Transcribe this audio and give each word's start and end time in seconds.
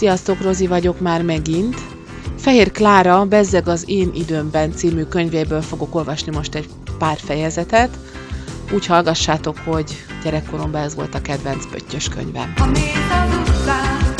Sziasztok, 0.00 0.42
Rozi 0.42 0.66
vagyok 0.66 1.00
már 1.00 1.22
megint. 1.22 1.76
Fehér 2.38 2.72
Klára 2.72 3.24
Bezzeg 3.24 3.68
az 3.68 3.84
én 3.86 4.10
időmben 4.14 4.72
című 4.72 5.02
könyvéből 5.02 5.62
fogok 5.62 5.94
olvasni 5.94 6.32
most 6.36 6.54
egy 6.54 6.68
pár 6.98 7.16
fejezetet. 7.18 7.98
Úgy 8.72 8.86
hallgassátok, 8.86 9.58
hogy 9.64 10.04
gyerekkoromban 10.24 10.82
ez 10.82 10.94
volt 10.94 11.14
a 11.14 11.20
kedvenc 11.20 11.66
pöttyös 11.70 12.08
könyvem. 12.08 12.54
Ha 12.56 12.64
az 12.64 13.36
utcán, 13.38 14.14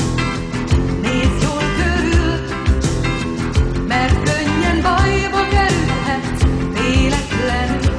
nézz 1.03 1.43
jól 1.43 1.63
körül, 1.77 2.41
mert 3.87 4.23
könnyen 4.23 4.83
bajba 4.83 5.49
kerülhet 5.49 6.47
véletlenül. 6.73 7.90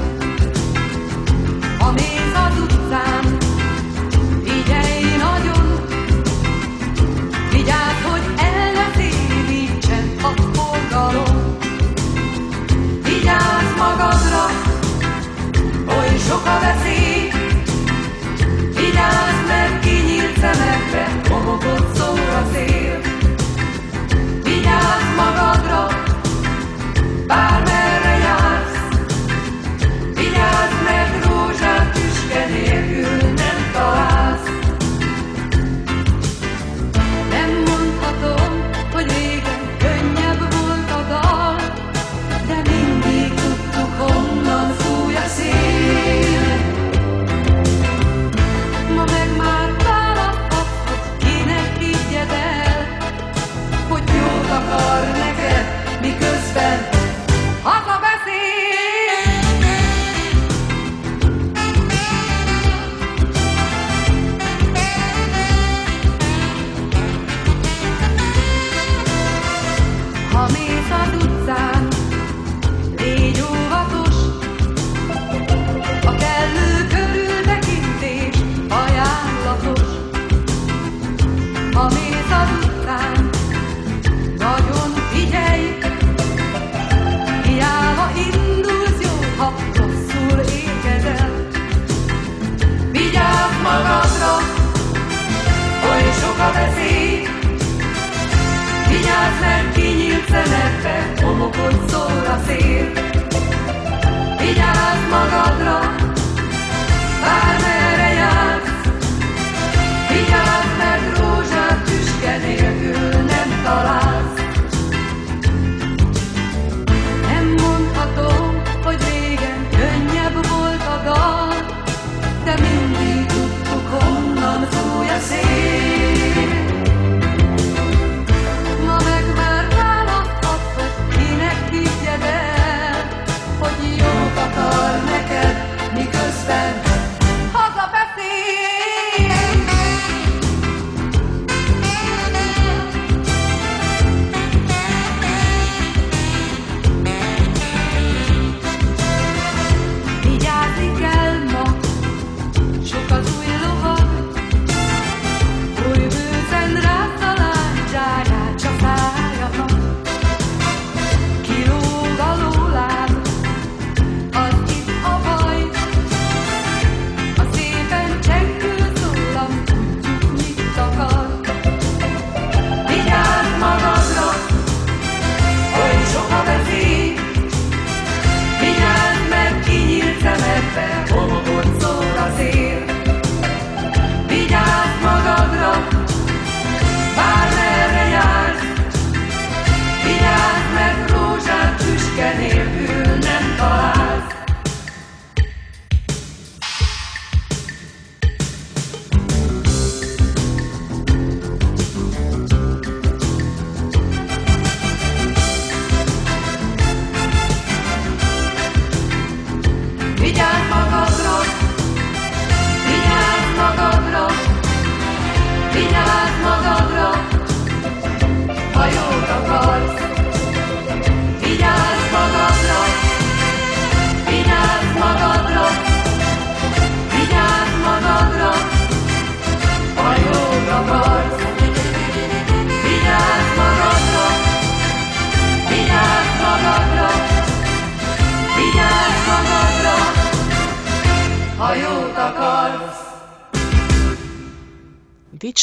sok 16.32 16.46
a 16.46 16.60
veszély, 16.60 17.32
vigyázz 18.76 19.48
meg 19.48 19.80
kinyílt 19.80 20.38
szemekre, 20.40 21.31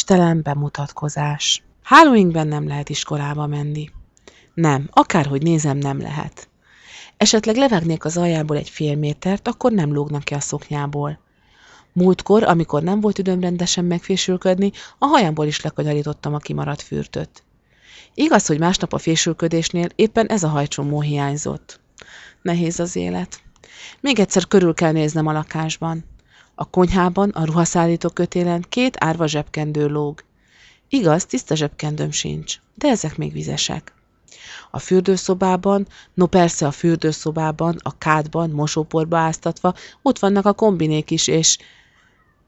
hirtelen 0.09 0.41
bemutatkozás. 0.41 1.63
Halloweenben 1.83 2.47
nem 2.47 2.67
lehet 2.67 2.89
iskolába 2.89 3.47
menni. 3.47 3.89
Nem, 4.53 4.87
akárhogy 4.91 5.41
nézem, 5.41 5.77
nem 5.77 6.01
lehet. 6.01 6.49
Esetleg 7.17 7.55
levágnék 7.55 8.05
az 8.05 8.17
aljából 8.17 8.57
egy 8.57 8.69
fél 8.69 8.95
métert, 8.95 9.47
akkor 9.47 9.71
nem 9.71 9.93
lógnak 9.93 10.23
ki 10.23 10.33
a 10.33 10.39
szoknyából. 10.39 11.19
Múltkor, 11.93 12.43
amikor 12.43 12.83
nem 12.83 12.99
volt 12.99 13.17
időm 13.17 13.39
rendesen 13.39 13.85
megfésülködni, 13.85 14.71
a 14.97 15.05
hajamból 15.05 15.45
is 15.45 15.61
lekanyarítottam 15.61 16.33
a 16.33 16.37
kimaradt 16.37 16.81
fürtöt. 16.81 17.43
Igaz, 18.13 18.45
hogy 18.45 18.59
másnap 18.59 18.93
a 18.93 18.97
fésülködésnél 18.97 19.87
éppen 19.95 20.27
ez 20.27 20.43
a 20.43 20.47
hajcsomó 20.47 21.01
hiányzott. 21.01 21.79
Nehéz 22.41 22.79
az 22.79 22.95
élet. 22.95 23.41
Még 24.01 24.19
egyszer 24.19 24.47
körül 24.47 24.73
kell 24.73 24.91
néznem 24.91 25.27
a 25.27 25.31
lakásban. 25.31 26.05
A 26.61 26.69
konyhában, 26.69 27.29
a 27.29 27.45
ruhaszállító 27.45 28.09
kötélen 28.09 28.65
két 28.69 28.95
árva 28.99 29.27
zsebkendő 29.27 29.87
lóg. 29.87 30.23
Igaz, 30.89 31.25
tiszta 31.25 31.55
zsebkendőm 31.55 32.11
sincs, 32.11 32.59
de 32.75 32.87
ezek 32.87 33.17
még 33.17 33.31
vizesek. 33.31 33.93
A 34.71 34.79
fürdőszobában, 34.79 35.87
no 36.13 36.25
persze 36.25 36.67
a 36.67 36.71
fürdőszobában, 36.71 37.77
a 37.81 37.97
kádban, 37.97 38.49
mosóporba 38.49 39.17
áztatva, 39.17 39.73
ott 40.01 40.19
vannak 40.19 40.45
a 40.45 40.53
kombinék 40.53 41.11
is, 41.11 41.27
és 41.27 41.57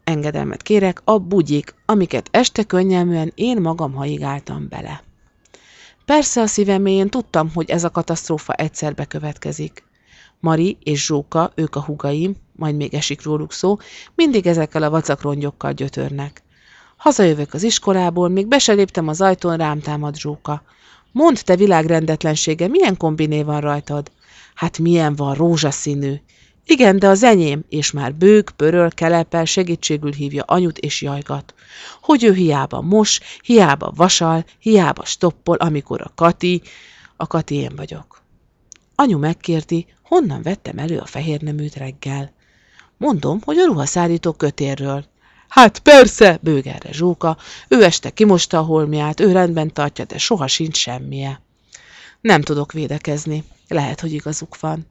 engedelmet 0.04 0.62
kérek, 0.62 1.02
a 1.04 1.18
bugyik, 1.18 1.76
amiket 1.86 2.28
este 2.32 2.64
könnyelműen 2.64 3.32
én 3.36 3.62
magam 3.62 3.94
haigáltam 3.94 4.68
bele. 4.70 5.04
Persze 6.06 6.42
a 6.42 6.48
szívem 6.48 6.86
én 6.86 7.10
tudtam, 7.10 7.52
hogy 7.54 7.70
ez 7.70 7.84
a 7.84 7.90
katasztrófa 7.90 8.54
egyszer 8.54 8.96
bekövetkezik. 8.96 9.84
Mari 10.40 10.78
és 10.84 11.06
Zsóka, 11.06 11.52
ők 11.56 11.76
a 11.76 11.84
hugaim, 11.84 12.36
majd 12.62 12.76
még 12.76 12.94
esik 12.94 13.24
róluk 13.24 13.54
szó, 13.54 13.78
mindig 14.16 14.48
ezekkel 14.48 14.84
a 14.84 14.90
vacakrongyokkal 14.90 15.72
gyötörnek. 15.74 16.44
Hazajövök 16.98 17.54
az 17.54 17.64
iskolából, 17.64 18.30
még 18.30 18.48
be 18.48 18.60
se 18.60 18.74
léptem 18.74 19.08
az 19.08 19.22
ajtón, 19.22 19.58
rám 19.58 19.80
támad 19.80 20.18
Zsóka. 20.18 20.64
Mondd, 21.12 21.36
te 21.44 21.56
világrendetlensége, 21.56 22.68
milyen 22.68 22.98
kombiné 22.98 23.44
van 23.44 23.62
rajtad? 23.62 24.12
Hát 24.56 24.80
milyen 24.80 25.16
van, 25.16 25.34
rózsaszínű. 25.34 26.14
Igen, 26.66 27.00
de 27.00 27.08
az 27.08 27.24
enyém, 27.24 27.64
és 27.70 27.92
már 27.92 28.16
bőg, 28.16 28.50
pöröl, 28.50 28.92
kelepel, 28.92 29.46
segítségül 29.46 30.12
hívja 30.12 30.44
anyut 30.44 30.78
és 30.78 31.02
jajgat. 31.02 31.54
Hogy 32.02 32.24
ő 32.24 32.34
hiába 32.34 32.82
mos, 32.82 33.20
hiába 33.42 33.92
vasal, 33.96 34.46
hiába 34.60 35.06
stoppol, 35.06 35.56
amikor 35.56 36.02
a 36.02 36.12
Kati, 36.16 36.62
a 37.16 37.28
Kati 37.28 37.56
én 37.56 37.76
vagyok. 37.76 38.22
Anyu 38.96 39.18
megkérdi, 39.18 39.86
honnan 40.04 40.42
vettem 40.42 40.78
elő 40.78 40.98
a 40.98 41.06
fehér 41.06 41.42
neműt 41.42 41.76
reggel. 41.76 42.34
Mondom, 43.02 43.40
hogy 43.44 43.58
a 43.58 43.66
ruhaszállító 43.66 44.32
kötérről. 44.32 45.06
Hát 45.48 45.80
persze, 45.80 46.40
bőg 46.42 46.68
erre 46.68 46.92
Zsóka, 46.92 47.38
ő 47.68 47.84
este 47.84 48.10
kimosta 48.10 48.58
a 48.58 48.62
holmiát, 48.62 49.20
ő 49.20 49.32
rendben 49.32 49.74
tartja, 49.74 50.06
de 50.06 50.18
soha 50.18 50.48
sincs 50.48 50.78
semmije. 50.78 51.42
Nem 52.22 52.42
tudok 52.42 52.72
védekezni, 52.72 53.44
lehet, 53.68 54.00
hogy 54.00 54.14
igazuk 54.14 54.60
van. 54.60 54.88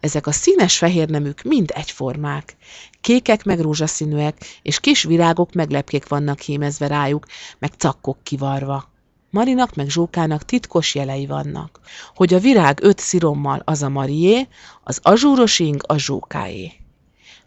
Ezek 0.00 0.26
a 0.26 0.32
színes 0.32 0.78
fehér 0.78 1.08
neműk 1.08 1.42
mind 1.42 1.70
egyformák. 1.74 2.56
Kékek 3.00 3.44
meg 3.44 3.60
rózsaszínűek, 3.60 4.60
és 4.62 4.80
kis 4.80 5.02
virágok 5.02 5.52
meg 5.52 5.70
lepkék 5.70 6.08
vannak 6.08 6.40
hímezve 6.40 6.86
rájuk, 6.86 7.26
meg 7.58 7.70
cakkok 7.78 8.18
kivarva. 8.22 8.90
Marinak 9.30 9.74
meg 9.74 9.88
Zsókának 9.88 10.44
titkos 10.44 10.94
jelei 10.94 11.26
vannak, 11.26 11.80
hogy 12.14 12.34
a 12.34 12.38
virág 12.38 12.78
öt 12.82 12.98
szirommal 12.98 13.62
az 13.64 13.82
a 13.82 13.88
Marié, 13.88 14.48
az 14.84 14.98
azsúros 15.02 15.58
ing 15.58 15.82
a 15.86 15.96
Zsókáé. 15.96 16.81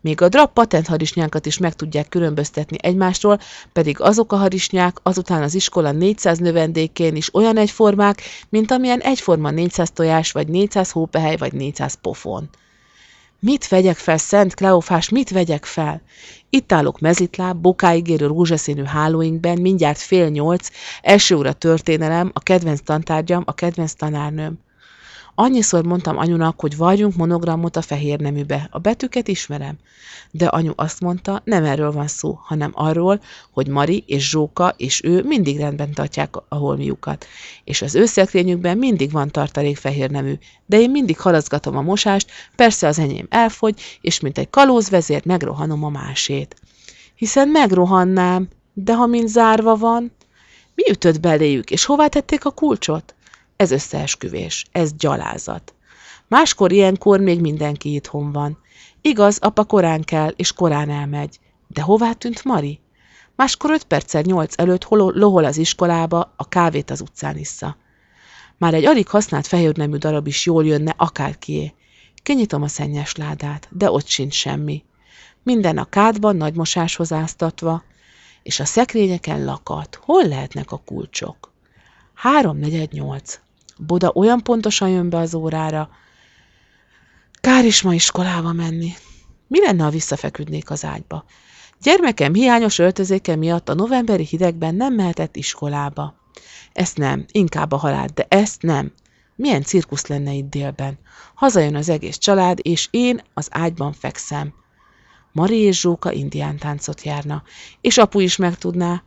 Még 0.05 0.21
a 0.21 0.29
drap 0.29 0.53
patent 0.53 0.87
harisnyákat 0.87 1.45
is 1.45 1.57
meg 1.57 1.73
tudják 1.73 2.09
különböztetni 2.09 2.77
egymástól, 2.81 3.39
pedig 3.73 4.01
azok 4.01 4.31
a 4.31 4.35
harisnyák 4.35 4.97
azután 5.03 5.41
az 5.41 5.53
iskola 5.53 5.91
400 5.91 6.37
növendékén 6.37 7.15
is 7.15 7.33
olyan 7.33 7.57
egyformák, 7.57 8.21
mint 8.49 8.71
amilyen 8.71 8.99
egyforma 8.99 9.49
400 9.49 9.91
tojás, 9.91 10.31
vagy 10.31 10.47
400 10.47 10.91
hópehely, 10.91 11.37
vagy 11.37 11.53
400 11.53 11.93
pofon. 12.01 12.49
Mit 13.39 13.67
vegyek 13.67 13.95
fel, 13.95 14.17
Szent 14.17 14.53
Kleofás, 14.53 15.09
mit 15.09 15.29
vegyek 15.29 15.65
fel? 15.65 16.01
Itt 16.49 16.71
állok 16.71 16.99
mezitláb, 16.99 17.57
bokáig 17.57 18.07
érő 18.07 18.25
rózsaszínű 18.25 18.83
hálóinkben, 18.83 19.61
mindjárt 19.61 19.99
fél 19.99 20.29
nyolc, 20.29 20.69
első 21.01 21.35
óra 21.35 21.53
történelem, 21.53 22.31
a 22.33 22.39
kedvenc 22.39 22.81
tantárgyam, 22.81 23.43
a 23.45 23.53
kedvenc 23.53 23.93
tanárnőm. 23.93 24.64
Annyiszor 25.37 25.85
mondtam 25.85 26.17
anyunak, 26.17 26.59
hogy 26.59 26.77
varjunk 26.77 27.15
monogramot 27.15 27.75
a 27.75 27.81
fehér 27.81 28.19
neműbe. 28.19 28.67
A 28.71 28.79
betűket 28.79 29.27
ismerem. 29.27 29.77
De 30.31 30.45
anyu 30.45 30.71
azt 30.75 30.99
mondta, 30.99 31.41
nem 31.43 31.63
erről 31.63 31.91
van 31.91 32.07
szó, 32.07 32.39
hanem 32.43 32.71
arról, 32.73 33.21
hogy 33.51 33.67
Mari 33.67 34.03
és 34.07 34.29
Zsóka 34.29 34.73
és 34.77 35.03
ő 35.03 35.23
mindig 35.23 35.57
rendben 35.57 35.93
tartják 35.93 36.35
a 36.47 36.55
holmiukat. 36.55 37.25
És 37.63 37.81
az 37.81 37.95
ő 37.95 38.05
mindig 38.77 39.11
van 39.11 39.31
tartalék 39.31 39.77
fehér 39.77 40.09
nemű. 40.09 40.33
De 40.65 40.79
én 40.79 40.91
mindig 40.91 41.19
halaszgatom 41.19 41.77
a 41.77 41.81
mosást, 41.81 42.31
persze 42.55 42.87
az 42.87 42.99
enyém 42.99 43.27
elfogy, 43.29 43.81
és 44.01 44.19
mint 44.19 44.37
egy 44.37 44.49
kalózvezér 44.49 45.21
megrohanom 45.25 45.83
a 45.83 45.89
másét. 45.89 46.55
Hiszen 47.15 47.47
megrohannám, 47.47 48.47
de 48.73 48.95
ha 48.95 49.05
mind 49.05 49.27
zárva 49.27 49.75
van, 49.75 50.11
mi 50.75 50.89
ütött 50.89 51.19
beléjük, 51.19 51.71
és 51.71 51.85
hová 51.85 52.07
tették 52.07 52.45
a 52.45 52.51
kulcsot? 52.51 53.14
Ez 53.55 53.71
összeesküvés, 53.71 54.65
ez 54.71 54.93
gyalázat. 54.93 55.73
Máskor 56.27 56.71
ilyenkor 56.71 57.19
még 57.19 57.41
mindenki 57.41 57.93
itthon 57.93 58.31
van. 58.31 58.57
Igaz, 59.01 59.37
apa 59.41 59.63
korán 59.63 60.01
kell, 60.01 60.33
és 60.35 60.53
korán 60.53 60.89
elmegy. 60.89 61.39
De 61.67 61.81
hová 61.81 62.11
tűnt 62.11 62.43
Mari? 62.43 62.79
Máskor 63.35 63.71
öt 63.71 63.83
perccel 63.83 64.21
nyolc 64.21 64.53
előtt 64.57 64.83
hol 64.83 65.11
lohol 65.13 65.45
az 65.45 65.57
iskolába, 65.57 66.33
a 66.35 66.47
kávét 66.47 66.91
az 66.91 67.01
utcán 67.01 67.37
issza. 67.37 67.77
Már 68.57 68.73
egy 68.73 68.85
alig 68.85 69.07
használt 69.07 69.47
fehérnemű 69.47 69.97
darab 69.97 70.27
is 70.27 70.45
jól 70.45 70.65
jönne, 70.65 70.93
akárkié. 70.97 71.73
Kinyitom 72.23 72.61
a 72.61 72.67
szennyes 72.67 73.15
ládát, 73.15 73.67
de 73.71 73.91
ott 73.91 74.07
sincs 74.07 74.33
semmi. 74.33 74.83
Minden 75.43 75.77
a 75.77 75.85
kádban 75.85 76.35
nagy 76.35 76.55
mosáshoz 76.55 77.11
áztatva, 77.11 77.83
és 78.43 78.59
a 78.59 78.65
szekrényeken 78.65 79.45
lakat. 79.45 79.99
Hol 80.01 80.27
lehetnek 80.27 80.71
a 80.71 80.81
kulcsok? 80.85 81.53
Három 82.13 82.57
negyed 82.57 82.91
nyolc. 82.91 83.39
Boda 83.77 84.11
olyan 84.13 84.43
pontosan 84.43 84.89
jön 84.89 85.09
be 85.09 85.17
az 85.17 85.33
órára. 85.33 85.89
Kár 87.41 87.65
is 87.65 87.81
ma 87.81 87.93
iskolába 87.93 88.51
menni. 88.51 88.93
Mi 89.47 89.59
lenne, 89.61 89.83
ha 89.83 89.89
visszafeküdnék 89.89 90.69
az 90.69 90.85
ágyba? 90.85 91.25
Gyermekem 91.81 92.33
hiányos 92.33 92.79
öltözéke 92.79 93.35
miatt 93.35 93.69
a 93.69 93.73
novemberi 93.73 94.25
hidegben 94.25 94.75
nem 94.75 94.93
mehetett 94.93 95.35
iskolába. 95.35 96.15
Ezt 96.73 96.97
nem, 96.97 97.25
inkább 97.31 97.71
a 97.71 97.77
halált, 97.77 98.13
de 98.13 98.25
ezt 98.29 98.61
nem. 98.61 98.91
Milyen 99.35 99.61
cirkusz 99.63 100.07
lenne 100.07 100.33
itt 100.33 100.49
délben? 100.49 100.99
Hazajön 101.35 101.75
az 101.75 101.89
egész 101.89 102.17
család, 102.17 102.59
és 102.61 102.87
én 102.91 103.21
az 103.33 103.47
ágyban 103.51 103.93
fekszem. 103.93 104.53
Mari 105.31 105.57
és 105.57 105.79
Zsóka 105.79 106.11
indián 106.11 106.57
táncot 106.57 107.03
járna, 107.03 107.43
és 107.81 107.97
apu 107.97 108.19
is 108.19 108.35
megtudná, 108.35 109.03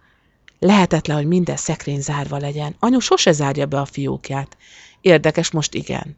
Lehetetlen, 0.58 1.16
hogy 1.16 1.26
minden 1.26 1.56
szekrény 1.56 2.00
zárva 2.00 2.37
legyen. 2.37 2.75
Anyu 2.78 3.00
sose 3.00 3.32
zárja 3.32 3.66
be 3.66 3.81
a 3.81 3.84
fiókját. 3.84 4.56
Érdekes, 5.00 5.50
most 5.50 5.75
igen. 5.75 6.16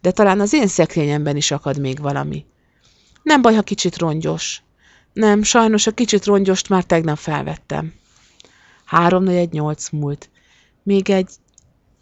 De 0.00 0.10
talán 0.10 0.40
az 0.40 0.52
én 0.52 0.66
szekrényemben 0.66 1.36
is 1.36 1.50
akad 1.50 1.78
még 1.78 2.00
valami. 2.00 2.44
Nem 3.22 3.42
baj, 3.42 3.54
ha 3.54 3.62
kicsit 3.62 3.98
rongyos. 3.98 4.62
Nem, 5.12 5.42
sajnos 5.42 5.86
a 5.86 5.90
kicsit 5.90 6.24
rongyost 6.24 6.68
már 6.68 6.84
tegnap 6.84 7.18
felvettem. 7.18 7.94
Három 8.84 9.28
egy 9.28 9.52
nyolc 9.52 9.90
múlt. 9.90 10.30
Még 10.82 11.10
egy, 11.10 11.30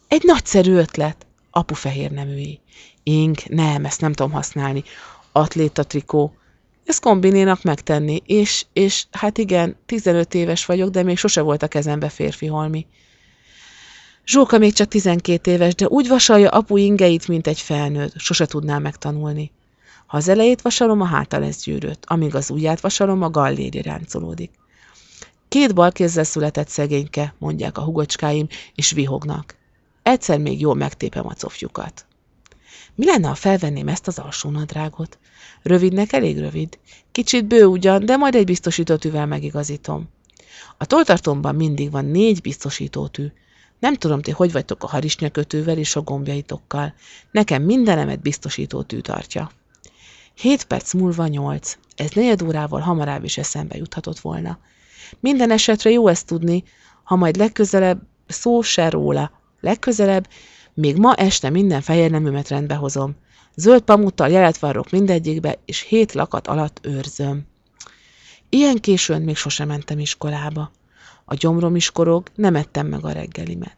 egy 0.09 0.23
nagyszerű 0.25 0.73
ötlet. 0.73 1.27
Apu 1.51 1.75
fehér 1.75 2.11
neműi. 2.11 2.61
Ink, 3.03 3.49
nem, 3.49 3.85
ezt 3.85 4.01
nem 4.01 4.13
tudom 4.13 4.33
használni. 4.33 4.85
Atléta 5.33 5.85
trikó. 5.85 6.35
Ezt 6.85 7.03
kombinénak 7.03 7.63
megtenni, 7.63 8.23
és, 8.27 8.65
és 8.73 9.05
hát 9.11 9.39
igen, 9.39 9.77
15 9.87 10.35
éves 10.35 10.67
vagyok, 10.67 10.91
de 10.91 11.03
még 11.03 11.19
sose 11.19 11.41
volt 11.41 11.63
a 11.63 11.69
kezembe 11.69 12.09
férfi 12.09 12.47
holmi. 12.47 12.87
Zsóka 14.27 14.59
még 14.59 14.73
csak 14.73 14.89
12 14.89 15.51
éves, 15.51 15.75
de 15.75 15.87
úgy 15.89 16.09
vasalja 16.09 16.49
apu 16.49 16.77
ingeit, 16.77 17.29
mint 17.29 17.47
egy 17.47 17.61
felnőtt, 17.61 18.19
sose 18.19 18.47
tudná 18.47 18.79
megtanulni. 18.79 19.51
Ha 20.07 20.17
az 20.17 20.29
elejét 20.29 20.63
vasalom, 20.63 21.01
a 21.01 21.05
háta 21.05 21.39
lesz 21.39 21.63
gyűrött, 21.63 22.05
amíg 22.07 22.35
az 22.35 22.51
ujját 22.51 22.81
vasalom, 22.81 23.23
a 23.23 23.31
galléri 23.31 23.83
ráncolódik. 23.83 24.51
Két 25.49 25.75
bal 25.75 25.93
kézzel 25.93 26.25
született 26.25 26.69
szegényke, 26.69 27.35
mondják 27.39 27.79
a 27.79 27.83
hugocskáim, 27.83 28.47
és 28.75 28.91
vihognak. 28.91 29.57
Egyszer 30.03 30.39
még 30.39 30.61
jól 30.61 30.75
megtépem 30.75 31.27
a 31.27 31.35
cofjukat. 31.35 32.07
Mi 32.95 33.05
lenne, 33.05 33.29
ha 33.29 33.35
felvenném 33.35 33.89
ezt 33.89 34.07
az 34.07 34.19
alsó 34.19 34.51
nadrágot? 34.51 35.19
Rövidnek 35.63 36.13
elég 36.13 36.39
rövid. 36.39 36.79
Kicsit 37.13 37.45
bő 37.45 37.65
ugyan, 37.65 38.05
de 38.05 38.17
majd 38.17 38.35
egy 38.35 38.45
biztosítótűvel 38.45 39.27
megigazítom. 39.27 40.09
A 40.79 40.85
toltartomban 40.85 41.55
mindig 41.55 41.91
van 41.91 42.05
négy 42.05 42.41
biztosítótű. 42.41 43.27
Nem 43.79 43.95
tudom, 43.95 44.23
ti 44.23 44.31
hogy 44.31 44.53
vagytok 44.53 44.83
a 44.83 44.89
harisnyakötővel 44.89 45.79
és 45.79 45.97
a 45.97 46.01
gombjaitokkal. 46.01 46.95
Nekem 47.31 47.63
mindenemet 47.63 48.21
biztosítótű 48.21 49.01
tartja. 49.01 49.51
Hét 50.35 50.65
perc 50.65 50.93
múlva 50.93 51.27
nyolc. 51.27 51.77
Ez 51.97 52.11
negyed 52.11 52.43
órával 52.43 52.81
hamarabb 52.81 53.25
is 53.25 53.39
eszembe 53.39 53.77
juthatott 53.77 54.19
volna. 54.19 54.59
Minden 55.21 55.51
esetre 55.51 55.91
jó 55.91 56.09
ezt 56.09 56.27
tudni, 56.27 56.65
ha 57.03 57.17
majd 57.17 57.37
legközelebb 57.37 58.03
szó 58.27 58.63
se 58.63 58.91
róla. 58.91 59.31
Legközelebb 59.61 60.29
még 60.75 60.97
ma 60.97 61.15
este 61.15 61.51
minden 61.51 61.81
fehér 61.81 62.11
neműmet 62.11 62.49
rendbe 62.49 62.75
hozom. 62.75 63.17
Zöld 63.55 63.83
pamuttal 63.83 64.29
jelet 64.29 64.59
varrok 64.59 64.91
mindegyikbe, 64.91 65.59
és 65.65 65.81
hét 65.81 66.13
lakat 66.13 66.47
alatt 66.47 66.79
őrzöm. 66.83 67.47
Ilyen 68.49 68.77
későn 68.77 69.23
még 69.23 69.37
sosem 69.37 69.69
mentem 69.69 69.99
iskolába. 69.99 70.71
A 71.25 71.35
gyomrom 71.35 71.77
is 71.77 71.91
korog, 71.91 72.29
nem 72.35 72.57
ettem 72.57 72.87
meg 72.87 73.05
a 73.05 73.13
reggelimet. 73.13 73.77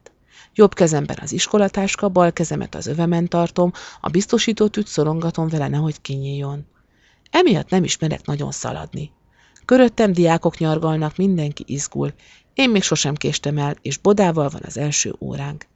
Jobb 0.54 0.74
kezemben 0.74 1.18
az 1.20 1.32
iskolatáska, 1.32 2.08
bal 2.08 2.32
kezemet 2.32 2.74
az 2.74 2.86
övemen 2.86 3.28
tartom, 3.28 3.72
a 4.00 4.08
biztosítót 4.08 4.76
ügy 4.76 4.86
szorongatom 4.86 5.48
vele, 5.48 5.68
nehogy 5.68 6.00
kinyíljon. 6.00 6.66
Emiatt 7.30 7.68
nem 7.68 7.84
ismerek 7.84 8.26
nagyon 8.26 8.50
szaladni. 8.50 9.10
Köröttem 9.64 10.12
diákok 10.12 10.58
nyargalnak, 10.58 11.16
mindenki 11.16 11.64
izgul. 11.66 12.12
Én 12.54 12.70
még 12.70 12.82
sosem 12.82 13.14
késtem 13.14 13.58
el, 13.58 13.76
és 13.82 13.98
bodával 13.98 14.48
van 14.48 14.62
az 14.64 14.78
első 14.78 15.14
óránk. 15.20 15.66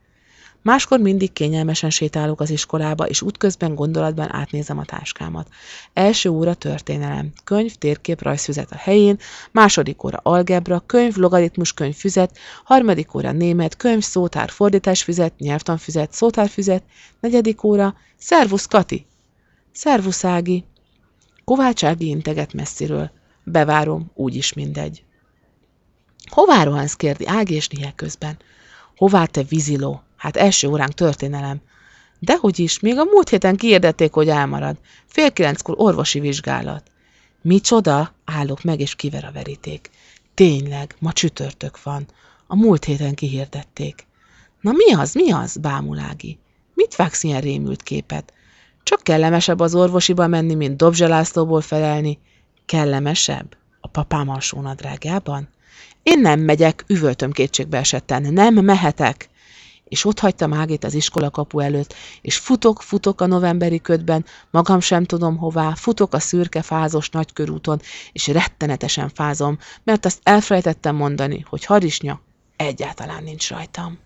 Máskor 0.62 0.98
mindig 0.98 1.32
kényelmesen 1.32 1.90
sétálok 1.90 2.40
az 2.40 2.50
iskolába, 2.50 3.06
és 3.06 3.22
útközben 3.22 3.74
gondolatban 3.74 4.34
átnézem 4.34 4.78
a 4.78 4.84
táskámat. 4.84 5.48
Első 5.92 6.28
óra 6.28 6.54
történelem, 6.54 7.32
könyv, 7.44 7.74
térkép, 7.74 8.22
rajzfüzet 8.22 8.72
a 8.72 8.76
helyén, 8.76 9.18
második 9.52 10.04
óra 10.04 10.20
algebra, 10.22 10.82
könyv, 10.86 11.16
logaritmus 11.16 11.72
könyv, 11.72 11.94
füzet, 11.94 12.38
harmadik 12.64 13.14
óra 13.14 13.32
német, 13.32 13.76
könyv, 13.76 14.02
szótár, 14.02 14.50
fordításfüzet, 14.50 15.38
nyelvtanfüzet, 15.38 16.12
szótárfüzet, 16.12 16.82
negyedik 17.20 17.62
óra, 17.62 17.94
szervusz 18.16 18.66
Kati! 18.66 19.06
Szervusz 19.72 20.24
Ági! 20.24 20.64
Kovács 21.44 21.84
Ági 21.84 22.08
integet 22.08 22.52
messziről. 22.52 23.10
Bevárom, 23.44 24.10
úgyis 24.14 24.52
mindegy. 24.52 25.04
Hová 26.30 26.64
rohansz, 26.64 26.94
kérdi 26.94 27.26
Ági 27.26 27.54
és 27.54 27.68
Nia 27.68 27.92
közben. 27.96 28.36
Hová 28.96 29.24
te 29.24 29.42
víziló? 29.42 30.02
Hát 30.18 30.36
első 30.36 30.68
óránk 30.68 30.92
történelem. 30.92 31.60
Dehogy 32.18 32.58
is, 32.58 32.80
még 32.80 32.98
a 32.98 33.04
múlt 33.04 33.28
héten 33.28 33.56
kiérdették, 33.56 34.12
hogy 34.12 34.28
elmarad. 34.28 34.76
Fél 35.06 35.32
kilenckor 35.32 35.74
orvosi 35.78 36.20
vizsgálat. 36.20 36.90
Micsoda? 37.42 38.14
Állok 38.24 38.62
meg, 38.62 38.80
és 38.80 38.94
kiver 38.94 39.24
a 39.24 39.32
veríték. 39.32 39.90
Tényleg, 40.34 40.96
ma 40.98 41.12
csütörtök 41.12 41.82
van. 41.82 42.06
A 42.46 42.56
múlt 42.56 42.84
héten 42.84 43.14
kihirdették. 43.14 44.06
Na 44.60 44.72
mi 44.72 44.92
az, 44.92 45.14
mi 45.14 45.32
az? 45.32 45.56
bámulági. 45.56 46.38
Mit 46.74 46.96
vágsz 46.96 47.22
ilyen 47.22 47.40
rémült 47.40 47.82
képet? 47.82 48.32
Csak 48.82 49.02
kellemesebb 49.02 49.60
az 49.60 49.74
orvosiba 49.74 50.26
menni, 50.26 50.54
mint 50.54 50.76
Dobzselászlóból 50.76 51.60
felelni. 51.60 52.18
Kellemesebb? 52.66 53.56
A 53.80 53.88
papám 53.88 54.28
alsónadrágában? 54.28 55.48
Én 56.02 56.20
nem 56.20 56.40
megyek, 56.40 56.84
üvöltöm 56.86 57.32
kétségbe 57.32 57.78
esetten. 57.78 58.32
Nem 58.32 58.54
mehetek 58.54 59.28
és 59.88 60.04
ott 60.04 60.18
hagytam 60.18 60.52
Ágét 60.52 60.84
az 60.84 60.94
iskola 60.94 61.30
kapu 61.30 61.58
előtt, 61.58 61.94
és 62.20 62.36
futok, 62.38 62.82
futok 62.82 63.20
a 63.20 63.26
novemberi 63.26 63.80
ködben, 63.80 64.24
magam 64.50 64.80
sem 64.80 65.04
tudom 65.04 65.36
hová, 65.36 65.72
futok 65.74 66.14
a 66.14 66.18
szürke 66.18 66.62
fázos 66.62 67.10
nagykörúton, 67.10 67.80
és 68.12 68.26
rettenetesen 68.26 69.08
fázom, 69.14 69.58
mert 69.84 70.04
azt 70.04 70.20
elfelejtettem 70.22 70.96
mondani, 70.96 71.44
hogy 71.48 71.64
harisnya 71.64 72.20
egyáltalán 72.56 73.22
nincs 73.22 73.50
rajtam. 73.50 73.98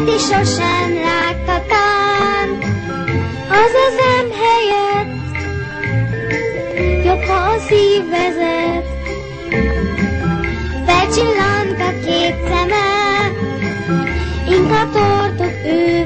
Peti 0.00 0.18
sosem 0.18 0.94
látta 1.02 1.64
tán, 1.68 2.58
az 3.48 3.72
ezem 3.86 4.30
helyett 4.42 5.34
jobb, 7.04 7.22
ha 7.22 7.34
a 7.34 7.58
szív 7.58 8.08
vezet. 8.08 8.86
Felcsillant 10.86 11.80
a 11.80 12.04
két 12.04 12.36
szeme, 12.48 12.86
inkább 14.48 14.92
tartok 14.92 15.52
ő 15.66 15.99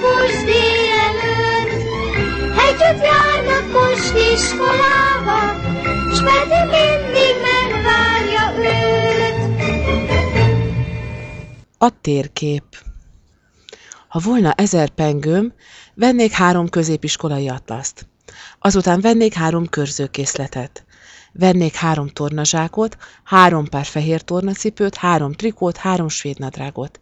napos 0.00 0.44
délelőtt. 0.44 1.86
Együtt 2.68 3.02
járnak 3.04 3.72
most 3.72 4.14
iskolába, 4.32 5.40
s 6.14 6.22
Peti 6.22 6.60
mindig 6.70 7.34
megvárja 7.48 8.44
őt. 8.58 9.36
A 11.78 12.00
térkép. 12.00 12.64
Ha 14.08 14.18
volna 14.24 14.52
ezer 14.52 14.88
pengőm, 14.88 15.52
vennék 15.94 16.32
három 16.32 16.68
középiskolai 16.68 17.48
atlaszt. 17.48 18.06
Azután 18.58 19.00
vennék 19.00 19.34
három 19.34 19.66
körzőkészletet. 19.66 20.84
Vennék 21.32 21.74
három 21.74 22.08
tornazsákot, 22.08 22.96
három 23.24 23.68
pár 23.68 23.84
fehér 23.84 24.22
tornacipőt, 24.22 24.96
három 24.96 25.32
trikót, 25.32 25.76
három 25.76 26.08
svéd 26.08 26.38
nadrágot. 26.38 27.00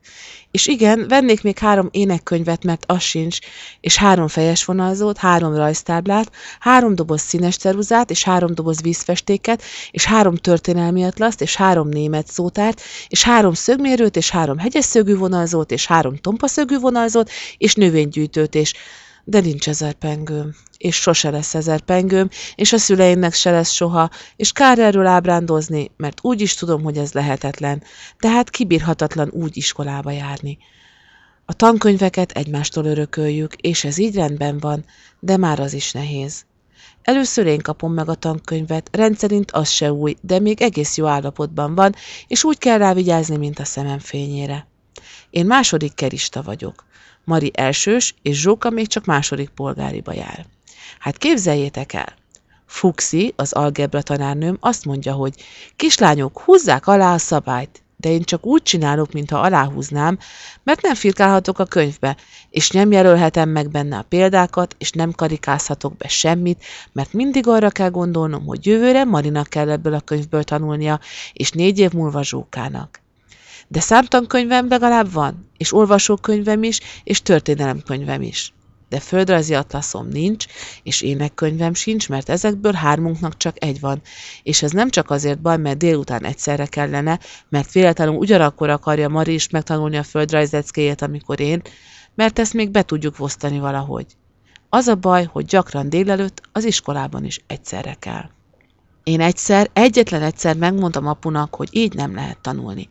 És 0.50 0.66
igen, 0.66 1.08
vennék 1.08 1.42
még 1.42 1.58
három 1.58 1.88
énekkönyvet, 1.90 2.64
mert 2.64 2.84
az 2.86 3.02
sincs, 3.02 3.38
és 3.80 3.96
három 3.96 4.28
fejes 4.28 4.64
vonalzót, 4.64 5.18
három 5.18 5.54
rajztáblát, 5.54 6.32
három 6.60 6.94
doboz 6.94 7.20
színes 7.20 7.56
ceruzát, 7.56 8.10
és 8.10 8.24
három 8.24 8.54
doboz 8.54 8.82
vízfestéket, 8.82 9.62
és 9.90 10.04
három 10.04 10.34
történelmi 10.34 11.04
atlaszt, 11.04 11.40
és 11.40 11.56
három 11.56 11.88
német 11.88 12.26
szótárt, 12.26 12.80
és 13.08 13.22
három 13.22 13.52
szögmérőt, 13.52 14.16
és 14.16 14.30
három 14.30 14.58
hegyes 14.58 14.84
szögű 14.84 15.16
vonalzót, 15.16 15.70
és 15.70 15.86
három 15.86 16.16
tompa 16.16 16.46
szögű 16.46 16.78
vonalzót, 16.78 17.30
és 17.58 17.74
növénygyűjtőt, 17.74 18.54
és 18.54 18.72
de 19.28 19.40
nincs 19.40 19.68
ezer 19.68 19.92
pengőm, 19.92 20.54
és 20.78 20.96
sose 20.96 21.30
lesz 21.30 21.54
ezer 21.54 21.80
pengőm, 21.80 22.28
és 22.54 22.72
a 22.72 22.78
szüleimnek 22.78 23.34
se 23.34 23.50
lesz 23.50 23.70
soha, 23.70 24.10
és 24.36 24.52
kár 24.52 24.78
erről 24.78 25.06
ábrándozni, 25.06 25.90
mert 25.96 26.18
úgy 26.22 26.40
is 26.40 26.54
tudom, 26.54 26.82
hogy 26.82 26.96
ez 26.96 27.12
lehetetlen, 27.12 27.82
tehát 28.18 28.50
kibírhatatlan 28.50 29.30
úgy 29.32 29.56
iskolába 29.56 30.10
járni. 30.10 30.58
A 31.44 31.52
tankönyveket 31.52 32.30
egymástól 32.30 32.84
örököljük, 32.84 33.54
és 33.54 33.84
ez 33.84 33.98
így 33.98 34.14
rendben 34.14 34.58
van, 34.58 34.84
de 35.20 35.36
már 35.36 35.60
az 35.60 35.72
is 35.72 35.92
nehéz. 35.92 36.44
Először 37.02 37.46
én 37.46 37.60
kapom 37.60 37.92
meg 37.92 38.08
a 38.08 38.14
tankönyvet, 38.14 38.88
rendszerint 38.92 39.50
az 39.50 39.68
se 39.68 39.92
új, 39.92 40.16
de 40.20 40.38
még 40.38 40.62
egész 40.62 40.96
jó 40.96 41.06
állapotban 41.06 41.74
van, 41.74 41.94
és 42.26 42.44
úgy 42.44 42.58
kell 42.58 42.78
rá 42.78 42.94
vigyázni, 42.94 43.36
mint 43.36 43.58
a 43.58 43.64
szemem 43.64 43.98
fényére. 43.98 44.66
Én 45.30 45.46
második 45.46 45.94
kerista 45.94 46.42
vagyok. 46.42 46.85
Mari 47.26 47.50
elsős, 47.54 48.14
és 48.22 48.40
Zsóka 48.40 48.70
még 48.70 48.86
csak 48.86 49.04
második 49.04 49.48
polgáriba 49.48 50.12
jár. 50.12 50.46
Hát 50.98 51.18
képzeljétek 51.18 51.92
el! 51.92 52.14
Fuxi, 52.66 53.32
az 53.36 53.52
algebra 53.52 54.02
tanárnőm 54.02 54.56
azt 54.60 54.84
mondja, 54.84 55.12
hogy 55.12 55.34
kislányok, 55.76 56.40
húzzák 56.40 56.86
alá 56.86 57.14
a 57.14 57.18
szabályt, 57.18 57.82
de 57.96 58.08
én 58.08 58.22
csak 58.22 58.46
úgy 58.46 58.62
csinálok, 58.62 59.12
mintha 59.12 59.38
aláhúznám, 59.38 60.18
mert 60.62 60.82
nem 60.82 60.94
firkálhatok 60.94 61.58
a 61.58 61.64
könyvbe, 61.64 62.16
és 62.50 62.70
nem 62.70 62.92
jelölhetem 62.92 63.48
meg 63.48 63.70
benne 63.70 63.98
a 63.98 64.06
példákat, 64.08 64.74
és 64.78 64.90
nem 64.90 65.12
karikázhatok 65.12 65.96
be 65.96 66.08
semmit, 66.08 66.64
mert 66.92 67.12
mindig 67.12 67.46
arra 67.48 67.70
kell 67.70 67.90
gondolnom, 67.90 68.46
hogy 68.46 68.66
jövőre 68.66 69.04
Marinak 69.04 69.46
kell 69.46 69.70
ebből 69.70 69.94
a 69.94 70.00
könyvből 70.00 70.42
tanulnia, 70.42 71.00
és 71.32 71.50
négy 71.50 71.78
év 71.78 71.92
múlva 71.92 72.22
Zsókának. 72.22 73.04
De 73.68 73.80
számtankönyvem 73.80 74.68
legalább 74.68 75.12
van, 75.12 75.50
és 75.56 75.72
olvasókönyvem 75.72 76.62
is, 76.62 76.80
és 77.04 77.22
történelemkönyvem 77.22 78.22
is. 78.22 78.54
De 78.88 79.00
földrajzi 79.00 79.54
atlaszom 79.54 80.08
nincs, 80.08 80.46
és 80.82 81.00
énekkönyvem 81.00 81.74
sincs, 81.74 82.08
mert 82.08 82.28
ezekből 82.28 82.72
hármunknak 82.72 83.36
csak 83.36 83.64
egy 83.64 83.80
van. 83.80 84.00
És 84.42 84.62
ez 84.62 84.70
nem 84.70 84.90
csak 84.90 85.10
azért 85.10 85.40
baj, 85.40 85.56
mert 85.56 85.78
délután 85.78 86.24
egyszerre 86.24 86.66
kellene, 86.66 87.20
mert 87.48 87.72
véletlenül 87.72 88.14
ugyanakkor 88.14 88.70
akarja 88.70 89.08
Mari 89.08 89.34
is 89.34 89.48
megtanulni 89.48 89.96
a 89.96 90.02
földrajzeckéjét, 90.02 91.02
amikor 91.02 91.40
én, 91.40 91.62
mert 92.14 92.38
ezt 92.38 92.52
még 92.52 92.70
be 92.70 92.82
tudjuk 92.82 93.16
vosztani 93.16 93.58
valahogy. 93.58 94.06
Az 94.68 94.86
a 94.86 94.94
baj, 94.94 95.24
hogy 95.32 95.44
gyakran 95.44 95.88
délelőtt 95.88 96.40
az 96.52 96.64
iskolában 96.64 97.24
is 97.24 97.40
egyszerre 97.46 97.94
kell. 97.94 98.35
Én 99.06 99.20
egyszer, 99.20 99.70
egyetlen 99.72 100.22
egyszer 100.22 100.56
megmondtam 100.56 101.06
apunak, 101.06 101.54
hogy 101.54 101.68
így 101.72 101.94
nem 101.94 102.14
lehet 102.14 102.38
tanulni. 102.38 102.88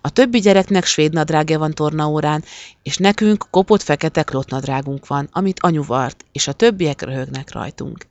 A 0.00 0.10
többi 0.10 0.38
gyereknek 0.38 0.84
svéd 0.84 1.12
nadrágja 1.12 1.58
van 1.58 1.74
tornaórán, 1.74 2.44
és 2.82 2.96
nekünk 2.96 3.46
kopott 3.50 3.82
fekete 3.82 4.22
klotnadrágunk 4.22 5.06
van, 5.06 5.28
amit 5.32 5.60
anyu 5.60 5.84
vart, 5.84 6.24
és 6.32 6.48
a 6.48 6.52
többiek 6.52 7.02
röhögnek 7.02 7.52
rajtunk. 7.52 8.06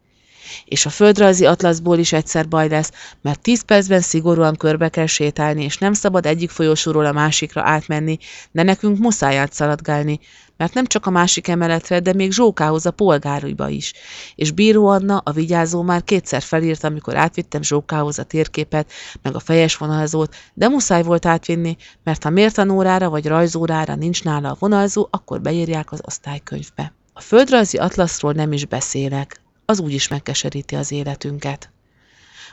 És 0.66 0.86
a 0.86 0.90
földrajzi 0.90 1.46
atlaszból 1.46 1.98
is 1.98 2.14
egyszer 2.14 2.48
baj 2.48 2.70
lesz, 2.70 2.92
mert 3.22 3.42
tíz 3.42 3.62
percben 3.62 4.02
szigorúan 4.02 4.56
körbe 4.56 4.90
kell 4.90 5.06
sétálni, 5.06 5.64
és 5.64 5.78
nem 5.78 5.94
szabad 5.94 6.26
egyik 6.26 6.50
folyosóról 6.50 7.06
a 7.06 7.12
másikra 7.12 7.62
átmenni, 7.64 8.18
de 8.52 8.64
nekünk 8.64 8.98
muszáj 8.98 9.38
átszaladgálni, 9.38 10.20
mert 10.58 10.74
nem 10.74 10.86
csak 10.86 11.06
a 11.06 11.10
másik 11.10 11.48
emeletre, 11.48 12.00
de 12.00 12.14
még 12.14 12.32
Zsókához 12.32 12.86
a 12.86 12.92
polgárújba 12.92 13.70
is. 13.70 13.94
És 14.36 14.52
Bíró 14.52 14.88
Anna, 14.88 15.18
a 15.18 15.32
vigyázó 15.32 15.82
már 15.82 16.04
kétszer 16.04 16.42
felírt, 16.42 16.84
amikor 16.84 17.16
átvittem 17.16 17.62
Zsókához 17.62 18.20
a 18.20 18.24
térképet, 18.24 18.92
meg 19.22 19.36
a 19.36 19.40
fejes 19.40 19.78
vonalzót, 19.78 20.36
de 20.54 20.68
muszáj 20.68 21.04
volt 21.04 21.26
átvinni, 21.26 21.78
mert 22.04 22.24
ha 22.24 22.30
mértanórára 22.30 23.10
vagy 23.10 23.28
rajzórára 23.28 23.96
nincs 23.96 24.24
nála 24.24 24.50
a 24.50 24.56
vonalzó, 24.60 25.08
akkor 25.12 25.42
beírják 25.42 25.92
az 25.92 26.02
osztálykönyvbe. 26.06 26.94
A 27.14 27.22
földrajzi 27.22 27.78
atlaszról 27.78 28.32
nem 28.32 28.52
is 28.52 28.66
beszélek, 28.66 29.42
az 29.66 29.80
úgyis 29.80 30.08
megkeseríti 30.08 30.76
az 30.76 30.92
életünket. 30.92 31.72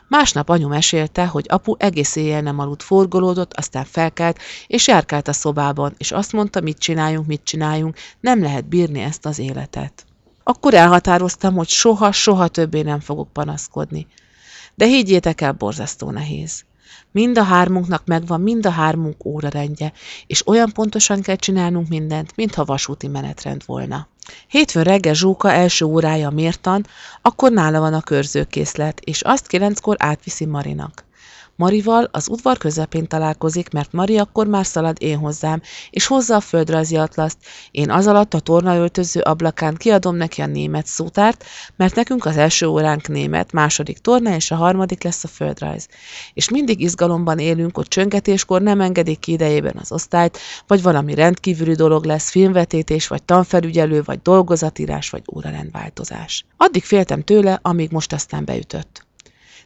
Másnap 0.08 0.48
anyu 0.48 0.68
mesélte, 0.68 1.26
hogy 1.26 1.46
apu 1.48 1.74
egész 1.78 2.16
éjjel 2.16 2.40
nem 2.40 2.58
aludt, 2.58 2.82
forgolódott, 2.82 3.54
aztán 3.54 3.84
felkelt, 3.84 4.38
és 4.66 4.86
járkált 4.86 5.28
a 5.28 5.32
szobában, 5.32 5.94
és 5.96 6.12
azt 6.12 6.32
mondta, 6.32 6.60
mit 6.60 6.78
csináljunk, 6.78 7.26
mit 7.26 7.44
csináljunk, 7.44 7.96
nem 8.20 8.42
lehet 8.42 8.68
bírni 8.68 9.00
ezt 9.00 9.26
az 9.26 9.38
életet. 9.38 10.04
Akkor 10.42 10.74
elhatároztam, 10.74 11.54
hogy 11.54 11.68
soha, 11.68 12.12
soha 12.12 12.48
többé 12.48 12.82
nem 12.82 13.00
fogok 13.00 13.32
panaszkodni. 13.32 14.06
De 14.74 14.86
higgyétek 14.86 15.40
el, 15.40 15.52
borzasztó 15.52 16.10
nehéz. 16.10 16.64
Mind 17.14 17.38
a 17.38 17.42
hármunknak 17.42 18.06
megvan 18.06 18.40
mind 18.40 18.66
a 18.66 18.70
hármunk 18.70 19.24
órarendje, 19.24 19.92
és 20.26 20.46
olyan 20.46 20.72
pontosan 20.72 21.20
kell 21.20 21.36
csinálnunk 21.36 21.88
mindent, 21.88 22.32
mintha 22.36 22.64
vasúti 22.64 23.08
menetrend 23.08 23.62
volna. 23.66 24.08
Hétfőn 24.48 24.82
reggel 24.82 25.14
Zsóka 25.14 25.50
első 25.52 25.84
órája 25.84 26.30
mértan, 26.30 26.86
akkor 27.22 27.52
nála 27.52 27.80
van 27.80 27.94
a 27.94 28.00
körzőkészlet, 28.00 29.00
és 29.00 29.22
azt 29.22 29.46
kilenckor 29.46 29.96
átviszi 29.98 30.44
Marinak. 30.44 31.04
Marival 31.56 32.08
az 32.12 32.28
udvar 32.28 32.58
közepén 32.58 33.06
találkozik, 33.06 33.70
mert 33.70 33.92
Mari 33.92 34.18
akkor 34.18 34.46
már 34.46 34.66
szalad 34.66 34.96
én 35.00 35.18
hozzám, 35.18 35.62
és 35.90 36.06
hozza 36.06 36.36
a 36.36 36.40
földrajzi 36.40 36.96
atlaszt. 36.96 37.38
Én 37.70 37.90
az 37.90 38.06
alatt 38.06 38.34
a 38.34 38.40
tornaöltöző 38.40 39.20
ablakán 39.20 39.74
kiadom 39.74 40.16
neki 40.16 40.40
a 40.40 40.46
német 40.46 40.86
szótárt, 40.86 41.44
mert 41.76 41.94
nekünk 41.94 42.24
az 42.24 42.36
első 42.36 42.66
óránk 42.66 43.08
német, 43.08 43.52
második 43.52 43.98
torna 43.98 44.34
és 44.34 44.50
a 44.50 44.56
harmadik 44.56 45.02
lesz 45.02 45.24
a 45.24 45.28
földrajz. 45.28 45.88
És 46.34 46.48
mindig 46.48 46.80
izgalomban 46.80 47.38
élünk, 47.38 47.76
hogy 47.76 47.88
csöngetéskor 47.88 48.62
nem 48.62 48.80
engedik 48.80 49.18
ki 49.18 49.32
idejében 49.32 49.76
az 49.80 49.92
osztályt, 49.92 50.38
vagy 50.66 50.82
valami 50.82 51.14
rendkívüli 51.14 51.74
dolog 51.74 52.04
lesz, 52.04 52.30
filmvetítés, 52.30 53.08
vagy 53.08 53.22
tanfelügyelő, 53.22 54.02
vagy 54.02 54.20
dolgozatírás, 54.22 55.10
vagy 55.10 55.22
órarendváltozás. 55.34 56.44
Addig 56.56 56.84
féltem 56.84 57.22
tőle, 57.22 57.58
amíg 57.62 57.90
most 57.90 58.12
aztán 58.12 58.44
beütött. 58.44 59.06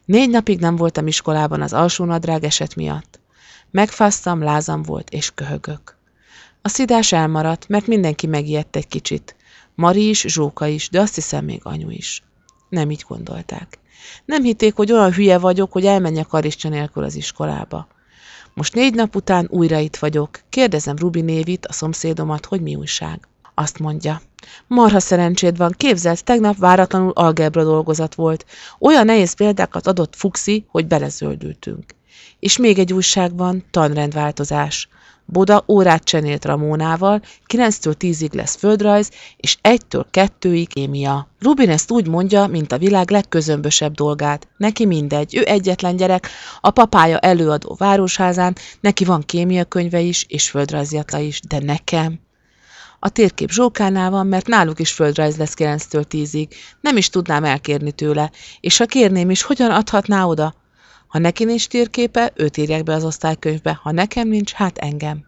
Négy 0.08 0.30
napig 0.30 0.58
nem 0.58 0.76
voltam 0.76 1.06
iskolában 1.06 1.62
az 1.62 1.72
alsó 1.72 2.04
nadrág 2.04 2.44
eset 2.44 2.74
miatt. 2.74 3.20
Megfáztam, 3.70 4.42
lázam 4.42 4.82
volt, 4.82 5.10
és 5.10 5.30
köhögök. 5.34 5.96
A 6.62 6.68
szidás 6.68 7.12
elmaradt, 7.12 7.68
mert 7.68 7.86
mindenki 7.86 8.26
megijedt 8.26 8.76
egy 8.76 8.86
kicsit. 8.86 9.36
Mari 9.74 10.08
is, 10.08 10.20
Zsóka 10.20 10.66
is, 10.66 10.88
de 10.88 11.00
azt 11.00 11.14
hiszem 11.14 11.44
még 11.44 11.60
anyu 11.62 11.90
is. 11.90 12.22
Nem 12.68 12.90
így 12.90 13.04
gondolták. 13.08 13.78
Nem 14.24 14.42
hitték, 14.42 14.74
hogy 14.74 14.92
olyan 14.92 15.12
hülye 15.12 15.38
vagyok, 15.38 15.72
hogy 15.72 15.86
elmenjek 15.86 16.26
karistja 16.26 16.70
nélkül 16.70 17.04
az 17.04 17.14
iskolába. 17.14 17.88
Most 18.54 18.74
négy 18.74 18.94
nap 18.94 19.16
után 19.16 19.46
újra 19.50 19.78
itt 19.78 19.96
vagyok. 19.96 20.40
Kérdezem 20.48 20.96
Rubi 20.96 21.20
névit, 21.20 21.66
a 21.66 21.72
szomszédomat, 21.72 22.46
hogy 22.46 22.60
mi 22.62 22.74
újság. 22.74 23.28
Azt 23.54 23.78
mondja. 23.78 24.20
Marha 24.66 25.00
szerencséd 25.00 25.56
van, 25.56 25.74
képzeld, 25.76 26.24
tegnap 26.24 26.56
váratlanul 26.56 27.12
algebra 27.14 27.64
dolgozat 27.64 28.14
volt. 28.14 28.44
Olyan 28.78 29.04
nehéz 29.04 29.32
példákat 29.32 29.86
adott 29.86 30.16
Fuxi, 30.16 30.64
hogy 30.68 30.86
belezöldültünk. 30.86 31.84
És 32.38 32.56
még 32.56 32.78
egy 32.78 32.92
újság 32.92 33.36
van, 33.36 33.64
tanrendváltozás. 33.70 34.88
Boda 35.24 35.64
órát 35.68 36.04
csenélt 36.04 36.44
Ramónával, 36.44 37.22
9-től 37.54 37.94
10-ig 37.98 38.32
lesz 38.32 38.56
földrajz, 38.56 39.10
és 39.36 39.56
1-től 39.62 40.04
2-ig 40.12 40.66
kémia. 40.68 41.28
Rubin 41.40 41.70
ezt 41.70 41.90
úgy 41.90 42.06
mondja, 42.06 42.46
mint 42.46 42.72
a 42.72 42.78
világ 42.78 43.10
legközömbösebb 43.10 43.94
dolgát. 43.94 44.48
Neki 44.56 44.86
mindegy, 44.86 45.36
ő 45.36 45.44
egyetlen 45.46 45.96
gyerek, 45.96 46.28
a 46.60 46.70
papája 46.70 47.18
előadó 47.18 47.74
városházán, 47.78 48.56
neki 48.80 49.04
van 49.04 49.22
kémia 49.22 49.64
könyve 49.64 50.00
is, 50.00 50.26
és 50.28 50.50
földrajzjatla 50.50 51.18
is, 51.18 51.40
de 51.40 51.58
nekem... 51.58 52.26
A 53.00 53.08
térkép 53.08 53.50
Zsókánál 53.50 54.10
van, 54.10 54.26
mert 54.26 54.46
náluk 54.46 54.80
is 54.80 54.92
földrajz 54.92 55.36
lesz 55.36 55.54
9-től 55.56 56.04
10-ig. 56.10 56.48
Nem 56.80 56.96
is 56.96 57.10
tudnám 57.10 57.44
elkérni 57.44 57.92
tőle. 57.92 58.30
És 58.60 58.76
ha 58.76 58.86
kérném 58.86 59.30
is, 59.30 59.42
hogyan 59.42 59.70
adhatná 59.70 60.24
oda? 60.24 60.54
Ha 61.06 61.18
neki 61.18 61.44
nincs 61.44 61.68
térképe, 61.68 62.32
őt 62.34 62.56
írják 62.56 62.82
be 62.82 62.94
az 62.94 63.04
osztálykönyvbe, 63.04 63.78
ha 63.82 63.90
nekem 63.90 64.28
nincs, 64.28 64.52
hát 64.52 64.78
engem. 64.78 65.24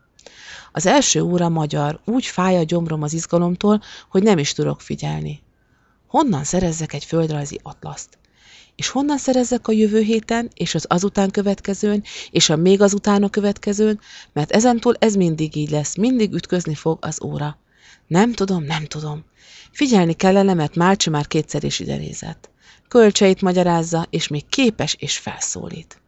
Az 0.73 0.87
első 0.87 1.23
óra 1.23 1.49
magyar, 1.49 2.01
úgy 2.05 2.27
fáj 2.27 2.57
a 2.57 2.65
gyomrom 2.65 3.03
az 3.03 3.13
izgalomtól, 3.13 3.81
hogy 4.09 4.23
nem 4.23 4.39
is 4.39 4.53
tudok 4.53 4.81
figyelni. 4.81 5.43
Honnan 6.07 6.45
szerezzek 6.45 6.93
egy 6.93 7.05
földrajzi 7.05 7.61
atlaszt? 7.63 8.19
És 8.81 8.89
honnan 8.89 9.19
szerezzek 9.19 9.69
a 9.69 9.73
jövő 9.73 10.01
héten, 10.01 10.51
és 10.55 10.75
az 10.75 10.85
azután 10.89 11.31
következőn, 11.31 12.03
és 12.31 12.51
a 12.51 12.57
még 12.57 12.81
azután 12.81 13.23
a 13.23 13.31
következőn, 13.31 14.01
mert 14.33 14.51
ezentúl 14.51 14.95
ez 14.99 15.15
mindig 15.15 15.57
így 15.57 15.71
lesz, 15.71 15.97
mindig 15.97 16.33
ütközni 16.33 16.75
fog 16.75 16.99
az 17.01 17.23
óra. 17.23 17.59
Nem 18.07 18.33
tudom, 18.33 18.65
nem 18.65 18.85
tudom. 18.85 19.25
Figyelni 19.71 20.13
kellene, 20.13 20.55
mert 20.55 20.75
Málcsi 20.75 21.11
már 21.11 21.27
kétszer 21.27 21.65
is 21.65 21.81
ide 21.81 21.97
nézett. 21.97 22.51
Kölcseit 22.89 23.43
magyarázza, 23.43 24.07
és 24.11 24.29
még 24.29 24.47
képes 24.49 24.97
és 24.99 25.19
felszólít. 25.19 26.01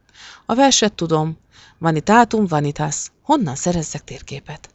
A 0.45 0.55
verset 0.55 0.93
tudom. 0.93 1.37
Vanitatum 1.77 2.45
vanitas. 2.45 3.11
Honnan 3.21 3.55
szerezzek 3.55 4.03
térképet? 4.03 4.69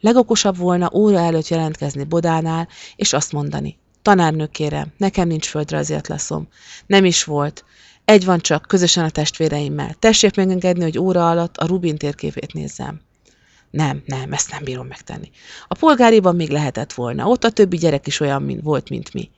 Legokosabb 0.00 0.56
volna 0.56 0.90
óra 0.92 1.18
előtt 1.18 1.48
jelentkezni 1.48 2.04
Bodánál, 2.04 2.68
és 2.96 3.12
azt 3.12 3.32
mondani. 3.32 3.78
Tanárnő 4.06 4.46
kérem, 4.46 4.92
nekem 4.96 5.28
nincs 5.28 5.48
földrajzi 5.48 5.94
atlaszom. 5.94 6.48
Nem 6.86 7.04
is 7.04 7.24
volt. 7.24 7.64
Egy 8.04 8.24
van 8.24 8.38
csak, 8.38 8.64
közösen 8.68 9.04
a 9.04 9.10
testvéreimmel. 9.10 9.94
Tessék 9.98 10.36
megengedni, 10.36 10.82
hogy 10.82 10.98
óra 10.98 11.30
alatt 11.30 11.56
a 11.56 11.66
Rubin 11.66 11.96
térképét 11.96 12.52
nézzem. 12.52 13.00
Nem, 13.70 14.02
nem, 14.04 14.32
ezt 14.32 14.50
nem 14.50 14.64
bírom 14.64 14.86
megtenni. 14.86 15.30
A 15.68 15.74
polgáriban 15.74 16.36
még 16.36 16.50
lehetett 16.50 16.92
volna. 16.92 17.26
Ott 17.26 17.44
a 17.44 17.50
többi 17.50 17.76
gyerek 17.76 18.06
is 18.06 18.20
olyan 18.20 18.42
mint 18.42 18.62
volt, 18.62 18.88
mint 18.88 19.12
mi. 19.12 19.30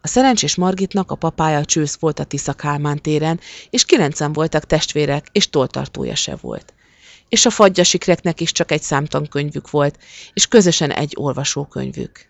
A 0.00 0.06
szerencsés 0.06 0.54
Margitnak 0.54 1.10
a 1.10 1.14
papája 1.14 1.64
csősz 1.64 1.96
volt 2.00 2.18
a 2.18 2.24
Tisza 2.24 2.52
Kálmán 2.52 3.02
téren, 3.02 3.40
és 3.70 3.84
kilencen 3.84 4.32
voltak 4.32 4.64
testvérek, 4.64 5.28
és 5.32 5.50
toltartója 5.50 6.14
se 6.14 6.36
volt. 6.40 6.74
És 7.28 7.46
a 7.46 7.50
fagyjasikreknek 7.50 8.40
is 8.40 8.52
csak 8.52 8.70
egy 8.70 8.82
számtankönyvük 8.82 9.70
volt, 9.70 9.98
és 10.32 10.46
közösen 10.46 10.90
egy 10.90 11.12
olvasókönyvük. 11.16 12.28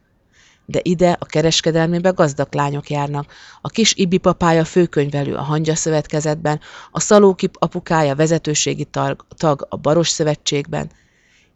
De 0.71 0.81
ide 0.83 1.17
a 1.21 1.25
kereskedelmébe 1.25 2.11
gazdag 2.11 2.55
lányok 2.55 2.91
járnak, 2.91 3.33
a 3.61 3.69
kis 3.69 3.95
Ibi 3.95 4.19
papája 4.19 4.65
főkönyvelő 4.65 5.35
a 5.35 5.43
Hangya 5.43 5.75
Szövetkezetben, 5.75 6.61
a 6.91 7.01
Szalóki 7.01 7.51
apukája 7.53 8.15
vezetőségi 8.15 8.85
tag, 8.85 9.27
tag 9.37 9.67
a 9.69 9.77
Baros 9.77 10.09
Szövetségben, 10.09 10.91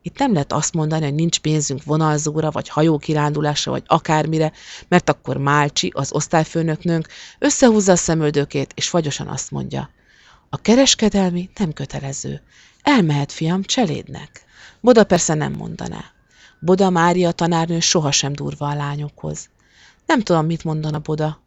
itt 0.03 0.18
nem 0.18 0.33
lehet 0.33 0.53
azt 0.53 0.75
mondani, 0.75 1.05
hogy 1.05 1.14
nincs 1.14 1.38
pénzünk 1.38 1.85
vonalzóra, 1.85 2.51
vagy 2.51 2.68
hajókirándulásra, 2.68 3.70
vagy 3.70 3.83
akármire, 3.87 4.53
mert 4.88 5.09
akkor 5.09 5.37
Málcsi, 5.37 5.92
az 5.94 6.12
osztályfőnöknőnk 6.12 7.09
összehúzza 7.38 7.92
a 7.92 7.96
szemöldökét, 7.96 8.72
és 8.75 8.88
fagyosan 8.88 9.29
azt 9.29 9.51
mondja. 9.51 9.90
A 10.51 10.57
kereskedelmi 10.57 11.51
nem 11.59 11.72
kötelező. 11.72 12.42
Elmehet, 12.83 13.33
fiam, 13.33 13.62
cselédnek. 13.62 14.44
Boda 14.81 15.05
persze 15.05 15.35
nem 15.35 15.53
mondaná. 15.53 16.12
Boda 16.64 16.90
Mária 16.90 17.33
tanárnő 17.33 17.81
sohasem 17.81 18.33
durva 18.33 18.68
a 18.68 18.75
lányokhoz. 18.75 19.48
Nem 20.07 20.20
tudom, 20.20 20.46
mit 20.46 20.64
mondana 20.64 20.98
Boda. 20.98 21.40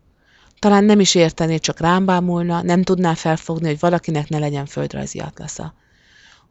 Talán 0.60 0.84
nem 0.84 0.99
is 0.99 1.15
értené, 1.15 1.58
csak 1.58 1.80
rám 1.80 2.06
bámulna, 2.06 2.62
nem 2.62 2.84
tudná 2.84 3.13
felfogni, 3.13 3.67
hogy 3.67 3.80
valakinek 3.80 4.30
ne 4.30 4.39
legyen 4.39 4.65
földrajzi 4.65 5.19
atlasza. 5.19 5.73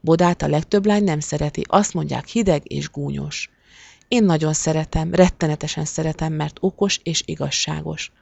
Bodát 0.01 0.43
a 0.43 0.49
legtöbb 0.49 0.87
lány 0.87 1.05
nem 1.05 1.21
szereti, 1.21 1.65
azt 1.69 1.95
mondják 1.95 2.27
hideg 2.27 2.73
és 2.73 2.91
gúnyos. 2.91 3.51
Én 4.09 4.25
nagyon 4.25 4.53
szeretem, 4.53 5.15
rettenetesen 5.15 5.85
szeretem, 5.85 6.33
mert 6.33 6.57
okos 6.61 7.01
és 7.03 7.23
igazságos. 7.27 8.13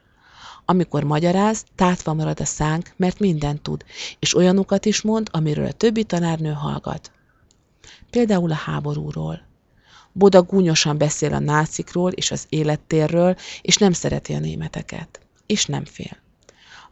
Amikor 0.64 1.05
magyaráz, 1.05 1.64
tátva 1.74 2.14
marad 2.14 2.40
a 2.40 2.44
szánk, 2.44 2.94
mert 2.96 3.18
mindent 3.18 3.62
tud, 3.62 3.85
és 4.18 4.37
olyanokat 4.37 4.85
is 4.85 5.02
mond, 5.02 5.28
amiről 5.31 5.66
a 5.66 5.72
többi 5.72 6.05
tanárnő 6.05 6.52
hallgat. 6.52 7.12
Például 8.11 8.50
a 8.50 8.55
háborúról. 8.55 9.50
Boda 10.12 10.42
gúnyosan 10.42 10.98
beszél 10.98 11.35
a 11.35 11.38
nácikról 11.38 12.11
és 12.11 12.31
az 12.31 12.46
élettérről, 12.48 13.37
és 13.62 13.77
nem 13.77 13.92
szereti 13.92 14.35
a 14.35 14.38
németeket. 14.38 15.20
És 15.46 15.66
nem 15.66 15.85
fél. 15.85 16.16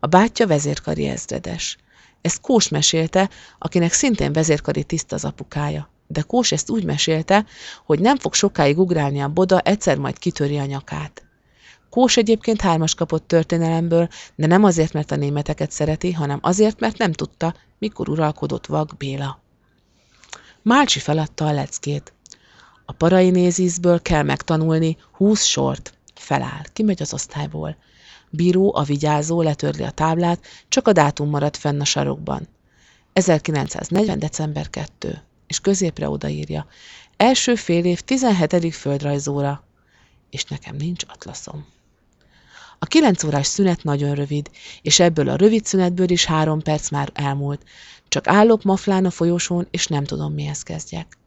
A 0.01 0.07
bátyja 0.07 0.47
vezérkari 0.47 1.07
ezredes. 1.07 1.77
Ezt 2.21 2.41
Kós 2.41 2.69
mesélte, 2.69 3.31
akinek 3.59 3.93
szintén 3.93 4.33
vezérkari 4.33 4.85
tiszt 4.85 5.13
az 5.13 5.25
apukája. 5.25 5.91
De 6.07 6.23
Kós 6.23 6.53
ezt 6.53 6.71
úgy 6.71 6.85
mesélte, 6.85 7.47
hogy 7.85 8.01
nem 8.01 8.17
fog 8.17 8.35
sokáig 8.35 8.79
ugrálni 8.79 9.21
a 9.21 9.29
boda, 9.29 9.61
egyszer 9.61 9.99
majd 9.99 10.19
kitöri 10.19 10.59
a 10.59 10.65
nyakát. 10.65 11.25
Kós 11.91 12.17
egyébként 12.17 12.61
hármas 12.61 12.95
kapott 12.95 13.27
történelemből, 13.29 14.09
de 14.35 14.47
nem 14.47 14.65
azért, 14.65 14.93
mert 14.93 15.11
a 15.11 15.17
németeket 15.17 15.71
szereti, 15.71 16.13
hanem 16.13 16.39
azért, 16.43 16.81
mert 16.81 16.99
nem 16.99 17.13
tudta, 17.13 17.55
mikor 17.79 18.09
uralkodott 18.09 18.67
Vag 18.67 18.97
Béla. 18.97 19.43
Málcsi 20.63 20.99
feladta 20.99 21.47
a 21.47 21.53
leckét. 21.53 22.13
A 22.91 22.93
parainézisből 22.93 24.03
kell 24.03 24.23
megtanulni 24.23 24.97
húsz 25.13 25.45
sort. 25.45 25.93
Feláll, 26.15 26.63
kimegy 26.73 27.03
az 27.03 27.13
osztályból. 27.13 27.77
Bíró, 28.31 28.75
a 28.75 28.83
vigyázó 28.83 29.43
letörli 29.43 29.83
a 29.83 29.91
táblát, 29.91 30.45
csak 30.69 30.89
a 30.89 30.93
dátum 30.93 31.29
maradt 31.29 31.57
fenn 31.57 31.81
a 31.81 31.85
sarokban. 31.85 32.49
1940. 33.13 34.19
december 34.19 34.71
2. 34.71 35.23
És 35.47 35.61
középre 35.61 36.09
odaírja. 36.09 36.67
Első 37.17 37.55
fél 37.55 37.85
év 37.85 38.01
17. 38.01 38.75
földrajzóra. 38.75 39.65
És 40.31 40.45
nekem 40.45 40.77
nincs 40.77 41.05
atlaszom. 41.09 41.67
A 42.79 42.87
kilenc 42.87 43.25
órás 43.25 43.47
szünet 43.47 43.83
nagyon 43.83 44.15
rövid, 44.15 44.51
és 44.83 45.01
ebből 45.01 45.29
a 45.29 45.37
rövid 45.37 45.65
szünetből 45.65 46.11
is 46.11 46.25
három 46.25 46.63
perc 46.63 46.91
már 46.91 47.11
elmúlt. 47.15 47.65
Csak 48.09 48.29
állok 48.29 48.63
maflán 48.63 49.05
a 49.05 49.11
folyosón, 49.11 49.67
és 49.71 49.87
nem 49.87 50.05
tudom, 50.05 50.33
mihez 50.33 50.63
kezdjek. 50.63 51.19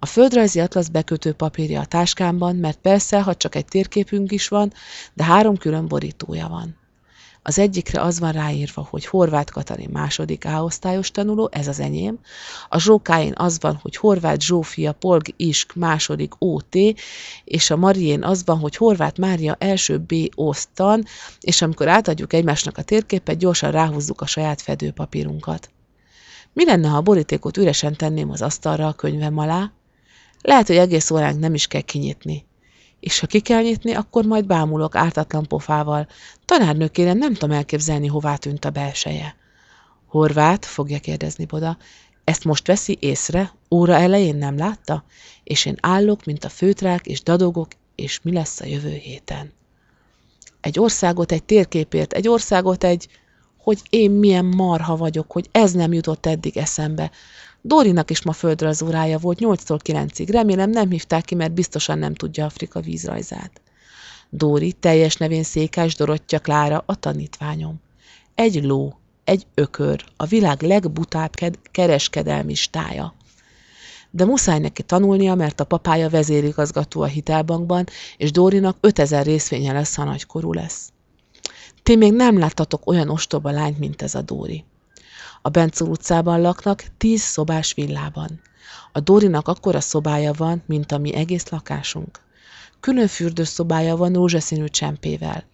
A 0.00 0.06
földrajzi 0.06 0.60
atlasz 0.60 0.88
bekötő 0.88 1.32
papírja 1.32 1.80
a 1.80 1.86
táskámban, 1.86 2.56
mert 2.56 2.78
persze, 2.78 3.22
ha 3.22 3.34
csak 3.34 3.54
egy 3.54 3.64
térképünk 3.64 4.32
is 4.32 4.48
van, 4.48 4.72
de 5.14 5.24
három 5.24 5.56
külön 5.56 5.88
borítója 5.88 6.48
van. 6.48 6.76
Az 7.42 7.58
egyikre 7.58 8.00
az 8.00 8.18
van 8.18 8.32
ráírva, 8.32 8.86
hogy 8.90 9.06
Horváth 9.06 9.52
Katalin 9.52 9.88
második 9.92 10.44
A-osztályos 10.44 11.10
tanuló, 11.10 11.48
ez 11.52 11.68
az 11.68 11.80
enyém. 11.80 12.18
A 12.68 12.78
zsókáin 12.78 13.32
az 13.36 13.60
van, 13.60 13.78
hogy 13.82 13.96
Horváth 13.96 14.40
Zsófia 14.40 14.92
Polg 14.92 15.22
Isk 15.36 15.74
második 15.74 16.32
OT, 16.38 16.74
és 17.44 17.70
a 17.70 17.76
Marién 17.76 18.24
az 18.24 18.42
van, 18.44 18.58
hogy 18.58 18.76
Horváth 18.76 19.18
Mária 19.18 19.56
első 19.58 19.98
B 19.98 20.14
osztan, 20.34 21.04
és 21.40 21.62
amikor 21.62 21.88
átadjuk 21.88 22.32
egymásnak 22.32 22.78
a 22.78 22.82
térképet, 22.82 23.38
gyorsan 23.38 23.70
ráhúzzuk 23.70 24.20
a 24.20 24.26
saját 24.26 24.62
fedőpapírunkat. 24.62 25.70
Mi 26.52 26.64
lenne, 26.64 26.88
ha 26.88 26.96
a 26.96 27.02
borítékot 27.02 27.56
üresen 27.56 27.96
tenném 27.96 28.30
az 28.30 28.42
asztalra 28.42 28.86
a 28.86 28.92
könyvem 28.92 29.38
alá? 29.38 29.72
Lehet, 30.40 30.66
hogy 30.66 30.76
egész 30.76 31.10
óránk 31.10 31.38
nem 31.38 31.54
is 31.54 31.66
kell 31.66 31.80
kinyitni. 31.80 32.46
És 33.00 33.18
ha 33.18 33.26
ki 33.26 33.40
kell 33.40 33.62
nyitni, 33.62 33.94
akkor 33.94 34.24
majd 34.24 34.46
bámulok 34.46 34.94
ártatlan 34.94 35.46
pofával. 35.46 36.06
Tanárnőkére 36.44 37.12
nem 37.12 37.32
tudom 37.34 37.56
elképzelni, 37.56 38.06
hová 38.06 38.36
tűnt 38.36 38.64
a 38.64 38.70
belseje. 38.70 39.36
Horvát, 40.06 40.64
fogja 40.64 40.98
kérdezni 40.98 41.44
Boda, 41.44 41.76
ezt 42.24 42.44
most 42.44 42.66
veszi 42.66 42.96
észre, 43.00 43.52
óra 43.70 43.94
elején 43.94 44.36
nem 44.36 44.56
látta, 44.56 45.04
és 45.44 45.64
én 45.64 45.76
állok, 45.80 46.24
mint 46.24 46.44
a 46.44 46.48
főtrák, 46.48 47.06
és 47.06 47.22
dadogok, 47.22 47.68
és 47.94 48.20
mi 48.22 48.32
lesz 48.32 48.60
a 48.60 48.66
jövő 48.66 48.94
héten. 48.94 49.52
Egy 50.60 50.78
országot 50.78 51.32
egy 51.32 51.44
térképért, 51.44 52.12
egy 52.12 52.28
országot 52.28 52.84
egy, 52.84 53.08
hogy 53.58 53.80
én 53.90 54.10
milyen 54.10 54.44
marha 54.44 54.96
vagyok, 54.96 55.32
hogy 55.32 55.48
ez 55.52 55.72
nem 55.72 55.92
jutott 55.92 56.26
eddig 56.26 56.56
eszembe. 56.56 57.10
Dórinak 57.62 58.10
is 58.10 58.22
ma 58.22 58.32
földrajzórája 58.32 59.18
volt 59.18 59.38
8-tól 59.40 59.78
9-ig. 59.84 60.28
Remélem 60.30 60.70
nem 60.70 60.90
hívták 60.90 61.24
ki, 61.24 61.34
mert 61.34 61.52
biztosan 61.52 61.98
nem 61.98 62.14
tudja 62.14 62.44
Afrika 62.44 62.80
vízrajzát. 62.80 63.60
Dóri, 64.30 64.72
teljes 64.72 65.16
nevén 65.16 65.42
Székás 65.42 65.94
Dorottya 65.94 66.38
Klára, 66.38 66.82
a 66.86 66.94
tanítványom. 66.94 67.80
Egy 68.34 68.64
ló, 68.64 68.98
egy 69.24 69.46
ökör, 69.54 70.04
a 70.16 70.26
világ 70.26 70.62
legbutább 70.62 71.34
kereskedelmi 71.70 72.54
stája. 72.54 73.14
De 74.10 74.24
muszáj 74.24 74.58
neki 74.58 74.82
tanulnia, 74.82 75.34
mert 75.34 75.60
a 75.60 75.64
papája 75.64 76.08
vezérigazgató 76.08 77.00
a 77.00 77.06
hitelbankban, 77.06 77.86
és 78.16 78.30
Dórinak 78.30 78.76
5000 78.80 79.24
részvénye 79.24 79.72
lesz, 79.72 79.94
ha 79.94 80.04
nagykorú 80.04 80.52
lesz. 80.52 80.92
Ti 81.82 81.96
még 81.96 82.12
nem 82.12 82.38
láttatok 82.38 82.86
olyan 82.86 83.08
ostoba 83.08 83.50
lányt, 83.50 83.78
mint 83.78 84.02
ez 84.02 84.14
a 84.14 84.22
Dóri. 84.22 84.64
A 85.42 85.48
Bencúr 85.48 85.88
utcában 85.88 86.40
laknak 86.40 86.84
tíz 86.96 87.20
szobás 87.20 87.74
villában. 87.74 88.40
A 88.92 89.00
Dórinak 89.00 89.48
akkora 89.48 89.80
szobája 89.80 90.32
van, 90.32 90.62
mint 90.66 90.92
a 90.92 90.98
mi 90.98 91.14
egész 91.14 91.48
lakásunk. 91.48 92.20
Külön 92.80 93.06
fürdőszobája 93.06 93.96
van 93.96 94.12
rózsaszínű 94.12 94.66
csempével. 94.66 95.44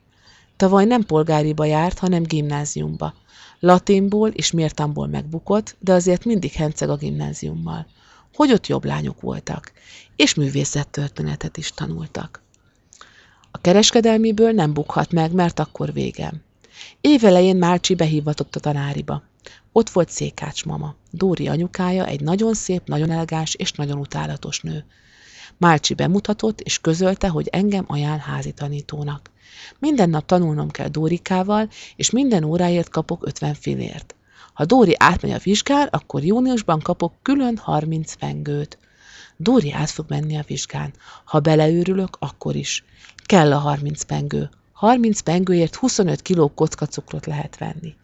Tavaly 0.56 0.84
nem 0.84 1.04
polgáriba 1.04 1.64
járt, 1.64 1.98
hanem 1.98 2.22
gimnáziumba. 2.22 3.14
Latinból 3.60 4.28
és 4.28 4.50
mértamból 4.50 5.06
megbukott, 5.06 5.76
de 5.78 5.92
azért 5.92 6.24
mindig 6.24 6.52
henceg 6.52 6.90
a 6.90 6.96
gimnáziummal. 6.96 7.86
Hogy 8.34 8.52
ott 8.52 8.66
jobb 8.66 8.84
lányok 8.84 9.20
voltak, 9.20 9.72
és 10.16 10.34
művészettörténetet 10.34 11.56
is 11.56 11.70
tanultak. 11.70 12.42
A 13.50 13.58
kereskedelmiből 13.58 14.52
nem 14.52 14.72
bukhat 14.72 15.12
meg, 15.12 15.32
mert 15.32 15.58
akkor 15.58 15.92
végem. 15.92 16.42
Évelején 17.00 17.56
Málcsi 17.56 17.94
behívatott 17.94 18.56
a 18.56 18.60
tanáriba. 18.60 19.22
Ott 19.76 19.90
volt 19.90 20.10
Székács 20.10 20.64
mama, 20.64 20.94
Dóri 21.10 21.48
anyukája, 21.48 22.06
egy 22.06 22.20
nagyon 22.20 22.54
szép, 22.54 22.86
nagyon 22.86 23.10
elegáns 23.10 23.54
és 23.54 23.72
nagyon 23.72 23.98
utálatos 23.98 24.60
nő. 24.60 24.84
Málcsi 25.56 25.94
bemutatott 25.94 26.60
és 26.60 26.78
közölte, 26.78 27.28
hogy 27.28 27.48
engem 27.52 27.84
ajánl 27.88 28.18
házi 28.18 28.52
tanítónak. 28.52 29.30
Minden 29.78 30.10
nap 30.10 30.26
tanulnom 30.26 30.70
kell 30.70 30.88
Dórikával, 30.88 31.68
és 31.96 32.10
minden 32.10 32.44
óráért 32.44 32.88
kapok 32.88 33.26
50 33.26 33.54
fillért. 33.54 34.14
Ha 34.52 34.64
Dóri 34.64 34.94
átmegy 34.98 35.30
a 35.30 35.38
vizsgán, 35.38 35.88
akkor 35.90 36.24
júniusban 36.24 36.80
kapok 36.80 37.12
külön 37.22 37.56
30 37.56 38.14
fengőt. 38.18 38.78
Dóri 39.36 39.72
át 39.72 39.90
fog 39.90 40.04
menni 40.08 40.36
a 40.36 40.44
vizsgán. 40.46 40.92
Ha 41.24 41.40
beleőrülök, 41.40 42.16
akkor 42.18 42.54
is. 42.54 42.84
Kell 43.26 43.52
a 43.52 43.58
30 43.58 44.02
pengő. 44.02 44.50
30 44.72 45.20
pengőért 45.20 45.74
25 45.74 46.22
kiló 46.22 46.48
kockacukrot 46.54 47.26
lehet 47.26 47.58
venni 47.58 47.96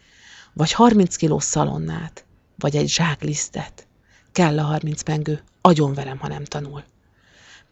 vagy 0.52 0.72
30 0.72 1.16
kiló 1.16 1.38
szalonnát, 1.38 2.24
vagy 2.58 2.76
egy 2.76 2.88
zsák 2.88 3.22
lisztet. 3.22 3.86
Kell 4.32 4.58
a 4.58 4.62
30 4.62 5.02
pengő, 5.02 5.42
agyon 5.60 5.94
velem, 5.94 6.18
ha 6.18 6.28
nem 6.28 6.44
tanul. 6.44 6.84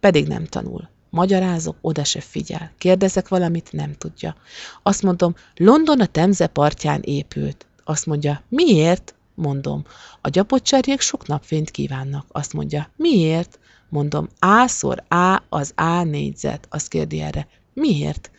Pedig 0.01 0.27
nem 0.27 0.45
tanul. 0.45 0.89
Magyarázok, 1.11 1.77
oda 1.81 2.05
se 2.05 2.21
figyel. 2.21 2.73
Kérdezek 2.79 3.29
valamit, 3.29 3.73
nem 3.73 3.95
tudja. 3.95 4.37
Azt 4.83 5.03
mondom, 5.03 5.35
London 5.57 6.01
a 6.01 6.07
Temze 6.07 6.47
partján 6.47 7.01
épült. 7.03 7.67
Azt 7.85 8.07
mondja, 8.07 8.43
miért? 8.49 9.15
Mondom, 9.35 9.85
a 10.21 10.29
gyapott 10.29 10.63
cserjék 10.63 11.01
sok 11.01 11.27
napfényt 11.27 11.71
kívánnak. 11.71 12.27
Azt 12.29 12.53
mondja, 12.53 12.91
miért? 12.97 13.59
Mondom, 13.89 14.29
A-szor 14.39 15.05
A 15.09 15.43
az 15.49 15.73
A 15.77 16.03
négyzet. 16.03 16.67
Azt 16.71 16.89
kérdi 16.89 17.21
erre, 17.21 17.49
miért? 17.73 18.31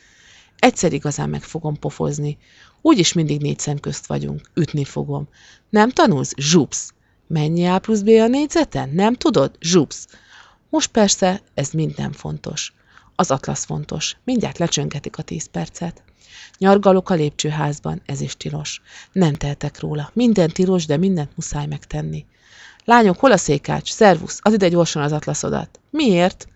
Egyszer 0.59 0.93
igazán 0.93 1.29
meg 1.29 1.41
fogom 1.41 1.79
pofozni. 1.79 2.37
Úgyis 2.81 3.13
mindig 3.13 3.41
négy 3.41 3.59
szem 3.59 3.79
közt 3.79 4.05
vagyunk. 4.05 4.49
Ütni 4.53 4.83
fogom. 4.83 5.27
Nem 5.69 5.89
tanulsz? 5.89 6.33
Zsupsz. 6.37 6.93
Mennyi 7.27 7.65
A 7.65 7.79
plusz 7.79 8.01
B 8.01 8.07
a 8.07 8.27
négyzeten? 8.27 8.89
Nem 8.89 9.13
tudod? 9.13 9.55
Zsupsz. 9.59 10.07
Most 10.69 10.91
persze 10.91 11.41
ez 11.53 11.69
mind 11.71 11.93
nem 11.97 12.11
fontos. 12.11 12.73
Az 13.15 13.31
atlasz 13.31 13.65
fontos. 13.65 14.17
Mindjárt 14.23 14.57
lecsöngetik 14.57 15.17
a 15.17 15.21
tíz 15.21 15.45
percet. 15.45 16.03
Nyargalok 16.57 17.09
a 17.09 17.13
lépcsőházban, 17.13 18.01
ez 18.05 18.21
is 18.21 18.37
tilos. 18.37 18.81
Nem 19.11 19.33
tehetek 19.33 19.79
róla. 19.79 20.09
Minden 20.13 20.49
tilos, 20.49 20.85
de 20.85 20.97
mindent 20.97 21.35
muszáj 21.35 21.65
megtenni. 21.65 22.25
Lányok, 22.85 23.19
hol 23.19 23.31
a 23.31 23.37
székács? 23.37 23.91
Szervusz, 23.91 24.39
add 24.41 24.53
ide 24.53 24.67
gyorsan 24.69 25.01
az 25.01 25.11
atlaszodat. 25.11 25.79
Miért? 25.89 26.47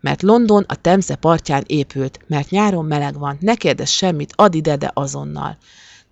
Mert 0.00 0.22
London 0.22 0.64
a 0.68 0.74
Temze 0.74 1.14
partján 1.14 1.64
épült, 1.66 2.18
mert 2.26 2.50
nyáron 2.50 2.84
meleg 2.84 3.18
van. 3.18 3.36
Ne 3.40 3.54
kérdezz 3.54 3.90
semmit, 3.90 4.32
add 4.36 4.54
ide, 4.54 4.76
de 4.76 4.90
azonnal. 4.94 5.56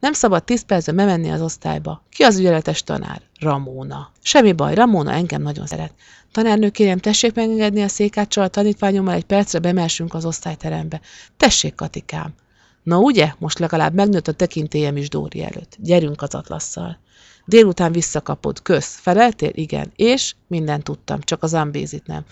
Nem 0.01 0.13
szabad 0.13 0.45
tíz 0.45 0.63
percben 0.63 0.97
bemenni 0.97 1.31
az 1.31 1.41
osztályba. 1.41 2.03
Ki 2.11 2.23
az 2.23 2.39
ügyeletes 2.39 2.83
tanár? 2.83 3.21
Ramóna. 3.41 4.11
Semmi 4.23 4.53
baj, 4.53 4.75
Ramóna 4.75 5.13
engem 5.13 5.43
nagyon 5.43 5.67
szeret. 5.67 5.93
Tanárnő, 6.33 6.71
kérem, 6.71 6.99
tessék 6.99 7.35
megengedni 7.35 7.83
a 7.83 7.89
székáccsal 7.89 8.45
a 8.45 8.49
tanítványommal 8.49 9.15
egy 9.15 9.25
percre 9.25 9.59
bemelsünk 9.59 10.15
az 10.15 10.25
osztályterembe. 10.25 11.01
Tessék, 11.37 11.75
Katikám. 11.75 12.35
Na 12.83 12.99
ugye, 12.99 13.33
most 13.39 13.59
legalább 13.59 13.95
megnőtt 13.95 14.29
a 14.29 14.33
tekintélyem 14.33 14.97
is 14.97 15.09
Dóri 15.09 15.43
előtt. 15.43 15.77
Gyerünk 15.79 16.23
az 16.23 16.35
atlasszal. 16.35 16.99
Délután 17.45 17.93
visszakapod, 17.93 18.63
kösz. 18.63 18.99
Feleltél? 19.01 19.51
Igen. 19.53 19.93
És? 19.97 20.35
Mindent 20.47 20.85
tudtam, 20.85 21.21
csak 21.21 21.43
az 21.43 21.55
ambézit 21.55 22.07
nem. 22.07 22.25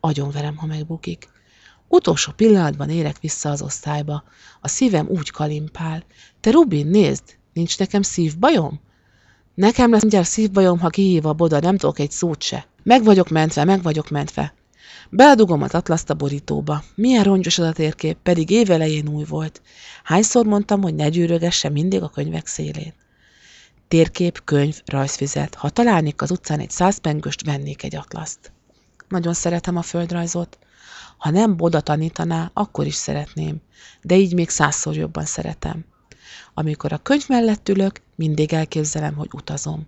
Agyon 0.00 0.30
verem, 0.30 0.56
ha 0.56 0.66
megbukik. 0.66 1.28
Utolsó 1.88 2.32
pillanatban 2.32 2.90
érek 2.90 3.20
vissza 3.20 3.50
az 3.50 3.62
osztályba. 3.62 4.24
A 4.60 4.68
szívem 4.68 5.06
úgy 5.08 5.30
kalimpál. 5.30 6.04
Te 6.40 6.50
Rubin, 6.50 6.86
nézd, 6.86 7.22
nincs 7.52 7.78
nekem 7.78 8.02
szívbajom? 8.02 8.80
Nekem 9.54 9.90
lesz 9.90 10.00
mindjárt 10.00 10.28
szívbajom, 10.28 10.78
ha 10.78 10.88
kihív 10.88 11.26
a 11.26 11.32
boda, 11.32 11.60
nem 11.60 11.76
tudok 11.76 11.98
egy 11.98 12.10
szót 12.10 12.42
se. 12.42 12.66
Meg 12.82 13.04
vagyok 13.04 13.28
mentve, 13.28 13.64
meg 13.64 13.82
vagyok 13.82 14.08
mentve. 14.08 14.54
Beledugom 15.10 15.62
az 15.62 15.74
atlaszt 15.74 16.10
a 16.10 16.14
borítóba. 16.14 16.82
Milyen 16.94 17.24
rongyos 17.24 17.58
az 17.58 17.66
a 17.66 17.72
térkép, 17.72 18.16
pedig 18.22 18.50
évelején 18.50 19.08
új 19.08 19.24
volt. 19.24 19.62
Hányszor 20.04 20.46
mondtam, 20.46 20.82
hogy 20.82 20.94
ne 20.94 21.08
gyűrögesse 21.08 21.68
mindig 21.68 22.02
a 22.02 22.08
könyvek 22.08 22.46
szélén. 22.46 22.94
Térkép, 23.88 24.44
könyv, 24.44 24.80
rajzfizet. 24.84 25.54
Ha 25.54 25.70
találnék 25.70 26.22
az 26.22 26.30
utcán 26.30 26.60
egy 26.60 26.70
száz 26.70 26.98
pengöst, 26.98 27.44
vennék 27.44 27.82
egy 27.82 27.96
atlaszt. 27.96 28.52
Nagyon 29.10 29.34
szeretem 29.34 29.76
a 29.76 29.82
földrajzot. 29.82 30.58
Ha 31.18 31.30
nem 31.30 31.56
Boda 31.56 31.80
tanítaná, 31.80 32.50
akkor 32.54 32.86
is 32.86 32.94
szeretném, 32.94 33.60
de 34.02 34.16
így 34.16 34.34
még 34.34 34.48
százszor 34.48 34.96
jobban 34.96 35.24
szeretem. 35.24 35.84
Amikor 36.54 36.92
a 36.92 36.98
könyv 36.98 37.24
mellett 37.28 37.68
ülök, 37.68 38.00
mindig 38.14 38.52
elképzelem, 38.52 39.14
hogy 39.14 39.28
utazom. 39.32 39.86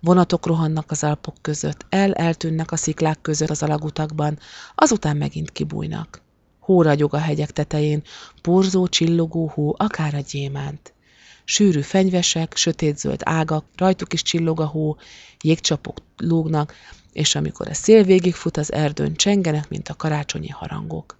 Vonatok 0.00 0.46
rohannak 0.46 0.90
az 0.90 1.04
Alpok 1.04 1.34
között, 1.40 1.86
el-eltűnnek 1.88 2.72
a 2.72 2.76
sziklák 2.76 3.20
között 3.20 3.50
az 3.50 3.62
alagutakban, 3.62 4.38
azután 4.74 5.16
megint 5.16 5.52
kibújnak. 5.52 6.22
Hó 6.58 6.82
ragyog 6.82 7.14
a 7.14 7.18
hegyek 7.18 7.50
tetején, 7.50 8.02
porzó, 8.42 8.86
csillogó 8.86 9.48
hó, 9.48 9.74
akár 9.78 10.14
a 10.14 10.20
gyémánt. 10.30 10.94
Sűrű 11.44 11.80
fenyvesek, 11.80 12.56
sötétzöld 12.56 13.20
ágak, 13.24 13.64
rajtuk 13.76 14.12
is 14.12 14.22
csillog 14.22 14.60
a 14.60 14.66
hó, 14.66 14.96
jégcsapok 15.40 15.96
lógnak, 16.16 16.74
és 17.14 17.34
amikor 17.34 17.68
a 17.68 17.74
szél 17.74 18.02
végigfut 18.02 18.56
az 18.56 18.72
erdőn, 18.72 19.14
csengenek, 19.14 19.68
mint 19.68 19.88
a 19.88 19.94
karácsonyi 19.94 20.48
harangok. 20.48 21.18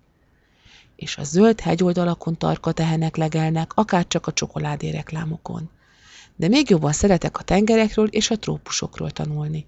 És 0.97 1.17
a 1.17 1.25
zöld 1.25 1.61
hegyoldalakon 1.61 2.39
tarka 2.39 2.73
tehenek 2.73 3.17
legelnek, 3.17 3.73
akár 3.75 4.07
csak 4.07 4.27
a 4.27 4.33
csokoládé 4.33 4.91
reklámokon. 4.91 5.71
De 6.37 6.49
még 6.49 6.71
jobban 6.71 6.93
szeretek 6.93 7.39
a 7.39 7.43
tengerekről 7.43 8.07
és 8.07 8.31
a 8.31 8.39
trópusokról 8.39 9.11
tanulni. 9.11 9.67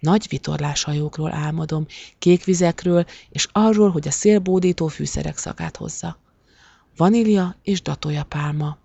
Nagy 0.00 0.26
vitorláshajókról 0.28 1.32
álmodom, 1.32 1.86
kék 2.18 2.44
vizekről, 2.44 3.04
és 3.30 3.48
arról, 3.52 3.90
hogy 3.90 4.08
a 4.08 4.10
szél 4.10 4.38
bódító 4.38 4.86
fűszerek 4.86 5.38
szagát 5.38 5.76
hozza. 5.76 6.18
Vanília 6.96 7.56
és 7.62 7.82
datója 7.82 8.24
pálma. 8.24 8.78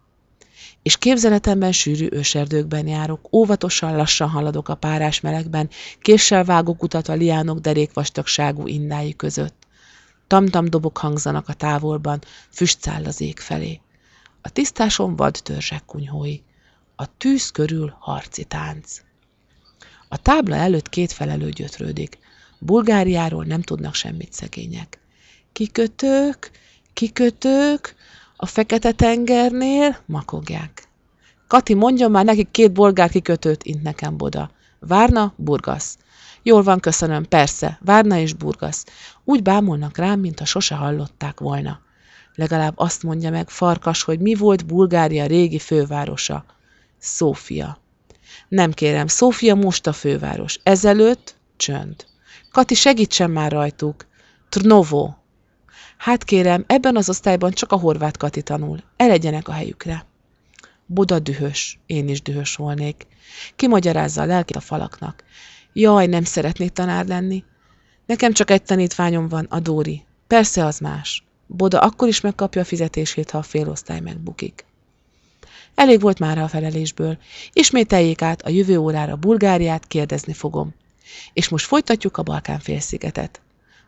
És 0.84 0.98
képzeletemben 0.98 1.72
sűrű 1.72 2.08
őserdőkben 2.12 2.88
járok, 2.88 3.34
óvatosan, 3.34 3.96
lassan 3.96 4.30
haladok 4.30 4.70
a 4.70 4.76
párás 4.76 5.20
melegben, 5.20 5.70
késsel 6.02 6.44
vágok 6.44 6.84
utat 6.84 7.08
a 7.08 7.14
liánok 7.14 7.60
derék 7.60 7.94
vastagságú 7.94 8.68
indái 8.68 9.16
között. 9.16 9.68
Tamtam 10.28 10.70
dobok 10.70 10.98
hangzanak 10.98 11.50
a 11.50 11.54
távolban, 11.54 12.22
füstszáll 12.50 13.06
az 13.06 13.22
ég 13.22 13.40
felé. 13.40 13.82
A 14.42 14.50
tisztáson 14.50 15.16
vad 15.16 15.40
törzsek 15.44 15.86
kunyhói. 15.86 16.40
A 16.96 17.18
tűz 17.18 17.52
körül 17.52 17.96
harci 18.00 18.44
tánc. 18.44 19.02
A 20.10 20.18
tábla 20.18 20.56
előtt 20.56 20.90
két 20.90 21.12
felelő 21.12 21.50
gyötrődik. 21.50 22.18
Bulgáriáról 22.60 23.44
nem 23.44 23.62
tudnak 23.62 23.94
semmit 23.96 24.34
szegények. 24.34 25.00
Kikötők, 25.52 26.52
kikötők, 26.94 27.96
a 28.36 28.46
Fekete-tengernél 28.46 29.98
makogják. 30.06 30.88
Kati, 31.48 31.74
mondjon 31.74 32.12
már 32.12 32.26
nekik 32.26 32.52
két 32.52 32.72
bolgár 32.72 33.10
kikötőt, 33.10 33.64
int 33.64 33.84
nekem 33.84 34.18
Boda. 34.18 34.52
Várna, 34.80 35.34
Burgasz. 35.36 35.98
Jól 36.44 36.64
van, 36.64 36.80
köszönöm, 36.80 37.28
persze, 37.28 37.80
Várna 37.82 38.18
és 38.18 38.34
Burgasz. 38.34 38.86
Úgy 39.24 39.42
bámulnak 39.42 39.98
rám, 39.98 40.20
mintha 40.20 40.46
sose 40.46 40.76
hallották 40.76 41.40
volna. 41.40 41.80
Legalább 42.36 42.74
azt 42.76 43.04
mondja 43.04 43.30
meg 43.30 43.50
Farkas, 43.50 44.04
hogy 44.04 44.20
mi 44.20 44.36
volt 44.36 44.66
Bulgária 44.66 45.26
régi 45.26 45.60
fővárosa. 45.60 46.46
Szófia. 46.98 47.78
Nem 48.48 48.72
kérem, 48.72 49.08
Szófia 49.08 49.56
most 49.56 49.88
a 49.88 49.94
főváros. 49.94 50.60
Ezelőtt 50.64 51.36
csönd. 51.58 52.06
Kati, 52.52 52.74
segítsen 52.74 53.32
már 53.32 53.52
rajtuk. 53.52 54.06
Trnovo. 54.50 55.14
Hát 56.04 56.24
kérem, 56.24 56.64
ebben 56.68 56.96
az 56.96 57.10
osztályban 57.10 57.52
csak 57.52 57.72
a 57.72 57.78
horvát 57.78 58.18
Kati 58.18 58.42
tanul. 58.42 58.80
Elegyenek 58.98 59.48
a 59.48 59.52
helyükre. 59.52 60.06
Buda 60.86 61.20
dühös, 61.20 61.80
én 61.86 62.08
is 62.08 62.22
dühös 62.22 62.56
volnék. 62.56 63.08
Kimagyarázza 63.56 64.22
a 64.22 64.26
lelkét 64.26 64.56
a 64.56 64.60
falaknak. 64.60 65.24
Jaj, 65.74 66.08
nem 66.08 66.24
szeretnék 66.24 66.72
tanár 66.72 67.06
lenni. 67.06 67.44
Nekem 68.06 68.34
csak 68.34 68.50
egy 68.50 68.64
tanítványom 68.64 69.28
van, 69.28 69.46
a 69.50 69.60
Dóri. 69.60 70.04
Persze 70.28 70.66
az 70.66 70.80
más. 70.80 71.24
Boda 71.48 71.80
akkor 71.80 72.08
is 72.08 72.22
megkapja 72.22 72.62
a 72.62 72.66
fizetését, 72.66 73.32
ha 73.32 73.38
a 73.38 73.44
félosztály 73.44 74.00
megbukik. 74.00 74.66
Elég 75.76 76.02
volt 76.02 76.20
már 76.20 76.38
a 76.38 76.48
felelésből. 76.48 77.18
Ismételjék 77.54 78.22
át 78.22 78.42
a 78.42 78.50
jövő 78.50 78.78
órára 78.78 79.16
Bulgáriát, 79.16 79.88
kérdezni 79.88 80.34
fogom. 80.34 80.74
És 81.34 81.50
most 81.50 81.66
folytatjuk 81.66 82.18
a 82.18 82.24
Balkán 82.24 82.60
félszigetet. 82.60 83.42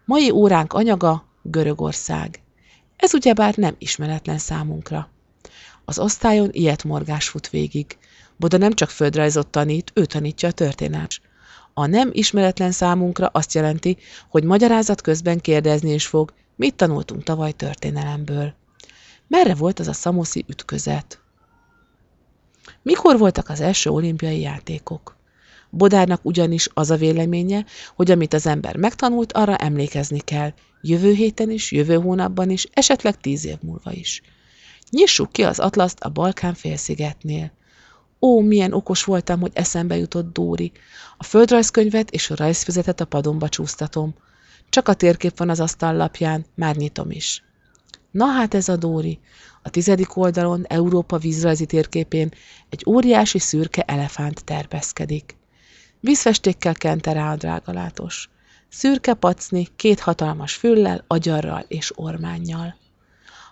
Mai 0.05 0.31
óránk 0.31 0.73
anyaga 0.73 1.24
Görögország. 1.47 2.39
Ez 2.95 3.13
ugyebár 3.13 3.55
nem 3.55 3.75
ismeretlen 3.77 4.37
számunkra. 4.37 5.09
Az 5.85 5.99
osztályon 5.99 6.49
ilyet 6.51 6.83
morgás 6.83 7.29
fut 7.29 7.49
végig. 7.49 7.97
Boda 8.37 8.57
nem 8.57 8.73
csak 8.73 8.89
földrajzot 8.89 9.47
tanít, 9.47 9.91
ő 9.93 10.05
tanítja 10.05 10.49
a 10.49 10.51
történelmet. 10.51 11.21
A 11.73 11.85
nem 11.85 12.09
ismeretlen 12.11 12.71
számunkra 12.71 13.27
azt 13.27 13.53
jelenti, 13.53 13.97
hogy 14.29 14.43
magyarázat 14.43 15.01
közben 15.01 15.39
kérdezni 15.39 15.93
is 15.93 16.07
fog, 16.07 16.33
mit 16.55 16.75
tanultunk 16.75 17.23
tavaly 17.23 17.51
történelemből. 17.51 18.53
Merre 19.27 19.55
volt 19.55 19.79
az 19.79 19.87
a 19.87 19.93
szamoszi 19.93 20.45
ütközet? 20.47 21.19
Mikor 22.81 23.17
voltak 23.17 23.49
az 23.49 23.59
első 23.61 23.89
olimpiai 23.89 24.39
játékok? 24.39 25.15
Bodárnak 25.77 26.19
ugyanis 26.23 26.69
az 26.73 26.91
a 26.91 26.95
véleménye, 26.95 27.65
hogy 27.95 28.11
amit 28.11 28.33
az 28.33 28.47
ember 28.47 28.75
megtanult, 28.75 29.31
arra 29.33 29.55
emlékezni 29.55 30.19
kell, 30.19 30.53
jövő 30.81 31.13
héten 31.13 31.51
is, 31.51 31.71
jövő 31.71 31.95
hónapban 31.95 32.49
is, 32.49 32.67
esetleg 32.73 33.21
tíz 33.21 33.45
év 33.45 33.57
múlva 33.61 33.91
is. 33.91 34.21
Nyissuk 34.89 35.31
ki 35.31 35.43
az 35.43 35.59
atlaszt 35.59 35.99
a 35.99 36.09
Balkán 36.09 36.53
félszigetnél. 36.53 37.51
Ó, 38.21 38.39
milyen 38.39 38.73
okos 38.73 39.03
voltam, 39.03 39.39
hogy 39.39 39.51
eszembe 39.53 39.97
jutott 39.97 40.33
Dóri. 40.33 40.71
A 41.17 41.23
földrajzkönyvet 41.23 42.11
és 42.11 42.29
a 42.29 42.35
rajzfüzetet 42.35 43.01
a 43.01 43.05
padonba 43.05 43.49
csúsztatom. 43.49 44.15
Csak 44.69 44.87
a 44.87 44.93
térkép 44.93 45.37
van 45.37 45.49
az 45.49 45.59
asztallapján, 45.59 46.45
már 46.55 46.75
nyitom 46.75 47.11
is. 47.11 47.43
Na 48.11 48.25
hát 48.25 48.53
ez 48.53 48.69
a 48.69 48.75
Dóri. 48.75 49.19
A 49.63 49.69
tizedik 49.69 50.17
oldalon, 50.17 50.65
Európa 50.67 51.17
vízrajzi 51.17 51.65
térképén 51.65 52.31
egy 52.69 52.83
óriási 52.87 53.39
szürke 53.39 53.81
elefánt 53.81 54.43
terpeszkedik. 54.43 55.35
Vízfestékkel 56.05 56.73
kente 56.73 57.11
rá 57.11 57.31
a 57.31 57.35
drágalátos. 57.35 58.29
Szürke 58.69 59.13
pacni, 59.13 59.67
két 59.75 59.99
hatalmas 59.99 60.53
füllel, 60.55 61.03
agyarral 61.07 61.65
és 61.67 61.91
ormánnyal. 61.95 62.75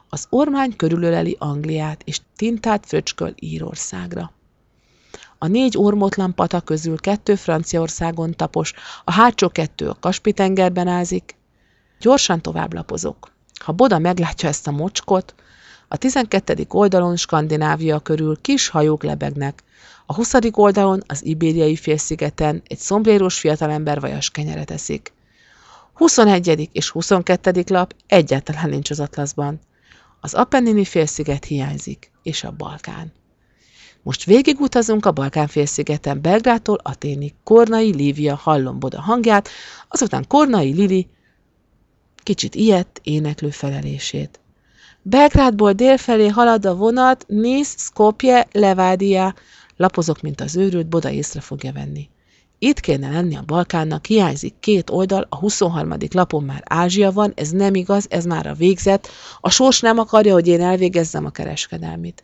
Az 0.09 0.27
ormány 0.29 0.75
körülöleli 0.75 1.35
Angliát, 1.39 2.01
és 2.05 2.19
tintát 2.35 2.85
fröcsköl 2.85 3.33
Írországra. 3.35 4.31
a 5.37 5.47
négy 5.47 5.77
ormotlan 5.77 6.35
pata 6.35 6.61
közül 6.61 6.99
kettő 6.99 7.35
Franciaországon 7.35 8.35
tapos, 8.35 8.73
a 9.03 9.11
hátsó 9.11 9.49
kettő 9.49 9.89
a 9.89 9.97
Kaspi-tengerben 9.99 10.87
ázik. 10.87 11.35
Gyorsan 11.99 12.41
tovább 12.41 12.73
lapozok. 12.73 13.31
Ha 13.63 13.71
Boda 13.71 13.99
meglátja 13.99 14.49
ezt 14.49 14.67
a 14.67 14.71
mocskot, 14.71 15.35
a 15.87 15.97
12. 15.97 16.65
oldalon 16.67 17.15
Skandinávia 17.15 17.99
körül 17.99 18.41
kis 18.41 18.67
hajók 18.67 19.03
lebegnek, 19.03 19.63
a 20.13 20.15
20. 20.15 20.34
oldalon 20.52 21.04
az 21.08 21.26
ibériai 21.26 21.76
félszigeten 21.76 22.62
egy 22.67 22.78
szombrérós 22.78 23.39
fiatalember 23.39 23.99
vajas 23.99 24.30
kenyeret 24.30 24.71
eszik. 24.71 25.13
21. 25.93 26.69
és 26.71 26.89
22. 26.89 27.63
lap 27.67 27.95
egyáltalán 28.08 28.69
nincs 28.69 28.89
az 28.89 28.99
atlaszban. 28.99 29.60
Az 30.21 30.34
Apennini 30.34 30.86
félsziget 30.86 31.45
hiányzik, 31.45 32.12
és 32.23 32.43
a 32.43 32.52
Balkán. 32.52 33.13
Most 34.02 34.23
végigutazunk 34.23 35.06
a 35.06 35.12
Balkán 35.12 35.47
félszigeten 35.47 36.21
Belgrától 36.21 36.80
Aténig. 36.84 37.34
Kornai 37.43 37.95
Lívia 37.95 38.36
hallom 38.36 38.80
Boda 38.80 39.02
hangját, 39.02 39.49
azután 39.88 40.28
Kornai 40.28 40.73
Lili 40.73 41.08
kicsit 42.23 42.56
ilyet 42.56 42.99
éneklő 43.04 43.49
felelését. 43.49 44.39
Belgrádból 45.02 45.73
délfelé 45.73 46.28
halad 46.28 46.65
a 46.65 46.76
vonat, 46.76 47.26
Nice, 47.28 47.73
Skopje, 47.78 48.47
Levádia. 48.52 49.34
Lapozok, 49.77 50.21
mint 50.21 50.41
az 50.41 50.55
őrült, 50.55 50.88
Boda 50.88 51.09
észre 51.09 51.39
fogja 51.39 51.71
venni. 51.71 52.09
Itt 52.59 52.79
kéne 52.79 53.09
lenni 53.09 53.36
a 53.36 53.43
Balkánnak, 53.45 54.05
hiányzik 54.05 54.53
két 54.59 54.89
oldal, 54.89 55.25
a 55.29 55.36
23. 55.36 55.93
lapon 56.12 56.43
már 56.43 56.63
Ázsia 56.65 57.12
van, 57.12 57.33
ez 57.36 57.49
nem 57.49 57.75
igaz, 57.75 58.05
ez 58.09 58.25
már 58.25 58.47
a 58.47 58.53
végzet, 58.53 59.07
a 59.39 59.49
sors 59.49 59.79
nem 59.79 59.97
akarja, 59.97 60.33
hogy 60.33 60.47
én 60.47 60.62
elvégezzem 60.62 61.25
a 61.25 61.29
kereskedelmit. 61.29 62.23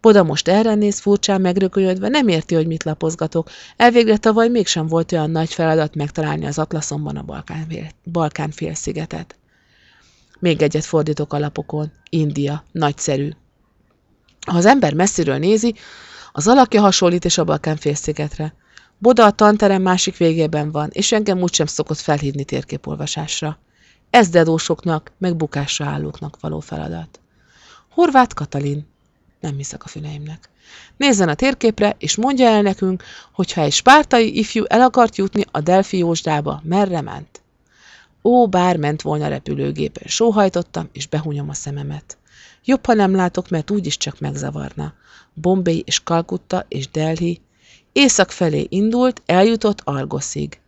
Boda 0.00 0.22
most 0.22 0.48
erre 0.48 0.74
néz 0.74 0.98
furcsán 0.98 1.40
megrökönyödve, 1.40 2.08
nem 2.08 2.28
érti, 2.28 2.54
hogy 2.54 2.66
mit 2.66 2.84
lapozgatok. 2.84 3.50
Elvégre 3.76 4.16
tavaly 4.16 4.48
mégsem 4.48 4.86
volt 4.86 5.12
olyan 5.12 5.30
nagy 5.30 5.54
feladat 5.54 5.94
megtalálni 5.94 6.46
az 6.46 6.58
Atlaszonban 6.58 7.16
a 7.16 7.22
Balkán, 7.22 7.66
Balkán 8.12 8.50
félszigetet. 8.50 9.36
Még 10.38 10.62
egyet 10.62 10.84
fordítok 10.84 11.32
a 11.32 11.38
lapokon. 11.38 11.92
India. 12.10 12.64
Nagyszerű. 12.72 13.30
Ha 14.46 14.56
az 14.56 14.66
ember 14.66 14.94
messziről 14.94 15.38
nézi, 15.38 15.74
az 16.36 16.48
alakja 16.48 16.80
hasonlít 16.80 17.24
és 17.24 17.38
a 17.38 17.44
Balkán 17.44 17.76
félszigetre. 17.76 18.54
Boda 18.98 19.24
a 19.24 19.30
tanterem 19.30 19.82
másik 19.82 20.16
végében 20.16 20.70
van, 20.70 20.88
és 20.92 21.12
engem 21.12 21.42
úgysem 21.42 21.66
szokott 21.66 21.98
felhívni 21.98 22.44
térképolvasásra. 22.44 23.58
Ez 24.10 24.28
dedósoknak, 24.28 25.12
meg 25.18 25.36
bukásra 25.36 25.86
állóknak 25.86 26.40
való 26.40 26.60
feladat. 26.60 27.20
Horváth 27.90 28.34
Katalin. 28.34 28.86
Nem 29.40 29.56
hiszek 29.56 29.84
a 29.84 29.88
füleimnek. 29.88 30.48
Nézzen 30.96 31.28
a 31.28 31.34
térképre, 31.34 31.94
és 31.98 32.16
mondja 32.16 32.46
el 32.46 32.62
nekünk, 32.62 33.02
hogyha 33.32 33.60
egy 33.60 33.72
spártai 33.72 34.38
ifjú 34.38 34.64
el 34.66 34.80
akart 34.80 35.16
jutni 35.16 35.44
a 35.50 35.60
Delfi 35.60 35.98
Jósdába, 35.98 36.62
merre 36.64 37.00
ment. 37.00 37.42
Ó, 38.22 38.48
bár 38.48 38.76
ment 38.76 39.02
volna 39.02 39.28
repülőgépen, 39.28 40.06
sóhajtottam, 40.06 40.88
és 40.92 41.06
behúnyom 41.06 41.48
a 41.48 41.54
szememet. 41.54 42.18
Jobb, 42.64 42.86
ha 42.86 42.94
nem 42.94 43.14
látok, 43.14 43.48
mert 43.48 43.70
úgyis 43.70 43.96
csak 43.96 44.20
megzavarna. 44.20 44.92
Bombay 45.34 45.82
és 45.86 46.02
Kalkutta 46.02 46.64
és 46.68 46.90
Delhi. 46.90 47.40
Észak 47.92 48.30
felé 48.30 48.66
indult, 48.68 49.22
eljutott 49.26 49.80
Argoszig. 49.84 50.58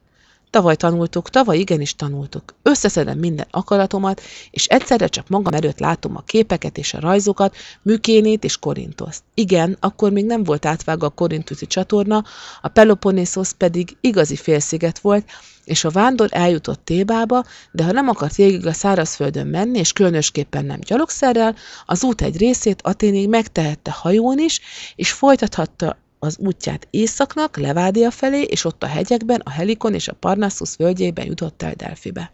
Tavaly 0.50 0.76
tanultuk, 0.76 1.30
tavaly 1.30 1.58
igenis 1.58 1.94
tanultuk. 1.94 2.54
Összeszedem 2.62 3.18
minden 3.18 3.46
akaratomat, 3.50 4.20
és 4.50 4.66
egyszerre 4.66 5.06
csak 5.06 5.28
magam 5.28 5.54
előtt 5.54 5.78
látom 5.78 6.16
a 6.16 6.22
képeket 6.26 6.78
és 6.78 6.94
a 6.94 7.00
rajzokat, 7.00 7.56
Mükénét 7.82 8.44
és 8.44 8.58
Korintoszt. 8.58 9.22
Igen, 9.34 9.76
akkor 9.80 10.12
még 10.12 10.24
nem 10.24 10.44
volt 10.44 10.66
átvágva 10.66 11.06
a 11.06 11.10
korintuszi 11.10 11.66
csatorna, 11.66 12.24
a 12.60 12.68
Peloponnesos 12.68 13.52
pedig 13.52 13.96
igazi 14.00 14.36
félsziget 14.36 14.98
volt, 14.98 15.24
és 15.66 15.84
a 15.84 15.90
vándor 15.90 16.28
eljutott 16.32 16.84
Tébába, 16.84 17.44
de 17.72 17.84
ha 17.84 17.92
nem 17.92 18.08
akart 18.08 18.34
végig 18.34 18.66
a 18.66 18.72
szárazföldön 18.72 19.46
menni, 19.46 19.78
és 19.78 19.92
különösképpen 19.92 20.64
nem 20.64 20.80
gyalogszerrel, 20.80 21.54
az 21.86 22.04
út 22.04 22.22
egy 22.22 22.36
részét 22.36 22.82
Aténig 22.82 23.28
megtehette 23.28 23.90
hajón 23.90 24.38
is, 24.38 24.60
és 24.96 25.12
folytathatta 25.12 25.96
az 26.18 26.38
útját 26.38 26.88
északnak, 26.90 27.56
Levádia 27.56 28.10
felé, 28.10 28.42
és 28.42 28.64
ott 28.64 28.82
a 28.82 28.86
hegyekben, 28.86 29.40
a 29.44 29.50
Helikon 29.50 29.94
és 29.94 30.08
a 30.08 30.14
Parnassus 30.14 30.76
völgyében 30.76 31.26
jutott 31.26 31.62
el 31.62 31.74
Delfibe. 31.74 32.32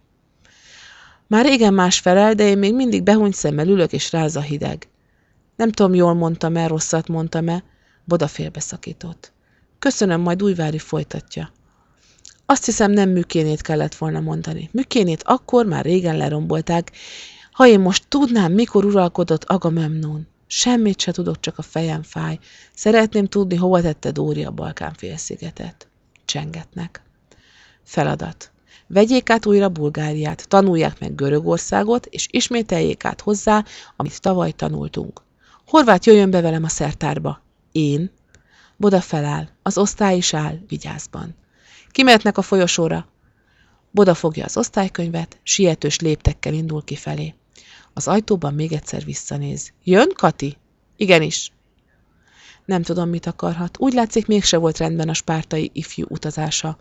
Már 1.26 1.44
régen 1.44 1.74
más 1.74 1.98
felel, 1.98 2.34
de 2.34 2.48
én 2.48 2.58
még 2.58 2.74
mindig 2.74 3.02
behúnyt 3.02 3.34
szemmel 3.34 3.68
ülök, 3.68 3.92
és 3.92 4.12
ráz 4.12 4.36
a 4.36 4.40
hideg. 4.40 4.88
Nem 5.56 5.72
tudom, 5.72 5.94
jól 5.94 6.14
mondtam-e, 6.14 6.66
rosszat 6.66 7.08
mondtam-e, 7.08 7.64
Boda 8.04 8.26
félbeszakított. 8.26 9.32
Köszönöm, 9.78 10.20
majd 10.20 10.42
Újvári 10.42 10.78
folytatja. 10.78 11.52
Azt 12.52 12.64
hiszem, 12.64 12.90
nem 12.90 13.10
műkénét 13.10 13.60
kellett 13.60 13.94
volna 13.94 14.20
mondani. 14.20 14.68
Műkénét 14.72 15.22
akkor 15.22 15.66
már 15.66 15.84
régen 15.84 16.16
lerombolták. 16.16 16.92
Ha 17.52 17.66
én 17.66 17.80
most 17.80 18.04
tudnám, 18.08 18.52
mikor 18.52 18.84
uralkodott 18.84 19.44
Agamemnon. 19.44 20.26
Semmit 20.46 21.00
se 21.00 21.12
tudok, 21.12 21.40
csak 21.40 21.58
a 21.58 21.62
fejem 21.62 22.02
fáj. 22.02 22.38
Szeretném 22.74 23.26
tudni, 23.26 23.56
hova 23.56 23.80
tette 23.80 24.10
Dóri 24.10 24.44
a 24.44 24.50
Balkán 24.50 24.94
félszigetet. 24.94 25.88
Csengetnek. 26.24 27.02
Feladat. 27.82 28.50
Vegyék 28.86 29.30
át 29.30 29.46
újra 29.46 29.68
Bulgáriát, 29.68 30.48
tanulják 30.48 31.00
meg 31.00 31.14
Görögországot, 31.14 32.06
és 32.06 32.26
ismételjék 32.30 33.04
át 33.04 33.20
hozzá, 33.20 33.64
amit 33.96 34.20
tavaly 34.20 34.50
tanultunk. 34.50 35.22
Horvát 35.66 36.06
jöjjön 36.06 36.30
be 36.30 36.40
velem 36.40 36.64
a 36.64 36.68
szertárba. 36.68 37.42
Én. 37.72 38.10
Boda 38.76 39.00
feláll. 39.00 39.48
Az 39.62 39.78
osztály 39.78 40.16
is 40.16 40.34
áll, 40.34 40.58
vigyázban. 40.68 41.40
Kimehetnek 41.92 42.38
a 42.38 42.42
folyosóra. 42.42 43.06
Boda 43.90 44.14
fogja 44.14 44.44
az 44.44 44.56
osztálykönyvet, 44.56 45.40
sietős 45.42 46.00
léptekkel 46.00 46.52
indul 46.52 46.84
kifelé. 46.84 47.34
Az 47.92 48.08
ajtóban 48.08 48.54
még 48.54 48.72
egyszer 48.72 49.04
visszanéz. 49.04 49.72
Jön, 49.84 50.12
Kati? 50.14 50.56
Igenis. 50.96 51.52
Nem 52.64 52.82
tudom, 52.82 53.08
mit 53.08 53.26
akarhat. 53.26 53.80
Úgy 53.80 53.92
látszik, 53.92 54.26
mégse 54.26 54.56
volt 54.56 54.78
rendben 54.78 55.08
a 55.08 55.14
spártai 55.14 55.70
ifjú 55.74 56.06
utazása. 56.08 56.78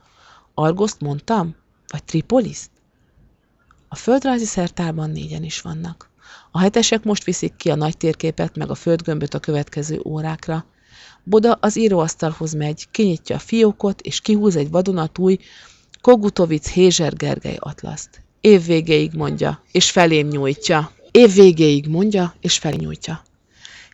Argoszt 0.53 1.01
mondtam? 1.01 1.55
Vagy 1.87 2.03
Tripoliszt? 2.03 2.71
A 3.87 3.95
földrajzi 3.95 4.45
szertárban 4.45 5.09
négyen 5.09 5.43
is 5.43 5.61
vannak. 5.61 6.09
A 6.51 6.59
hetesek 6.59 7.03
most 7.03 7.23
viszik 7.23 7.55
ki 7.55 7.69
a 7.71 7.75
nagy 7.75 7.97
térképet, 7.97 8.55
meg 8.55 8.69
a 8.69 8.75
földgömböt 8.75 9.33
a 9.33 9.39
következő 9.39 10.01
órákra. 10.03 10.65
Boda 11.23 11.57
az 11.61 11.77
íróasztalhoz 11.77 12.53
megy, 12.53 12.87
kinyitja 12.91 13.35
a 13.35 13.39
fiókot, 13.39 14.01
és 14.01 14.21
kihúz 14.21 14.55
egy 14.55 14.69
vadonatúj 14.69 15.37
Kogutovic 16.01 16.69
Hézser 16.69 17.13
Gergely 17.15 17.57
atlaszt. 17.59 18.21
Év 18.41 18.65
végéig 18.65 19.13
mondja, 19.13 19.63
és 19.71 19.91
felém 19.91 20.27
nyújtja. 20.27 20.91
Év 21.11 21.33
végéig 21.33 21.87
mondja, 21.87 22.33
és 22.41 22.57
felnyújtja. 22.57 23.23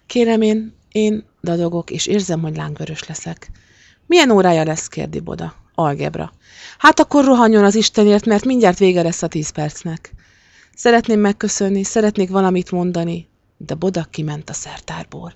Kérem 0.05 0.41
én, 0.41 0.73
én 0.91 1.23
dadogok, 1.43 1.91
és 1.91 2.05
érzem, 2.05 2.41
hogy 2.41 2.55
lángvörös 2.55 3.07
leszek. 3.07 3.51
Milyen 4.05 4.29
órája 4.29 4.63
lesz, 4.63 4.87
kérdi 4.87 5.19
Boda. 5.19 5.55
Algebra. 5.75 6.31
Hát 6.77 6.99
akkor 6.99 7.25
rohanjon 7.25 7.63
az 7.63 7.75
Istenért, 7.75 8.25
mert 8.25 8.45
mindjárt 8.45 8.77
vége 8.77 9.01
lesz 9.01 9.21
a 9.21 9.27
tíz 9.27 9.49
percnek. 9.49 10.13
Szeretném 10.75 11.19
megköszönni, 11.19 11.83
szeretnék 11.83 12.29
valamit 12.29 12.71
mondani, 12.71 13.27
de 13.57 13.73
Boda 13.73 14.03
kiment 14.03 14.49
a 14.49 14.53
szertárból. 14.53 15.33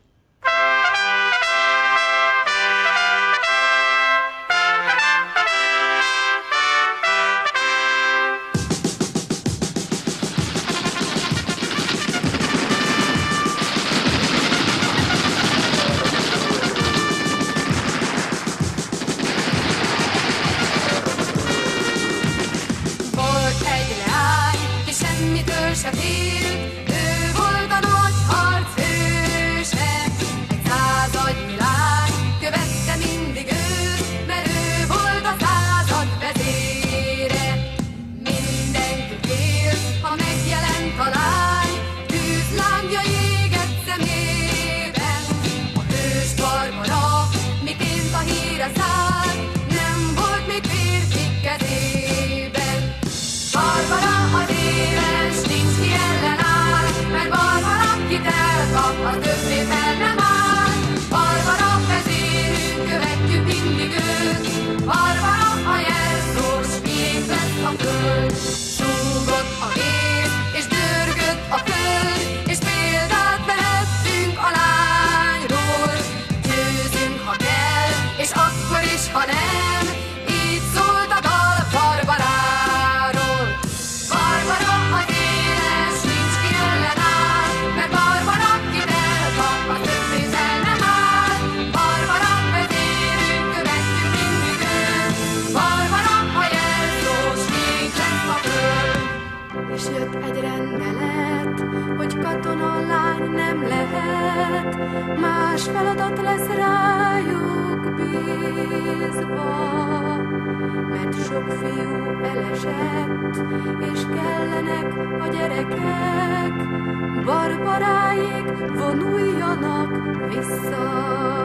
Vonuljanak 118.92 119.90
vissza. 120.30 121.41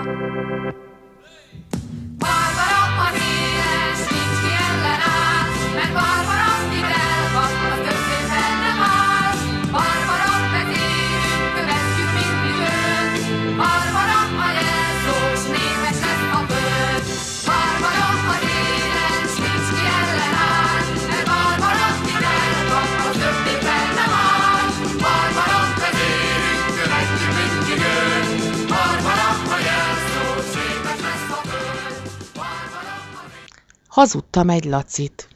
Hazudtam 33.97 34.51
egy 34.51 34.65
lacit. 34.65 35.29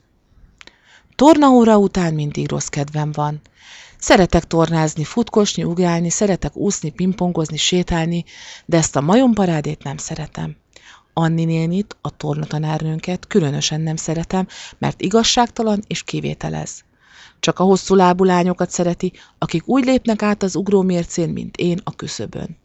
Tornaóra 1.15 1.79
után 1.79 2.15
mindig 2.15 2.51
rossz 2.51 2.67
kedvem 2.67 3.13
van. 3.13 3.41
Szeretek 3.99 4.45
tornázni, 4.45 5.05
futkosni, 5.05 5.65
ugrálni, 5.65 6.11
szeretek 6.11 6.57
úszni, 6.57 6.91
pingpongozni, 6.91 7.57
sétálni, 7.57 8.25
de 8.67 8.77
ezt 8.77 8.97
a 8.97 9.01
majomparádét 9.01 9.83
nem 9.83 9.97
szeretem. 9.97 10.57
Anni 11.13 11.45
nénit, 11.45 11.97
a 12.01 12.17
tornatanárnőnket 12.17 13.27
különösen 13.27 13.81
nem 13.81 13.97
szeretem, 13.97 14.47
mert 14.79 15.01
igazságtalan 15.01 15.83
és 15.87 16.03
kivételez. 16.03 16.85
Csak 17.39 17.59
a 17.59 17.65
hosszú 17.65 17.95
lábú 17.95 18.25
lányokat 18.25 18.71
szereti, 18.71 19.13
akik 19.39 19.69
úgy 19.69 19.85
lépnek 19.85 20.23
át 20.23 20.43
az 20.43 20.57
ugrómércén, 20.57 21.29
mint 21.29 21.57
én 21.57 21.81
a 21.85 21.97
küszöbön. 21.97 22.59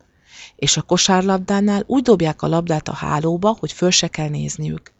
És 0.55 0.77
a 0.77 0.81
kosárlabdánál 0.81 1.83
úgy 1.85 2.03
dobják 2.03 2.41
a 2.41 2.47
labdát 2.47 2.87
a 2.87 2.93
hálóba, 2.93 3.57
hogy 3.59 3.71
föl 3.71 3.91
se 3.91 4.07
kell 4.07 4.29
nézniük. 4.29 4.93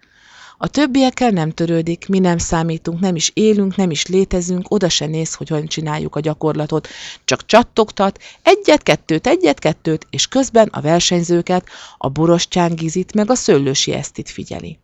A 0.58 0.68
többiekkel 0.68 1.30
nem 1.30 1.52
törődik, 1.52 2.08
mi 2.08 2.20
nem 2.20 2.38
számítunk, 2.38 3.00
nem 3.00 3.16
is 3.16 3.32
élünk, 3.34 3.76
nem 3.76 3.92
is 3.92 4.06
létezünk, 4.06 4.72
oda 4.72 4.90
se 4.90 5.06
néz, 5.06 5.34
hogy 5.34 5.50
hogyan 5.50 5.68
csináljuk 5.68 6.16
a 6.16 6.20
gyakorlatot, 6.20 6.88
csak 7.26 7.46
csattogtat, 7.46 8.20
egyet-kettőt, 8.42 9.28
egyet-kettőt, 9.28 10.08
és 10.10 10.28
közben 10.28 10.68
a 10.68 10.82
versenyzőket, 10.82 11.68
a 11.98 12.10
borostyán 12.10 12.76
gizit 12.76 13.14
meg 13.14 13.30
a 13.30 13.36
szőlősi 13.36 13.94
esztit 13.94 14.30
figyeli. 14.30 14.80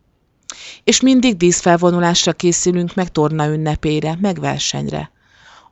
És 0.84 1.00
mindig 1.00 1.36
díszfelvonulásra 1.36 2.32
készülünk, 2.32 2.94
meg 2.94 3.12
torna 3.12 3.46
ünnepére, 3.46 4.16
meg 4.20 4.40
versenyre. 4.40 5.10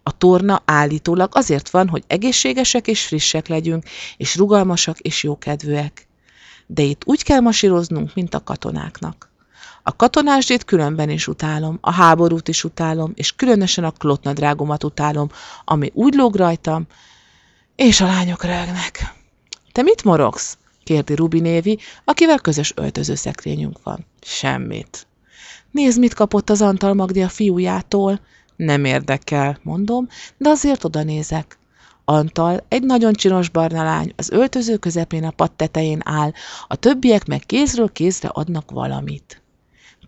A 0.02 0.16
torna 0.16 0.62
állítólag 0.64 1.30
azért 1.34 1.70
van, 1.70 1.88
hogy 1.88 2.02
egészségesek 2.06 2.86
és 2.86 3.06
frissek 3.06 3.48
legyünk, 3.48 3.84
és 4.16 4.36
rugalmasak 4.36 4.98
és 4.98 5.22
jókedvűek. 5.22 6.06
De 6.66 6.82
itt 6.82 7.02
úgy 7.04 7.22
kell 7.22 7.40
masíroznunk, 7.40 8.14
mint 8.14 8.34
a 8.34 8.42
katonáknak. 8.42 9.29
A 9.82 9.96
katonásdét 9.96 10.64
különben 10.64 11.10
is 11.10 11.28
utálom, 11.28 11.78
a 11.80 11.92
háborút 11.92 12.48
is 12.48 12.64
utálom, 12.64 13.12
és 13.14 13.36
különösen 13.36 13.84
a 13.84 13.90
klotnadrágomat 13.90 14.84
utálom, 14.84 15.28
ami 15.64 15.90
úgy 15.94 16.14
lóg 16.14 16.34
rajtam, 16.34 16.86
és 17.76 18.00
a 18.00 18.06
lányok 18.06 18.44
rögnek. 18.44 19.14
Te 19.72 19.82
mit 19.82 20.04
morogsz? 20.04 20.58
kérdi 20.84 21.14
Rubinévi, 21.14 21.78
akivel 22.04 22.38
közös 22.38 22.72
öltözőszekrényünk 22.76 23.82
van. 23.82 24.06
Semmit. 24.20 25.06
Nézd, 25.70 25.98
mit 25.98 26.14
kapott 26.14 26.50
az 26.50 26.62
Antal 26.62 26.94
Magdi 26.94 27.22
a 27.22 27.28
fiújától. 27.28 28.20
Nem 28.56 28.84
érdekel, 28.84 29.58
mondom, 29.62 30.08
de 30.36 30.48
azért 30.48 30.84
oda 30.84 31.02
nézek. 31.02 31.58
Antal, 32.04 32.64
egy 32.68 32.82
nagyon 32.82 33.12
csinos 33.12 33.48
barna 33.48 33.84
lány, 33.84 34.12
az 34.16 34.30
öltöző 34.30 34.76
közepén 34.76 35.24
a 35.24 35.30
pad 35.30 35.52
tetején 35.52 36.00
áll, 36.04 36.32
a 36.66 36.76
többiek 36.76 37.26
meg 37.26 37.40
kézről 37.46 37.92
kézre 37.92 38.28
adnak 38.28 38.70
valamit. 38.70 39.39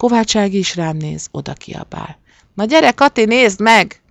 Kovács 0.02 0.36
Ági 0.36 0.58
is 0.58 0.76
rám 0.76 0.96
néz, 0.96 1.28
oda 1.30 1.52
kiabál. 1.52 2.18
Na 2.54 2.64
gyere, 2.64 2.90
Kati, 2.90 3.24
nézd 3.24 3.60
meg! 3.60 4.02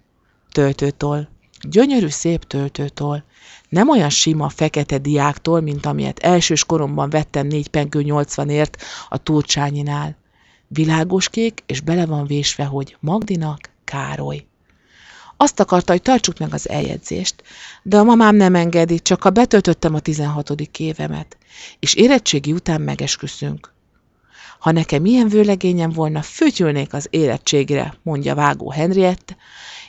Töltőtól. 0.51 1.29
Gyönyörű 1.61 2.07
szép 2.07 2.43
töltőtól. 2.43 3.23
Nem 3.69 3.89
olyan 3.89 4.09
sima, 4.09 4.49
fekete 4.49 4.97
diáktól, 4.97 5.61
mint 5.61 5.85
amilyet 5.85 6.19
elsős 6.19 6.65
koromban 6.65 7.09
vettem 7.09 7.47
négy 7.47 7.67
pengő 7.67 8.01
80ért 8.03 8.73
a 9.09 9.17
Turcsányinál. 9.17 10.17
Világos 10.67 11.29
kék, 11.29 11.63
és 11.65 11.81
bele 11.81 12.05
van 12.05 12.25
vésve, 12.25 12.63
hogy 12.63 12.97
Magdinak 12.99 13.69
Károly. 13.83 14.45
Azt 15.37 15.59
akarta, 15.59 15.91
hogy 15.91 16.01
tartsuk 16.01 16.37
meg 16.37 16.53
az 16.53 16.69
eljegyzést, 16.69 17.43
de 17.83 17.97
a 17.97 18.03
mamám 18.03 18.35
nem 18.35 18.55
engedi, 18.55 18.99
csak 18.99 19.21
ha 19.21 19.29
betöltöttem 19.29 19.93
a 19.93 19.99
16. 19.99 20.49
évemet, 20.77 21.37
és 21.79 21.93
érettségi 21.93 22.51
után 22.51 22.81
megesküszünk. 22.81 23.73
Ha 24.61 24.71
nekem 24.71 25.05
ilyen 25.05 25.27
vőlegényem 25.27 25.89
volna, 25.89 26.21
fütyülnék 26.21 26.93
az 26.93 27.07
érettségre, 27.09 27.93
mondja 28.03 28.35
vágó 28.35 28.71
Henriette, 28.71 29.35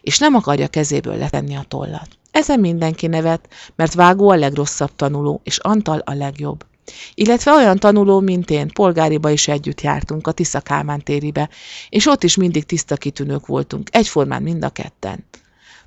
és 0.00 0.18
nem 0.18 0.34
akarja 0.34 0.68
kezéből 0.68 1.16
letenni 1.16 1.54
a 1.54 1.64
tollat. 1.68 2.08
Ezen 2.30 2.60
mindenki 2.60 3.06
nevet, 3.06 3.48
mert 3.76 3.94
vágó 3.94 4.30
a 4.30 4.34
legrosszabb 4.34 4.96
tanuló, 4.96 5.40
és 5.44 5.58
Antal 5.58 5.98
a 5.98 6.14
legjobb. 6.14 6.64
Illetve 7.14 7.52
olyan 7.52 7.78
tanuló, 7.78 8.20
mint 8.20 8.50
én, 8.50 8.68
polgáriba 8.68 9.30
is 9.30 9.48
együtt 9.48 9.80
jártunk, 9.80 10.26
a 10.26 10.32
Tisza 10.32 10.60
Kálmán 10.60 11.02
téribe, 11.02 11.48
és 11.88 12.06
ott 12.06 12.22
is 12.22 12.36
mindig 12.36 12.64
tiszta 12.64 12.96
kitűnők 12.96 13.46
voltunk, 13.46 13.88
egyformán 13.92 14.42
mind 14.42 14.64
a 14.64 14.68
ketten. 14.68 15.24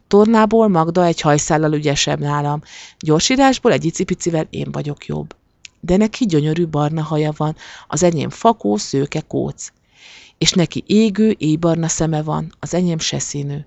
Tornából 0.07 0.67
Magda 0.67 1.05
egy 1.05 1.21
hajszállal 1.21 1.73
ügyesebb 1.73 2.19
nálam, 2.19 2.61
gyorsírásból 2.99 3.71
egy 3.71 3.85
icipicivel 3.85 4.47
én 4.49 4.71
vagyok 4.71 5.05
jobb. 5.05 5.35
De 5.85 5.97
neki 5.97 6.25
gyönyörű 6.25 6.67
barna 6.67 7.01
haja 7.01 7.33
van, 7.37 7.55
az 7.87 8.03
enyém 8.03 8.29
fakó, 8.29 8.77
szőke, 8.77 9.21
kóc. 9.21 9.71
És 10.37 10.51
neki 10.51 10.83
égő, 10.87 11.35
éjbarna 11.37 11.87
szeme 11.87 12.23
van, 12.23 12.53
az 12.59 12.73
enyém 12.73 12.99
se 12.99 13.19
színű. 13.19 13.57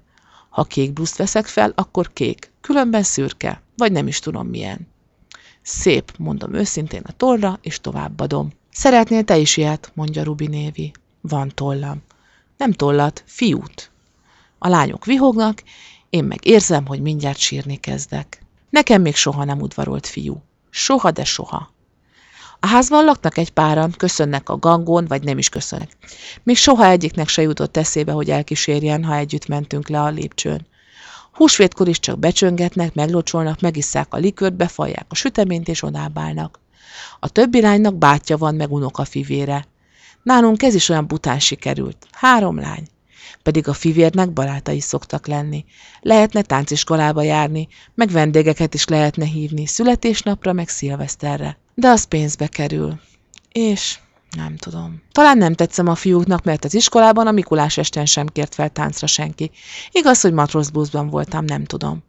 Ha 0.49 0.65
kék 0.65 0.93
bluszt 0.93 1.17
veszek 1.17 1.47
fel, 1.47 1.73
akkor 1.75 2.13
kék, 2.13 2.51
különben 2.61 3.03
szürke, 3.03 3.63
vagy 3.77 3.93
nem 3.93 4.07
is 4.07 4.19
tudom 4.19 4.47
milyen. 4.47 4.89
Szép, 5.63 6.13
mondom 6.19 6.55
őszintén 6.55 7.03
a 7.07 7.13
tollra, 7.13 7.59
és 7.63 7.81
továbbadom. 7.81 8.53
Szeretnél 8.71 9.25
te 9.25 9.37
is 9.39 9.57
ilyet, 9.57 9.91
mondja 9.95 10.23
Rubi 10.23 10.47
névi. 10.47 10.93
Van 11.21 11.53
tollam. 11.55 12.03
Nem 12.57 12.73
tollat, 12.73 13.23
fiút. 13.27 13.91
A 14.59 14.69
lányok 14.69 15.05
vihognak, 15.05 15.63
én 16.11 16.25
meg 16.25 16.47
érzem, 16.47 16.87
hogy 16.87 17.01
mindjárt 17.01 17.39
sírni 17.39 17.77
kezdek. 17.77 18.43
Nekem 18.71 19.03
még 19.03 19.15
soha 19.17 19.45
nem 19.45 19.61
udvarolt 19.61 20.07
fiú. 20.07 20.43
Soha, 20.71 21.11
de 21.11 21.25
soha. 21.25 21.77
A 22.61 22.67
házban 22.67 23.05
laknak 23.05 23.37
egy 23.39 23.51
páran, 23.51 23.95
köszönnek 23.97 24.49
a 24.49 24.59
gangon, 24.59 25.05
vagy 25.05 25.23
nem 25.23 25.39
is 25.39 25.49
köszönnek. 25.49 25.91
Még 26.43 26.57
soha 26.57 26.87
egyiknek 26.87 27.29
se 27.29 27.43
jutott 27.43 27.77
eszébe, 27.77 28.13
hogy 28.13 28.31
elkísérjen, 28.31 29.05
ha 29.05 29.17
együtt 29.17 29.47
mentünk 29.47 29.89
le 29.89 30.01
a 30.01 30.09
lépcsőn. 30.09 30.67
Húsvétkor 31.33 31.89
is 31.89 32.01
csak 32.01 32.19
becsöngetnek, 32.19 32.95
meglocsolnak, 32.95 33.61
megisszák 33.61 34.15
a 34.15 34.17
likőrt, 34.17 34.57
befalják 34.57 35.07
a 35.09 35.15
süteményt 35.15 35.69
és 35.69 35.83
odábálnak. 35.83 36.61
A 37.21 37.29
többi 37.29 37.61
lánynak 37.61 37.95
bátyja 37.95 38.37
van, 38.37 38.55
meg 38.55 38.73
unoka 38.73 39.05
fivére. 39.05 39.67
Nálunk 40.23 40.63
ez 40.63 40.75
is 40.75 40.89
olyan 40.89 41.07
bután 41.07 41.39
sikerült. 41.39 42.07
Három 42.11 42.59
lány. 42.59 42.87
Pedig 43.43 43.69
a 43.69 43.73
fivérnek 43.73 44.33
barátai 44.33 44.81
szoktak 44.81 45.27
lenni. 45.27 45.65
Lehetne 46.01 46.43
tánciskolába 46.43 47.23
járni, 47.23 47.69
meg 47.95 48.11
vendégeket 48.11 48.75
is 48.75 48.87
lehetne 48.87 49.25
hívni, 49.25 49.67
születésnapra, 49.67 50.53
meg 50.53 50.69
szilveszterre. 50.69 51.59
De 51.79 51.89
az 51.89 52.05
pénzbe 52.05 52.47
kerül. 52.47 53.01
És 53.53 53.99
nem 54.37 54.57
tudom. 54.57 55.03
Talán 55.13 55.39
nem 55.39 55.55
tetszem 55.55 55.87
a 55.87 55.95
fiúknak, 55.95 56.45
mert 56.45 56.65
az 56.65 56.75
iskolában 56.75 57.27
a 57.27 57.31
Mikulás 57.31 57.77
esten 57.77 58.07
sem 58.07 58.27
kért 58.27 58.55
fel 58.55 58.71
táncra 58.71 59.07
senki. 59.07 59.51
Igaz, 59.91 60.21
hogy 60.21 60.33
matrózbuszban 60.33 61.11
voltam, 61.11 61.45
nem 61.45 61.65
tudom. 61.65 62.03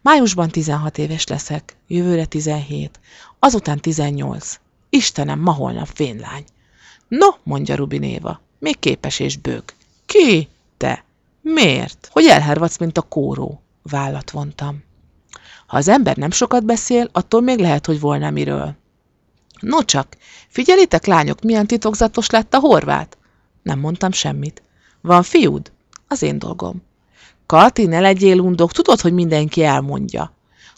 Májusban 0.00 0.48
16 0.48 0.98
éves 0.98 1.26
leszek, 1.26 1.76
jövőre 1.86 2.24
17, 2.24 3.00
azután 3.38 3.80
18. 3.80 4.60
Istenem, 4.90 5.40
ma 5.40 5.52
holnap 5.52 5.88
fénylány. 5.94 6.44
No, 7.08 7.28
mondja 7.42 7.74
Rubinéva, 7.74 8.40
még 8.58 8.78
képes 8.78 9.18
és 9.18 9.36
bőg. 9.36 9.64
Ki? 10.06 10.48
Te. 10.76 11.04
Miért? 11.40 12.08
Hogy 12.12 12.26
elhervadsz, 12.26 12.78
mint 12.78 12.98
a 12.98 13.02
kóró. 13.02 13.62
Vállat 13.82 14.30
vontam. 14.30 14.86
Ha 15.68 15.76
az 15.76 15.88
ember 15.88 16.16
nem 16.16 16.30
sokat 16.30 16.64
beszél, 16.64 17.08
attól 17.12 17.40
még 17.40 17.58
lehet, 17.58 17.86
hogy 17.86 18.00
volna 18.00 18.30
miről. 18.30 18.74
No 19.60 19.84
csak, 19.84 20.16
figyelitek, 20.48 21.06
lányok, 21.06 21.42
milyen 21.42 21.66
titokzatos 21.66 22.30
lett 22.30 22.54
a 22.54 22.58
horvát? 22.58 23.18
Nem 23.62 23.78
mondtam 23.78 24.12
semmit. 24.12 24.62
Van 25.00 25.22
fiúd? 25.22 25.72
Az 26.08 26.22
én 26.22 26.38
dolgom. 26.38 26.82
Kati, 27.46 27.86
ne 27.86 28.00
legyél 28.00 28.38
undok, 28.38 28.72
tudod, 28.72 29.00
hogy 29.00 29.12
mindenki 29.12 29.64
elmondja. 29.64 30.32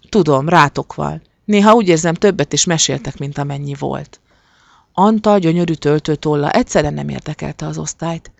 Tudom, 0.09 0.49
rátok 0.49 0.95
van. 0.95 1.23
Néha 1.45 1.75
úgy 1.75 1.89
érzem, 1.89 2.15
többet 2.15 2.53
is 2.53 2.65
meséltek, 2.65 3.19
mint 3.19 3.39
amennyi 3.39 3.75
volt. 3.79 4.21
Antal 4.93 5.39
gyönyörű 5.39 5.73
töltőtolla 5.73 6.51
egyszerűen 6.51 6.95
nem 6.95 7.09
érdekelte 7.09 7.67
az 7.67 7.79
osztályt. 7.79 8.33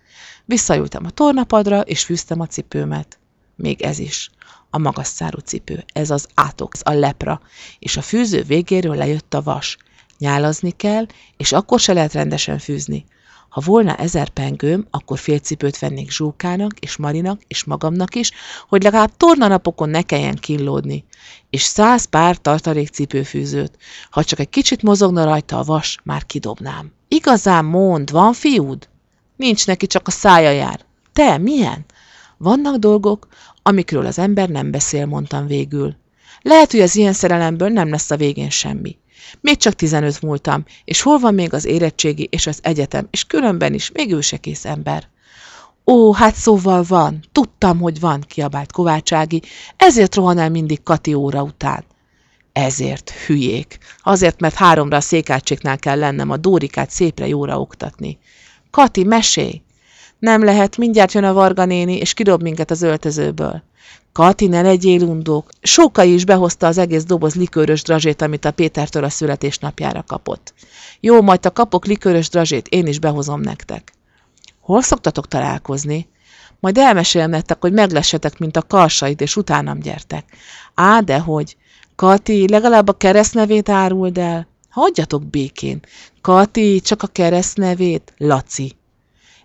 Visszajultam 0.45 1.05
a 1.05 1.09
tornapadra, 1.09 1.81
és 1.81 2.03
fűztem 2.03 2.39
a 2.39 2.47
cipőmet. 2.47 3.19
Még 3.55 3.81
ez 3.81 3.99
is. 3.99 4.31
A 4.73 4.77
magas 4.77 5.07
szárú 5.07 5.37
cipő. 5.37 5.83
Ez 5.93 6.09
az 6.09 6.27
átox, 6.33 6.81
a 6.83 6.91
lepra. 6.91 7.41
És 7.79 7.97
a 7.97 8.01
fűző 8.01 8.41
végéről 8.41 8.95
lejött 8.95 9.33
a 9.33 9.41
vas. 9.41 9.77
Nyálazni 10.17 10.71
kell, 10.71 11.05
és 11.37 11.51
akkor 11.51 11.79
se 11.79 11.93
lehet 11.93 12.13
rendesen 12.13 12.59
fűzni. 12.59 13.05
Ha 13.49 13.61
volna 13.65 13.95
ezer 13.95 14.29
pengőm, 14.29 14.87
akkor 14.89 15.19
félcipőt 15.19 15.79
vennék 15.79 16.11
Zsókának, 16.11 16.79
és 16.79 16.97
Marinak, 16.97 17.41
és 17.47 17.63
magamnak 17.63 18.15
is, 18.15 18.31
hogy 18.67 18.83
legalább 18.83 19.17
tornanapokon 19.17 19.89
ne 19.89 20.01
kelljen 20.01 20.35
killódni. 20.35 21.05
És 21.49 21.61
száz 21.61 22.05
pár 22.05 22.37
tartalékcipőfűzőt. 22.37 23.77
Ha 24.09 24.23
csak 24.23 24.39
egy 24.39 24.49
kicsit 24.49 24.81
mozogna 24.81 25.23
rajta 25.23 25.57
a 25.59 25.63
vas, 25.63 25.97
már 26.03 26.25
kidobnám. 26.25 26.91
Igazán 27.07 27.65
mond, 27.65 28.11
van 28.11 28.33
fiúd? 28.33 28.89
Nincs 29.35 29.67
neki, 29.67 29.87
csak 29.87 30.07
a 30.07 30.11
szája 30.11 30.51
jár. 30.51 30.85
Te, 31.13 31.37
milyen? 31.37 31.85
Vannak 32.43 32.75
dolgok, 32.75 33.27
amikről 33.61 34.05
az 34.05 34.19
ember 34.19 34.49
nem 34.49 34.71
beszél, 34.71 35.05
mondtam 35.05 35.47
végül. 35.47 35.95
Lehet, 36.41 36.71
hogy 36.71 36.79
az 36.79 36.95
ilyen 36.95 37.13
szerelemből 37.13 37.69
nem 37.69 37.89
lesz 37.89 38.11
a 38.11 38.15
végén 38.15 38.49
semmi. 38.49 38.97
Még 39.41 39.57
csak 39.57 39.73
15 39.73 40.21
múltam, 40.21 40.63
és 40.85 41.01
hol 41.01 41.19
van 41.19 41.33
még 41.33 41.53
az 41.53 41.65
érettségi 41.65 42.27
és 42.31 42.47
az 42.47 42.59
egyetem, 42.63 43.07
és 43.11 43.23
különben 43.23 43.73
is 43.73 43.91
még 43.91 44.13
ő 44.13 44.21
se 44.21 44.37
kész 44.37 44.65
ember. 44.65 45.07
Ó, 45.85 46.13
hát 46.13 46.35
szóval 46.35 46.83
van, 46.87 47.19
tudtam, 47.31 47.79
hogy 47.79 47.99
van, 47.99 48.23
kiabált 48.27 48.71
Kovácsági, 48.71 49.41
ezért 49.77 50.15
rohan 50.15 50.37
el 50.37 50.49
mindig 50.49 50.83
Kati 50.83 51.13
óra 51.13 51.43
után. 51.43 51.83
Ezért, 52.53 53.09
hülyék. 53.09 53.77
Azért, 54.03 54.39
mert 54.39 54.55
háromra 54.55 54.97
a 54.97 55.01
székácséknál 55.01 55.77
kell 55.77 55.97
lennem 55.97 56.29
a 56.29 56.37
Dórikát 56.37 56.89
szépre 56.89 57.27
jóra 57.27 57.59
oktatni. 57.59 58.17
Kati, 58.69 59.03
mesélj! 59.03 59.61
Nem 60.21 60.43
lehet, 60.43 60.77
mindjárt 60.77 61.11
jön 61.11 61.23
a 61.23 61.33
Varga 61.33 61.65
néni, 61.65 61.97
és 61.97 62.13
kidob 62.13 62.41
minket 62.41 62.71
az 62.71 62.81
öltözőből. 62.81 63.63
Kati, 64.11 64.47
ne 64.47 64.61
legyél 64.61 65.03
undók. 65.03 65.49
Sókai 65.61 66.13
is 66.13 66.25
behozta 66.25 66.67
az 66.67 66.77
egész 66.77 67.03
doboz 67.03 67.35
likőrös 67.35 67.81
drazsét, 67.81 68.21
amit 68.21 68.45
a 68.45 68.51
Pétertől 68.51 69.03
a 69.03 69.09
születésnapjára 69.09 70.03
kapott. 70.07 70.53
Jó, 70.99 71.21
majd 71.21 71.45
a 71.45 71.51
kapok 71.51 71.85
likőrös 71.85 72.29
drazsét, 72.29 72.67
én 72.67 72.87
is 72.87 72.99
behozom 72.99 73.41
nektek. 73.41 73.93
Hol 74.59 74.81
szoktatok 74.81 75.27
találkozni? 75.27 76.07
Majd 76.59 76.77
elmesélem 76.77 77.29
nektek, 77.29 77.61
hogy 77.61 77.73
meglessetek, 77.73 78.39
mint 78.39 78.57
a 78.57 78.61
karsaid, 78.61 79.21
és 79.21 79.35
utánam 79.35 79.79
gyertek. 79.79 80.25
Á, 80.73 80.99
dehogy. 80.99 81.57
Kati, 81.95 82.47
legalább 82.49 82.87
a 82.87 82.97
keresztnevét 82.97 83.69
áruld 83.69 84.17
el. 84.17 84.47
Hagyjatok 84.69 85.25
békén. 85.25 85.79
Kati, 86.21 86.81
csak 86.81 87.03
a 87.03 87.07
keresztnevét. 87.07 88.13
Laci. 88.17 88.79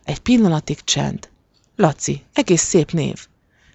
Egy 0.06 0.18
pillanatig 0.18 0.80
csend. 0.84 1.28
Laci, 1.76 2.22
egész 2.32 2.62
szép 2.62 2.90
név. 2.90 3.26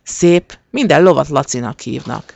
Szép, 0.03 0.59
minden 0.69 1.03
lovat 1.03 1.27
Lacinak 1.27 1.79
hívnak. 1.79 2.35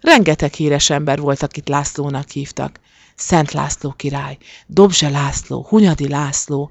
Rengeteg 0.00 0.52
híres 0.52 0.90
ember 0.90 1.18
volt, 1.18 1.42
akit 1.42 1.68
Lászlónak 1.68 2.30
hívtak. 2.30 2.80
Szent 3.14 3.52
László 3.52 3.90
király, 3.90 4.38
Dobzse 4.66 5.08
László, 5.08 5.66
Hunyadi 5.68 6.08
László. 6.08 6.70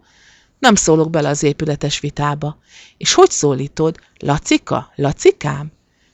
Nem 0.60 0.76
szólok 0.76 1.10
bele 1.10 1.30
az 1.30 1.44
épületes 1.44 2.00
vitába. 2.00 2.58
És 2.98 3.14
hogy 3.14 3.32
szólítod? 3.32 4.00
Lacika? 4.20 4.92
Lacikám? 4.96 5.72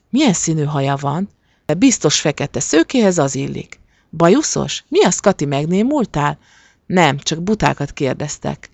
Milyen 0.10 0.34
színű 0.34 0.64
haja 0.64 0.96
van? 0.96 1.30
De 1.66 1.74
biztos 1.74 2.20
fekete 2.20 2.60
szőkéhez 2.60 3.18
az 3.18 3.36
illik. 3.36 3.80
Bajuszos? 4.10 4.84
Mi 4.88 5.04
az, 5.04 5.20
Kati, 5.20 5.46
megnémultál? 5.46 6.38
Nem, 6.86 7.18
csak 7.18 7.42
butákat 7.44 7.92
kérdeztek. 7.92 8.70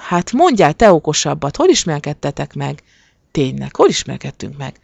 Hát 0.00 0.32
mondjál 0.32 0.72
te 0.72 0.92
okosabbat, 0.92 1.56
hol 1.56 1.68
ismerkedtetek 1.68 2.54
meg? 2.54 2.82
Tényleg, 3.30 3.76
hol 3.76 3.88
ismerkedtünk 3.88 4.56
meg? 4.56 4.80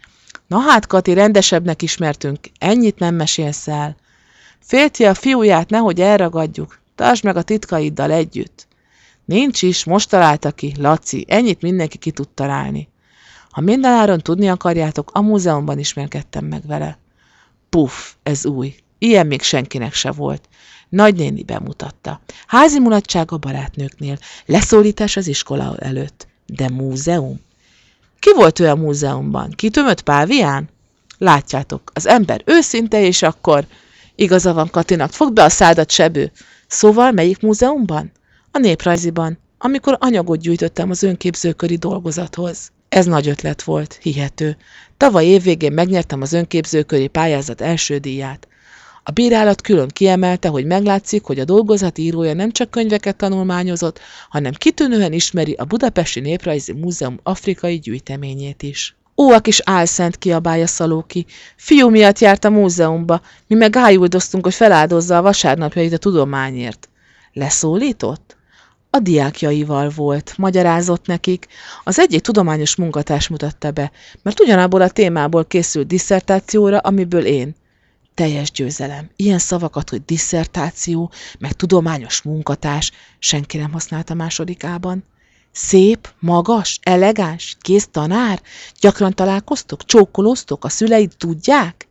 Na 0.47 0.59
hát, 0.59 0.87
Kati, 0.87 1.13
rendesebbnek 1.13 1.83
ismertünk, 1.83 2.39
ennyit 2.59 2.99
nem 2.99 3.15
mesélsz 3.15 3.69
el. 3.69 3.97
Félti 4.61 5.05
a 5.05 5.15
fiúját, 5.15 5.71
nehogy 5.71 6.01
elragadjuk, 6.01 6.79
tartsd 6.95 7.25
meg 7.25 7.37
a 7.37 7.43
titkaiddal 7.43 8.11
együtt. 8.11 8.67
Nincs 9.25 9.63
is, 9.63 9.85
most 9.85 10.09
találta 10.09 10.51
ki, 10.51 10.75
Laci, 10.79 11.25
ennyit 11.29 11.63
mindenki 11.63 11.99
ki 11.99 12.11
tud 12.11 12.29
találni. 12.29 12.89
Ha 13.51 13.61
mindenáron 13.61 14.19
tudni 14.19 14.49
akarjátok, 14.49 15.11
a 15.13 15.21
múzeumban 15.21 15.79
ismerkedtem 15.79 16.45
meg 16.45 16.67
vele. 16.67 16.99
Puff, 17.69 18.13
ez 18.23 18.47
új. 18.47 18.75
Ilyen 19.03 19.27
még 19.27 19.43
senkinek 19.43 19.95
se 19.95 20.11
volt. 20.11 20.49
Nagynéni 20.89 21.43
bemutatta. 21.43 22.21
Házi 22.47 22.79
mulatság 22.79 23.33
a 23.33 23.37
barátnőknél, 23.37 24.19
leszólítás 24.47 25.17
az 25.17 25.27
iskola 25.27 25.77
előtt. 25.79 26.27
De 26.47 26.69
múzeum? 26.69 27.41
Ki 28.19 28.33
volt 28.35 28.59
ő 28.59 28.69
a 28.69 28.77
múzeumban? 28.77 29.51
Kitömött 29.51 30.03
pávián? 30.03 30.69
Látjátok, 31.19 31.91
az 31.95 32.07
ember 32.07 32.43
őszinte, 32.45 33.01
és 33.01 33.23
akkor... 33.23 33.67
Igaza 34.15 34.53
van 34.53 34.71
Katinak, 34.71 35.13
fogd 35.13 35.33
be 35.33 35.43
a 35.45 35.49
szádat, 35.49 35.91
sebő. 35.91 36.33
Szóval 36.67 37.11
melyik 37.11 37.41
múzeumban? 37.41 38.13
A 38.51 38.59
néprajziban, 38.59 39.39
amikor 39.59 39.97
anyagot 40.01 40.41
gyűjtöttem 40.41 40.91
az 40.91 41.03
önképzőköri 41.03 41.77
dolgozathoz. 41.77 42.71
Ez 42.89 43.07
nagy 43.07 43.29
ötlet 43.29 43.63
volt, 43.63 43.99
hihető. 44.03 44.57
Tavaly 44.97 45.25
évvégén 45.25 45.73
megnyertem 45.73 46.21
az 46.21 46.33
önképzőköri 46.33 47.09
pályázat 47.09 47.61
első 47.61 47.99
díját. 47.99 48.49
A 49.11 49.13
bírálat 49.13 49.61
külön 49.61 49.89
kiemelte, 49.89 50.49
hogy 50.49 50.65
meglátszik, 50.65 51.25
hogy 51.25 51.39
a 51.39 51.45
dolgozat 51.45 51.99
írója 51.99 52.35
nem 52.35 52.51
csak 52.51 52.71
könyveket 52.71 53.17
tanulmányozott, 53.17 54.01
hanem 54.29 54.53
kitűnően 54.53 55.13
ismeri 55.13 55.53
a 55.53 55.65
Budapesti 55.65 56.21
Néprajzi 56.21 56.73
Múzeum 56.73 57.19
afrikai 57.23 57.79
gyűjteményét 57.79 58.63
is. 58.63 58.97
Ó, 59.17 59.31
a 59.31 59.41
kis 59.41 59.61
álszent 59.65 60.17
kiabálja 60.17 60.67
Szalóki. 60.67 61.27
Fiú 61.57 61.89
miatt 61.89 62.19
járt 62.19 62.45
a 62.45 62.51
múzeumba, 62.51 63.21
mi 63.47 63.55
meg 63.55 63.77
ájuldoztunk, 63.77 64.45
hogy 64.45 64.55
feláldozza 64.55 65.17
a 65.17 65.23
vasárnapjait 65.23 65.93
a 65.93 65.99
tudományért. 65.99 66.89
Leszólított? 67.33 68.37
A 68.91 68.99
diákjaival 68.99 69.93
volt, 69.97 70.35
magyarázott 70.37 71.07
nekik. 71.07 71.47
Az 71.85 71.99
egyik 71.99 72.21
tudományos 72.21 72.77
munkatárs 72.77 73.29
mutatta 73.29 73.71
be, 73.71 73.91
mert 74.23 74.41
ugyanabból 74.41 74.81
a 74.81 74.91
témából 74.91 75.45
készült 75.45 75.87
disszertációra, 75.87 76.79
amiből 76.79 77.25
én. 77.25 77.55
Teljes 78.15 78.51
győzelem. 78.51 79.11
Ilyen 79.17 79.39
szavakat, 79.39 79.91
hogy 79.91 80.05
disszertáció, 80.05 81.11
meg 81.39 81.53
tudományos 81.53 82.23
munkatárs, 82.23 82.93
senki 83.19 83.57
nem 83.59 83.73
használta 83.73 84.15
másodikában. 84.15 85.05
Szép, 85.53 86.13
magas, 86.19 86.79
elegáns, 86.83 87.57
kész 87.61 87.89
tanár? 87.91 88.43
Gyakran 88.81 89.15
találkoztok? 89.15 89.85
Csókolóztok? 89.85 90.65
A 90.65 90.69
szüleid 90.69 91.13
tudják? 91.17 91.89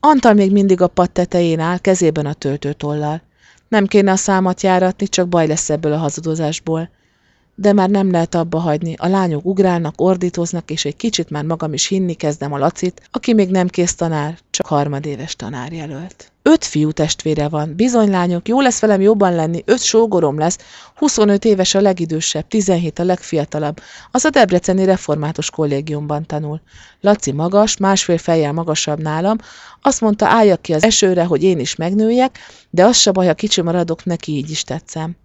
Antal 0.00 0.34
még 0.34 0.52
mindig 0.52 0.80
a 0.80 0.88
pad 0.88 1.10
tetején 1.10 1.60
áll, 1.60 1.78
kezében 1.78 2.26
a 2.26 2.32
töltőtollal. 2.32 3.22
Nem 3.68 3.86
kéne 3.86 4.12
a 4.12 4.16
számat 4.16 4.62
járatni, 4.62 5.08
csak 5.08 5.28
baj 5.28 5.46
lesz 5.46 5.70
ebből 5.70 5.92
a 5.92 5.98
hazudozásból. 5.98 6.90
De 7.56 7.72
már 7.72 7.90
nem 7.90 8.10
lehet 8.10 8.34
abba 8.34 8.58
hagyni, 8.58 8.94
a 8.98 9.08
lányok 9.08 9.44
ugrálnak, 9.44 9.94
ordítoznak, 9.96 10.70
és 10.70 10.84
egy 10.84 10.96
kicsit 10.96 11.30
már 11.30 11.44
magam 11.44 11.72
is 11.72 11.86
hinni 11.86 12.14
kezdem 12.14 12.52
a 12.52 12.58
Lacit, 12.58 13.08
aki 13.10 13.34
még 13.34 13.50
nem 13.50 13.68
kész 13.68 13.94
tanár, 13.94 14.38
csak 14.50 14.66
harmadéves 14.66 15.36
tanárjelölt. 15.36 16.32
Öt 16.42 16.64
fiú 16.64 16.90
testvére 16.90 17.48
van, 17.48 17.74
bizony 17.74 18.10
lányok, 18.10 18.48
jó 18.48 18.60
lesz 18.60 18.80
velem 18.80 19.00
jobban 19.00 19.34
lenni, 19.34 19.62
öt 19.64 19.82
sógorom 19.82 20.38
lesz, 20.38 20.58
25 20.94 21.44
éves 21.44 21.74
a 21.74 21.80
legidősebb, 21.80 22.48
17 22.48 22.98
a 22.98 23.04
legfiatalabb, 23.04 23.80
az 24.10 24.24
a 24.24 24.30
Debreceni 24.30 24.84
Református 24.84 25.50
Kollégiumban 25.50 26.26
tanul. 26.26 26.60
Laci 27.00 27.32
magas, 27.32 27.76
másfél 27.76 28.18
fejjel 28.18 28.52
magasabb 28.52 29.00
nálam, 29.02 29.36
azt 29.82 30.00
mondta 30.00 30.26
álljak 30.26 30.62
ki 30.62 30.72
az 30.74 30.82
esőre, 30.82 31.24
hogy 31.24 31.42
én 31.42 31.58
is 31.58 31.76
megnőjek, 31.76 32.38
de 32.70 32.84
az 32.84 32.96
se 32.96 33.10
baj, 33.10 33.26
ha 33.26 33.34
kicsi 33.34 33.60
maradok, 33.60 34.04
neki 34.04 34.32
így 34.32 34.50
is 34.50 34.62
tetszem. 34.62 35.16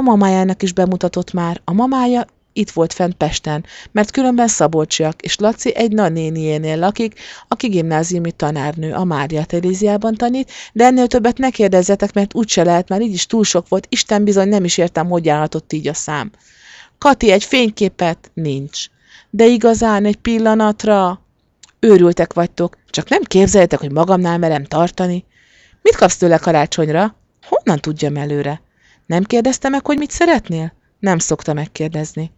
A 0.00 0.02
mamájának 0.02 0.62
is 0.62 0.72
bemutatott 0.72 1.32
már. 1.32 1.60
A 1.64 1.72
mamája 1.72 2.24
itt 2.52 2.70
volt 2.70 2.92
fent 2.92 3.14
Pesten, 3.14 3.64
mert 3.92 4.10
különben 4.10 4.48
szabolcsiak, 4.48 5.22
és 5.22 5.36
Laci 5.36 5.74
egy 5.74 5.92
nagynéniénél 5.92 6.78
lakik, 6.78 7.20
aki 7.48 7.68
gimnáziumi 7.68 8.32
tanárnő, 8.32 8.92
a 8.92 9.04
Mária 9.04 9.44
Teréziában 9.44 10.14
tanít, 10.14 10.50
de 10.72 10.84
ennél 10.84 11.06
többet 11.06 11.38
ne 11.38 11.50
kérdezzetek, 11.50 12.12
mert 12.12 12.34
úgyse 12.34 12.62
lehet, 12.62 12.88
már 12.88 13.00
így 13.00 13.12
is 13.12 13.26
túl 13.26 13.44
sok 13.44 13.68
volt, 13.68 13.86
Isten 13.88 14.24
bizony 14.24 14.48
nem 14.48 14.64
is 14.64 14.78
értem, 14.78 15.08
hogy 15.08 15.28
állhatott 15.28 15.72
így 15.72 15.88
a 15.88 15.94
szám. 15.94 16.30
Kati, 16.98 17.30
egy 17.30 17.44
fényképet? 17.44 18.30
Nincs. 18.34 18.86
De 19.30 19.46
igazán 19.46 20.04
egy 20.04 20.16
pillanatra? 20.16 21.20
Őrültek 21.80 22.32
vagytok, 22.32 22.76
csak 22.90 23.08
nem 23.08 23.22
képzeljétek, 23.22 23.78
hogy 23.78 23.92
magamnál 23.92 24.38
merem 24.38 24.64
tartani. 24.64 25.24
Mit 25.82 25.96
kapsz 25.96 26.16
tőle 26.16 26.38
karácsonyra? 26.38 27.16
Honnan 27.46 27.78
tudjam 27.78 28.16
előre? 28.16 28.62
Nem 29.10 29.24
kérdezte 29.24 29.68
meg, 29.68 29.86
hogy 29.86 29.98
mit 29.98 30.10
szeretnél? 30.10 30.72
Nem 30.98 31.18
szokta 31.18 31.52
megkérdezni. 31.52 32.32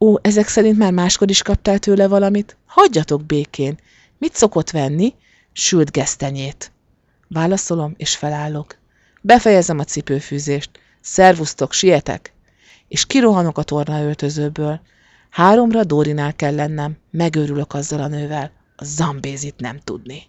Ó, 0.00 0.16
ezek 0.22 0.48
szerint 0.48 0.78
már 0.78 0.92
máskor 0.92 1.30
is 1.30 1.42
kaptál 1.42 1.78
tőle 1.78 2.08
valamit? 2.08 2.56
Hagyjatok 2.66 3.24
békén. 3.24 3.78
Mit 4.18 4.34
szokott 4.34 4.70
venni? 4.70 5.14
Sült 5.52 5.90
gesztenyét. 5.90 6.72
Válaszolom, 7.28 7.94
és 7.96 8.16
felállok. 8.16 8.78
Befejezem 9.20 9.78
a 9.78 9.84
cipőfűzést. 9.84 10.70
Szervusztok, 11.00 11.72
sietek! 11.72 12.32
És 12.88 13.06
kirohanok 13.06 13.58
a 13.58 13.62
tornaöltözőből. 13.62 14.80
Háromra 15.30 15.84
Dórinál 15.84 16.34
kell 16.34 16.54
lennem. 16.54 16.96
Megőrülök 17.10 17.74
azzal 17.74 18.00
a 18.00 18.08
nővel. 18.08 18.50
A 18.76 18.84
zambézit 18.84 19.60
nem 19.60 19.78
tudni. 19.84 20.22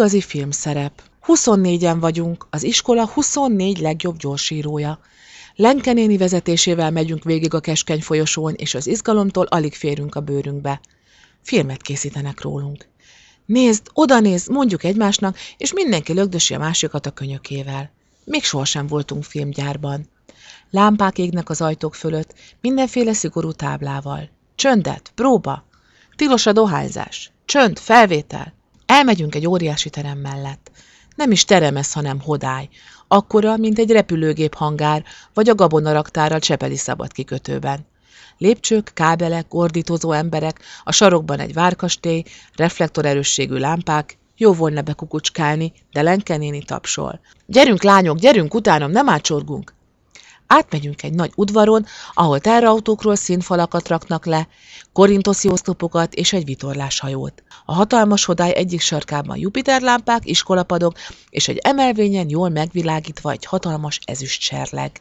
Igazi 0.00 0.20
filmszerep. 0.20 1.02
24-en 1.26 1.96
vagyunk, 2.00 2.46
az 2.50 2.62
iskola 2.62 3.06
24 3.06 3.78
legjobb 3.78 4.16
gyorsírója. 4.16 4.98
Lenke 5.54 5.92
néni 5.92 6.16
vezetésével 6.16 6.90
megyünk 6.90 7.24
végig 7.24 7.54
a 7.54 7.60
keskeny 7.60 8.00
folyosón, 8.00 8.54
és 8.56 8.74
az 8.74 8.86
izgalomtól 8.86 9.44
alig 9.44 9.74
férünk 9.74 10.14
a 10.14 10.20
bőrünkbe. 10.20 10.80
Filmet 11.42 11.82
készítenek 11.82 12.40
rólunk. 12.40 12.88
Nézd, 13.46 13.86
oda 13.92 14.20
nézd, 14.20 14.50
mondjuk 14.50 14.84
egymásnak, 14.84 15.38
és 15.56 15.72
mindenki 15.72 16.12
lögdösi 16.12 16.54
a 16.54 16.58
másikat 16.58 17.06
a 17.06 17.10
könyökével. 17.10 17.90
Még 18.24 18.44
sohasem 18.44 18.86
voltunk 18.86 19.24
filmgyárban. 19.24 20.08
Lámpák 20.70 21.18
égnek 21.18 21.50
az 21.50 21.60
ajtók 21.60 21.94
fölött, 21.94 22.34
mindenféle 22.60 23.12
szigorú 23.12 23.52
táblával. 23.52 24.30
Csöndet, 24.54 25.12
próba! 25.14 25.64
Tilos 26.16 26.46
a 26.46 26.52
dohányzás. 26.52 27.32
Csönd, 27.44 27.78
felvétel. 27.78 28.58
Elmegyünk 28.90 29.34
egy 29.34 29.46
óriási 29.46 29.90
terem 29.90 30.18
mellett. 30.18 30.70
Nem 31.16 31.30
is 31.30 31.44
terem 31.44 31.76
ez, 31.76 31.92
hanem 31.92 32.20
hodály. 32.20 32.68
Akkora, 33.08 33.56
mint 33.56 33.78
egy 33.78 33.90
repülőgép 33.90 34.54
hangár, 34.54 35.04
vagy 35.34 35.48
a 35.48 35.54
gabonaraktár 35.54 36.32
a 36.32 36.38
Csepeli 36.38 36.76
szabad 36.76 37.12
kikötőben. 37.12 37.86
Lépcsők, 38.38 38.90
kábelek, 38.94 39.54
ordítozó 39.54 40.12
emberek, 40.12 40.60
a 40.84 40.92
sarokban 40.92 41.38
egy 41.38 41.52
várkastély, 41.52 42.22
reflektorerősségű 42.56 43.56
lámpák, 43.56 44.18
jó 44.36 44.52
volna 44.52 44.82
bekukucskálni, 44.82 45.72
de 45.92 46.02
Lenke 46.02 46.36
néni 46.36 46.62
tapsol. 46.62 47.20
Gyerünk, 47.46 47.82
lányok, 47.82 48.18
gyerünk, 48.18 48.54
utánom, 48.54 48.90
nem 48.90 49.08
ácsorgunk! 49.08 49.74
Átmegyünk 50.52 51.02
egy 51.02 51.12
nagy 51.12 51.32
udvaron, 51.34 51.86
ahol 52.14 52.40
terrautókról 52.40 53.14
színfalakat 53.14 53.88
raknak 53.88 54.26
le, 54.26 54.48
korintoszi 54.92 55.48
oszlopokat 55.48 56.14
és 56.14 56.32
egy 56.32 56.44
vitorláshajót. 56.44 57.42
A 57.64 57.74
hatalmas 57.74 58.24
hodály 58.24 58.54
egyik 58.54 58.80
sarkában 58.80 59.36
Jupiter 59.36 59.80
lámpák, 59.80 60.20
iskolapadok, 60.24 60.96
és 61.28 61.48
egy 61.48 61.58
emelvényen 61.58 62.28
jól 62.28 62.48
megvilágítva 62.48 63.30
egy 63.30 63.44
hatalmas 63.44 63.98
ezüst 64.04 64.40
serleg. 64.40 65.00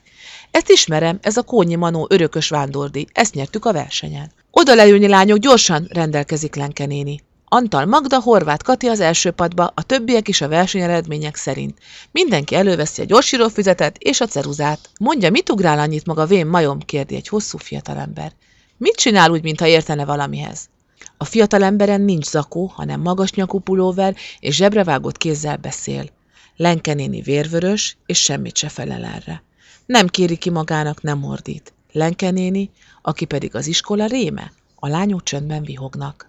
Ezt 0.51 0.69
ismerem, 0.69 1.19
ez 1.21 1.37
a 1.37 1.43
Kónyi 1.43 1.75
Manó 1.75 2.07
örökös 2.09 2.49
vándordi, 2.49 3.07
ezt 3.11 3.33
nyertük 3.33 3.65
a 3.65 3.73
versenyen. 3.73 4.31
Oda 4.51 4.75
leülni, 4.75 5.07
lányok, 5.07 5.37
gyorsan, 5.37 5.87
rendelkezik 5.91 6.55
Lenke 6.55 6.85
néni. 6.85 7.21
Antal 7.51 7.85
Magda, 7.85 8.21
Horváth 8.21 8.63
Kati 8.63 8.87
az 8.87 8.99
első 8.99 9.31
padba, 9.31 9.71
a 9.75 9.83
többiek 9.83 10.27
is 10.27 10.41
a 10.41 10.47
versenyeredmények 10.47 11.35
szerint. 11.35 11.77
Mindenki 12.11 12.55
előveszi 12.55 13.01
a 13.01 13.05
gyorsírófüzetet 13.05 13.97
és 13.97 14.21
a 14.21 14.25
ceruzát. 14.25 14.89
Mondja, 14.99 15.29
mit 15.29 15.49
ugrál 15.49 15.79
annyit 15.79 16.05
maga 16.05 16.25
vén 16.25 16.47
majom? 16.47 16.79
kérdi 16.79 17.15
egy 17.15 17.27
hosszú 17.27 17.57
fiatalember. 17.57 18.31
Mit 18.77 18.95
csinál 18.95 19.31
úgy, 19.31 19.43
mintha 19.43 19.67
értene 19.67 20.05
valamihez? 20.05 20.69
A 21.17 21.25
fiatalemberen 21.25 22.01
nincs 22.01 22.25
zakó, 22.25 22.65
hanem 22.65 23.01
magas 23.01 23.31
nyakú 23.31 23.59
pulóver 23.59 24.15
és 24.39 24.55
zsebrevágott 24.55 25.17
kézzel 25.17 25.57
beszél. 25.57 26.09
Lenke 26.55 26.93
néni 26.93 27.21
vérvörös, 27.21 27.97
és 28.05 28.23
semmit 28.23 28.57
se 28.57 28.69
felel 28.69 29.03
erre. 29.03 29.43
Nem 29.85 30.07
kéri 30.07 30.37
ki 30.37 30.49
magának, 30.49 31.01
nem 31.01 31.23
ordít. 31.23 31.73
Lenke 31.91 32.31
néni, 32.31 32.69
aki 33.01 33.25
pedig 33.25 33.55
az 33.55 33.67
iskola 33.67 34.05
réme, 34.05 34.51
a 34.75 34.87
lányok 34.87 35.23
csöndben 35.23 35.63
vihognak. 35.63 36.28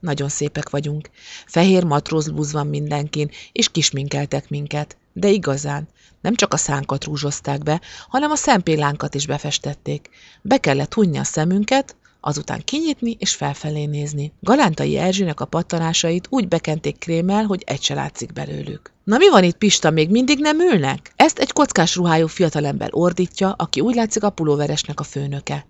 Nagyon 0.00 0.28
szépek 0.28 0.70
vagyunk. 0.70 1.10
Fehér 1.46 1.84
matrózblúz 1.84 2.52
van 2.52 2.66
mindenkin, 2.66 3.30
és 3.52 3.68
kisminkeltek 3.68 4.48
minket. 4.48 4.96
De 5.12 5.28
igazán, 5.28 5.88
nem 6.20 6.34
csak 6.34 6.52
a 6.52 6.56
szánkat 6.56 7.04
rúzsozták 7.04 7.62
be, 7.62 7.80
hanem 8.08 8.30
a 8.30 8.36
szempillánkat 8.36 9.14
is 9.14 9.26
befestették. 9.26 10.08
Be 10.42 10.58
kellett 10.58 10.94
hunni 10.94 11.18
a 11.18 11.24
szemünket, 11.24 11.96
azután 12.20 12.64
kinyitni 12.64 13.16
és 13.18 13.34
felfelé 13.34 13.84
nézni. 13.84 14.32
Galántai 14.40 14.96
Erzsének 14.96 15.40
a 15.40 15.44
pattanásait 15.44 16.26
úgy 16.30 16.48
bekenték 16.48 16.98
krémmel, 16.98 17.44
hogy 17.44 17.62
egy 17.66 17.82
se 17.82 17.94
látszik 17.94 18.32
belőlük. 18.32 18.92
Na 19.04 19.16
mi 19.16 19.28
van 19.28 19.44
itt, 19.44 19.56
Pista, 19.56 19.90
még 19.90 20.10
mindig 20.10 20.38
nem 20.38 20.60
ülnek? 20.60 21.12
Ezt 21.16 21.38
egy 21.38 21.52
kockás 21.52 21.96
ruhájú 21.96 22.26
fiatalember 22.26 22.88
ordítja, 22.92 23.54
aki 23.58 23.80
úgy 23.80 23.94
látszik 23.94 24.22
a 24.22 24.30
pulóveresnek 24.30 25.00
a 25.00 25.04
főnöke. 25.04 25.66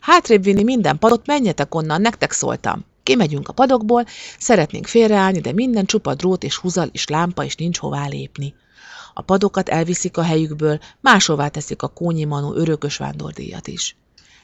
Hátrébb 0.00 0.42
vinni 0.42 0.62
minden 0.62 0.98
padot, 0.98 1.26
menjetek 1.26 1.74
onnan, 1.74 2.00
nektek 2.00 2.32
szóltam. 2.32 2.84
Kimegyünk 3.08 3.48
a 3.48 3.52
padokból, 3.52 4.04
szeretnénk 4.38 4.86
félreállni, 4.86 5.40
de 5.40 5.52
minden 5.52 5.84
csupa 5.84 6.14
drót 6.14 6.44
és 6.44 6.56
húzal 6.56 6.88
és 6.92 7.06
lámpa, 7.06 7.44
és 7.44 7.54
nincs 7.54 7.78
hová 7.78 8.06
lépni. 8.06 8.54
A 9.14 9.22
padokat 9.22 9.68
elviszik 9.68 10.16
a 10.16 10.22
helyükből, 10.22 10.80
máshová 11.00 11.48
teszik 11.48 11.82
a 11.82 11.88
Kónyi 11.88 12.24
Manó 12.24 12.54
örökös 12.54 12.96
vándordíjat 12.96 13.66
is. 13.68 13.96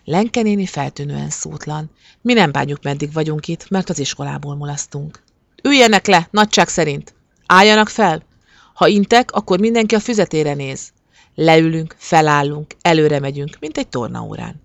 Lenke 0.04 0.42
néni 0.42 0.66
feltűnően 0.66 1.30
szótlan. 1.30 1.90
Mi 2.20 2.32
nem 2.32 2.52
bánjuk, 2.52 2.82
meddig 2.82 3.12
vagyunk 3.12 3.48
itt, 3.48 3.70
mert 3.70 3.90
az 3.90 3.98
iskolából 3.98 4.56
mulasztunk. 4.56 5.22
Üljenek 5.62 6.06
le, 6.06 6.28
nagyság 6.30 6.68
szerint! 6.68 7.14
Álljanak 7.46 7.88
fel! 7.88 8.22
Ha 8.74 8.86
intek, 8.86 9.32
akkor 9.32 9.60
mindenki 9.60 9.94
a 9.94 10.00
füzetére 10.00 10.54
néz. 10.54 10.92
Leülünk, 11.34 11.94
felállunk, 11.98 12.76
előre 12.80 13.20
megyünk, 13.20 13.56
mint 13.60 13.78
egy 13.78 13.88
tornaórán. 13.88 14.62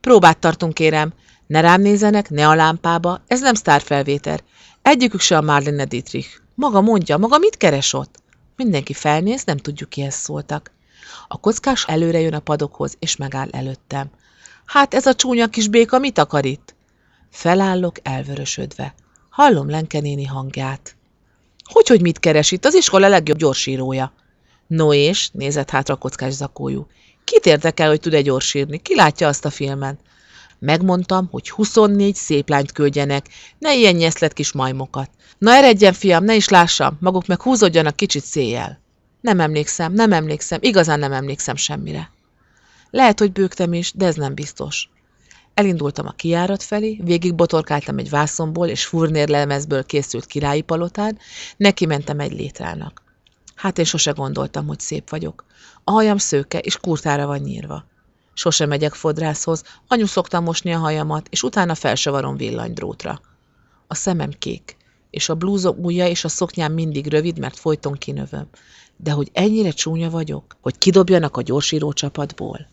Próbát 0.00 0.38
tartunk, 0.38 0.74
kérem. 0.74 1.12
Ne 1.46 1.60
rám 1.60 1.80
nézenek, 1.80 2.30
ne 2.30 2.48
a 2.48 2.54
lámpába, 2.54 3.22
ez 3.26 3.40
nem 3.40 3.54
sztárfelvétel. 3.54 4.38
Egyikük 4.82 5.20
se 5.20 5.36
a 5.36 5.40
Marlene 5.40 5.84
Dietrich. 5.84 6.28
Maga 6.54 6.80
mondja, 6.80 7.16
maga 7.16 7.38
mit 7.38 7.56
keres 7.56 7.92
ott? 7.92 8.22
Mindenki 8.56 8.92
felnéz, 8.92 9.44
nem 9.44 9.56
tudjuk, 9.56 9.88
kihez 9.88 10.14
szóltak. 10.14 10.70
A 11.28 11.40
kockás 11.40 11.84
előre 11.86 12.20
jön 12.20 12.34
a 12.34 12.40
padokhoz, 12.40 12.96
és 12.98 13.16
megáll 13.16 13.48
előttem. 13.50 14.10
Hát 14.64 14.94
ez 14.94 15.06
a 15.06 15.14
csúnya 15.14 15.46
kis 15.46 15.68
béka 15.68 15.98
mit 15.98 16.18
akar 16.18 16.44
itt? 16.44 16.74
Felállok 17.30 17.96
elvörösödve. 18.02 18.94
Hallom 19.30 19.70
Lenke 19.70 20.00
néni 20.00 20.24
hangját. 20.24 20.96
Hogy, 21.64 21.88
hogy 21.88 22.00
mit 22.00 22.18
keres 22.18 22.50
itt? 22.50 22.64
Az 22.64 22.74
iskola 22.74 23.08
legjobb 23.08 23.38
gyorsírója. 23.38 24.12
No 24.66 24.92
és, 24.92 25.30
nézett 25.32 25.70
hátra 25.70 25.94
a 25.94 25.98
kockás 25.98 26.32
zakójú. 26.32 26.86
Kit 27.24 27.46
érdekel, 27.46 27.88
hogy 27.88 28.00
tud-e 28.00 28.20
gyorsírni? 28.20 28.78
Ki 28.78 28.94
látja 28.94 29.28
azt 29.28 29.44
a 29.44 29.50
filmen? 29.50 29.98
Megmondtam, 30.64 31.28
hogy 31.30 31.50
24 31.50 32.14
szép 32.14 32.48
lányt 32.48 32.72
küldjenek, 32.72 33.26
ne 33.58 33.74
ilyen 33.74 33.94
nyeszlet 33.94 34.32
kis 34.32 34.52
majmokat. 34.52 35.10
Na 35.38 35.52
eredjen, 35.52 35.92
fiam, 35.92 36.24
ne 36.24 36.34
is 36.34 36.48
lássam, 36.48 36.96
maguk 37.00 37.26
meg 37.26 37.42
húzódjanak 37.42 37.96
kicsit 37.96 38.24
széjjel. 38.24 38.80
Nem 39.20 39.40
emlékszem, 39.40 39.92
nem 39.92 40.12
emlékszem, 40.12 40.58
igazán 40.62 40.98
nem 40.98 41.12
emlékszem 41.12 41.56
semmire. 41.56 42.10
Lehet, 42.90 43.18
hogy 43.18 43.32
bőgtem 43.32 43.72
is, 43.72 43.92
de 43.92 44.06
ez 44.06 44.14
nem 44.14 44.34
biztos. 44.34 44.88
Elindultam 45.54 46.06
a 46.06 46.12
kijárat 46.12 46.62
felé, 46.62 47.00
végig 47.02 47.34
botorkáltam 47.34 47.98
egy 47.98 48.10
vászomból 48.10 48.68
és 48.68 48.84
furnérlemezből 48.84 49.84
készült 49.84 50.26
királyi 50.26 50.60
palotán, 50.60 51.18
neki 51.56 51.86
mentem 51.86 52.20
egy 52.20 52.32
létrának. 52.32 53.02
Hát 53.54 53.78
én 53.78 53.84
sose 53.84 54.10
gondoltam, 54.10 54.66
hogy 54.66 54.80
szép 54.80 55.10
vagyok. 55.10 55.44
A 55.84 55.90
hajam 55.90 56.18
szőke 56.18 56.58
és 56.58 56.76
kurtára 56.76 57.26
van 57.26 57.38
nyírva. 57.38 57.84
Sose 58.34 58.66
megyek 58.66 58.94
fodrászhoz, 58.94 59.62
anyu 59.88 60.06
szoktam 60.06 60.44
mosni 60.44 60.72
a 60.72 60.78
hajamat, 60.78 61.26
és 61.30 61.42
utána 61.42 61.74
felsavarom 61.74 62.36
villanydrótra. 62.36 63.20
A 63.86 63.94
szemem 63.94 64.30
kék, 64.38 64.76
és 65.10 65.28
a 65.28 65.34
blúzom 65.34 65.76
ujja 65.84 66.08
és 66.08 66.24
a 66.24 66.28
szoknyám 66.28 66.72
mindig 66.72 67.06
rövid, 67.06 67.38
mert 67.38 67.58
folyton 67.58 67.92
kinövöm. 67.92 68.46
De 68.96 69.10
hogy 69.10 69.30
ennyire 69.32 69.70
csúnya 69.70 70.10
vagyok, 70.10 70.56
hogy 70.60 70.78
kidobjanak 70.78 71.36
a 71.36 71.42
gyorsíró 71.42 71.92
csapatból. 71.92 72.68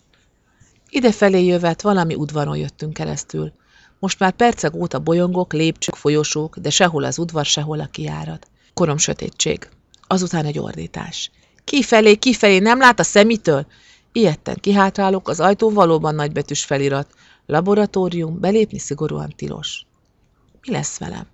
Idefelé 0.89 1.45
jövet 1.45 1.81
valami 1.81 2.15
udvaron 2.15 2.57
jöttünk 2.57 2.93
keresztül. 2.93 3.51
Most 3.99 4.19
már 4.19 4.31
percek 4.31 4.75
óta 4.75 4.99
bolyongok, 4.99 5.53
lépcsők, 5.53 5.95
folyosók, 5.95 6.57
de 6.57 6.69
sehol 6.69 7.03
az 7.03 7.19
udvar, 7.19 7.45
sehol 7.45 7.79
a 7.79 7.85
kiárat. 7.85 8.47
Korom 8.73 8.97
sötétség. 8.97 9.69
Azután 10.07 10.45
egy 10.45 10.59
ordítás. 10.59 11.31
Kifelé, 11.63 12.15
kifelé, 12.15 12.59
nem 12.59 12.79
lát 12.79 12.99
a 12.99 13.03
szemitől? 13.03 13.65
Ilyetten 14.11 14.57
kihátrálok, 14.59 15.27
az 15.27 15.39
ajtó 15.39 15.69
valóban 15.69 16.15
nagybetűs 16.15 16.65
felirat. 16.65 17.13
Laboratórium, 17.45 18.39
belépni 18.39 18.79
szigorúan 18.79 19.33
tilos. 19.35 19.85
Mi 20.61 20.71
lesz 20.71 20.97
velem? 20.97 21.27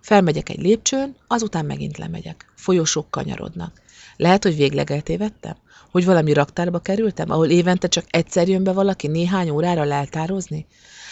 Felmegyek 0.00 0.48
egy 0.48 0.60
lépcsőn, 0.60 1.16
azután 1.26 1.64
megint 1.64 1.98
lemegyek. 1.98 2.52
Folyosók 2.56 3.10
kanyarodnak. 3.10 3.80
Lehet, 4.16 4.42
hogy 4.42 4.56
végleg 4.56 4.90
eltévedtem? 4.90 5.56
Hogy 5.90 6.04
valami 6.04 6.32
raktárba 6.32 6.78
kerültem, 6.78 7.30
ahol 7.30 7.48
évente 7.48 7.88
csak 7.88 8.04
egyszer 8.10 8.48
jön 8.48 8.64
be 8.64 8.72
valaki 8.72 9.06
néhány 9.06 9.50
órára 9.50 9.84
leltározni? 9.84 10.66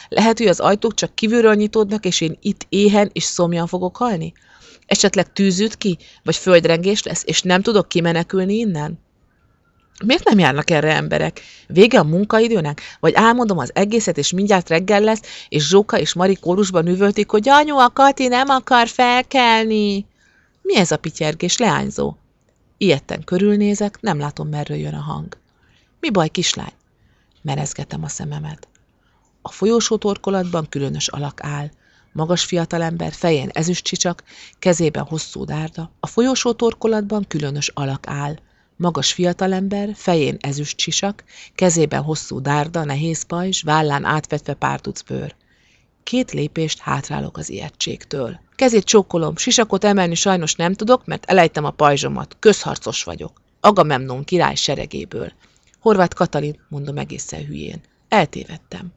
Lehet, 0.09 0.39
hogy 0.39 0.47
az 0.47 0.61
ajtók 0.61 0.95
csak 0.95 1.15
kívülről 1.15 1.55
nyitódnak, 1.55 2.05
és 2.05 2.21
én 2.21 2.37
itt 2.41 2.67
éhen 2.69 3.11
és 3.13 3.25
szomjan 3.25 3.67
fogok 3.67 3.97
halni? 3.97 4.33
Esetleg 4.87 5.33
tűzüt 5.33 5.77
ki, 5.77 5.99
vagy 6.23 6.37
földrengés 6.37 7.03
lesz, 7.03 7.23
és 7.27 7.43
nem 7.43 7.63
tudok 7.63 7.89
kimenekülni 7.89 8.55
innen? 8.55 8.99
Miért 10.07 10.25
nem 10.25 10.39
járnak 10.39 10.71
erre 10.71 10.95
emberek? 10.95 11.41
Vége 11.67 11.99
a 11.99 12.05
munkaidőnek? 12.05 12.81
Vagy 13.01 13.13
álmodom 13.15 13.59
az 13.59 13.71
egészet, 13.75 14.19
és 14.19 14.33
mindjárt 14.33 14.69
reggel 14.69 15.01
lesz, 15.01 15.21
és 15.49 15.69
Zsóka 15.69 15.99
és 15.99 16.13
Mari 16.13 16.35
kórusban 16.35 16.87
üvöltik, 16.87 17.31
hogy 17.31 17.49
anyu, 17.49 17.77
a 17.77 17.91
Kati 17.93 18.29
nem 18.29 18.49
akar 18.49 18.89
felkelni. 18.89 20.07
Mi 20.63 20.77
ez 20.77 20.91
a 20.91 20.97
pityergés, 20.97 21.59
leányzó? 21.59 22.15
Ilyetten 22.79 23.25
körülnézek, 23.25 24.01
nem 24.01 24.19
látom, 24.19 24.49
merről 24.49 24.77
jön 24.77 24.95
a 24.95 25.01
hang. 25.01 25.37
Mi 26.01 26.11
baj, 26.11 26.29
kislány? 26.29 26.73
Merezgetem 27.43 28.03
a 28.05 28.09
szememet. 28.09 28.69
A 29.43 29.51
folyósó 29.51 29.97
torkolatban 29.97 30.67
különös 30.69 31.09
alak 31.09 31.39
áll. 31.43 31.71
Magas 32.13 32.45
fiatalember, 32.45 33.13
fején 33.13 33.49
ezüst 33.53 33.85
csicsak, 33.85 34.23
kezében 34.59 35.05
hosszú 35.05 35.45
dárda. 35.45 35.91
A 36.01 36.07
folyósó 36.07 36.53
torkolatban 36.53 37.25
különös 37.29 37.69
alak 37.69 38.07
áll. 38.07 38.35
Magas 38.81 39.13
fiatalember, 39.13 39.91
fején 39.95 40.37
ezüst 40.41 40.77
csisak, 40.77 41.25
kezében 41.55 42.03
hosszú 42.03 42.41
dárda, 42.41 42.85
nehéz 42.85 43.23
pajzs, 43.23 43.63
vállán 43.63 44.05
átvetve 44.05 44.55
pár 44.55 44.81
tuc 44.81 45.03
bőr. 45.03 45.35
Két 46.03 46.33
lépést 46.33 46.79
hátrálok 46.79 47.37
az 47.37 47.51
ijegységtől. 47.51 48.41
Kezét 48.57 48.85
csókolom, 48.85 49.37
sisakot 49.37 49.85
emelni 49.85 50.15
sajnos 50.15 50.55
nem 50.55 50.75
tudok, 50.75 51.07
mert 51.07 51.25
elejtem 51.25 51.65
a 51.65 51.71
pajzsomat. 51.71 52.37
Közharcos 52.39 53.05
vagyok. 53.05 53.41
Agamemnon 53.61 54.25
király 54.25 54.55
seregéből. 54.55 55.33
Horváth 55.81 56.15
Katalin, 56.15 56.61
mondom 56.69 56.99
egészen 56.99 57.45
hülyén. 57.45 57.81
Eltévedtem. 58.09 58.93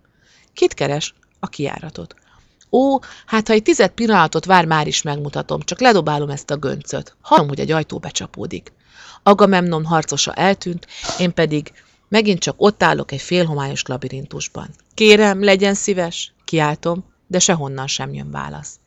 Kit 0.54 0.74
keres? 0.74 1.14
A 1.40 1.48
kiáratot. 1.48 2.16
Ó, 2.72 3.00
hát 3.26 3.48
ha 3.48 3.54
egy 3.54 3.64
tized 3.64 3.92
pillanatot 3.92 4.46
vár, 4.46 4.66
már 4.66 4.88
is 4.88 5.02
megmutatom, 5.02 5.62
csak 5.62 5.80
ledobálom 5.80 6.30
ezt 6.30 6.52
a 6.52 6.58
göncöt. 6.58 7.16
Hallom, 7.22 7.48
hogy 7.48 7.60
egy 7.60 7.72
ajtó 7.72 7.98
becsapódik. 7.98 8.72
Agamemnon 9.24 9.86
harcosa 9.86 10.34
eltűnt, 10.34 10.88
én 11.20 11.34
pedig 11.34 11.72
megint 12.10 12.40
csak 12.40 12.56
ott 12.58 12.84
állok 12.84 13.12
egy 13.12 13.22
félhomályos 13.22 13.84
labirintusban. 13.86 14.70
Kérem, 14.94 15.44
legyen 15.44 15.74
szíves, 15.74 16.34
kiáltom, 16.46 17.06
de 17.28 17.40
sehonnan 17.40 17.88
sem 17.88 18.14
jön 18.14 18.32
válasz. 18.32 18.80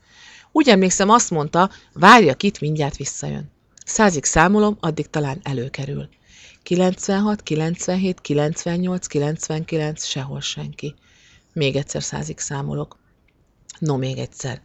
Úgy 0.52 0.68
emlékszem, 0.68 1.10
azt 1.10 1.30
mondta, 1.30 1.70
várja 1.92 2.34
itt, 2.38 2.60
mindjárt 2.60 2.96
visszajön. 2.96 3.50
Százig 3.84 4.24
számolom, 4.24 4.76
addig 4.80 5.10
talán 5.10 5.40
előkerül. 5.42 6.08
96, 6.62 7.42
97, 7.42 8.20
98, 8.20 9.06
99, 9.06 10.04
sehol 10.04 10.40
senki. 10.40 10.94
Még 11.52 11.76
egyszer 11.76 12.02
százig 12.02 12.38
számolok. 12.38 12.98
No, 13.78 13.96
még 13.96 14.18
egyszer. 14.18 14.62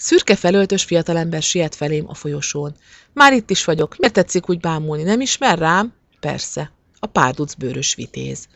Szürke 0.00 0.36
felöltös 0.36 0.84
fiatalember 0.84 1.42
siet 1.42 1.74
felém 1.74 2.08
a 2.08 2.14
folyosón. 2.14 2.76
Már 3.12 3.32
itt 3.32 3.50
is 3.50 3.64
vagyok. 3.64 3.96
Miért 3.98 4.14
tetszik 4.14 4.48
úgy 4.48 4.60
bámulni? 4.60 5.02
Nem 5.02 5.20
ismer 5.20 5.58
rám? 5.58 5.92
Persze. 6.20 6.72
A 6.98 7.06
párduc 7.06 7.54
bőrös 7.54 7.94
vitéz. 7.94 8.48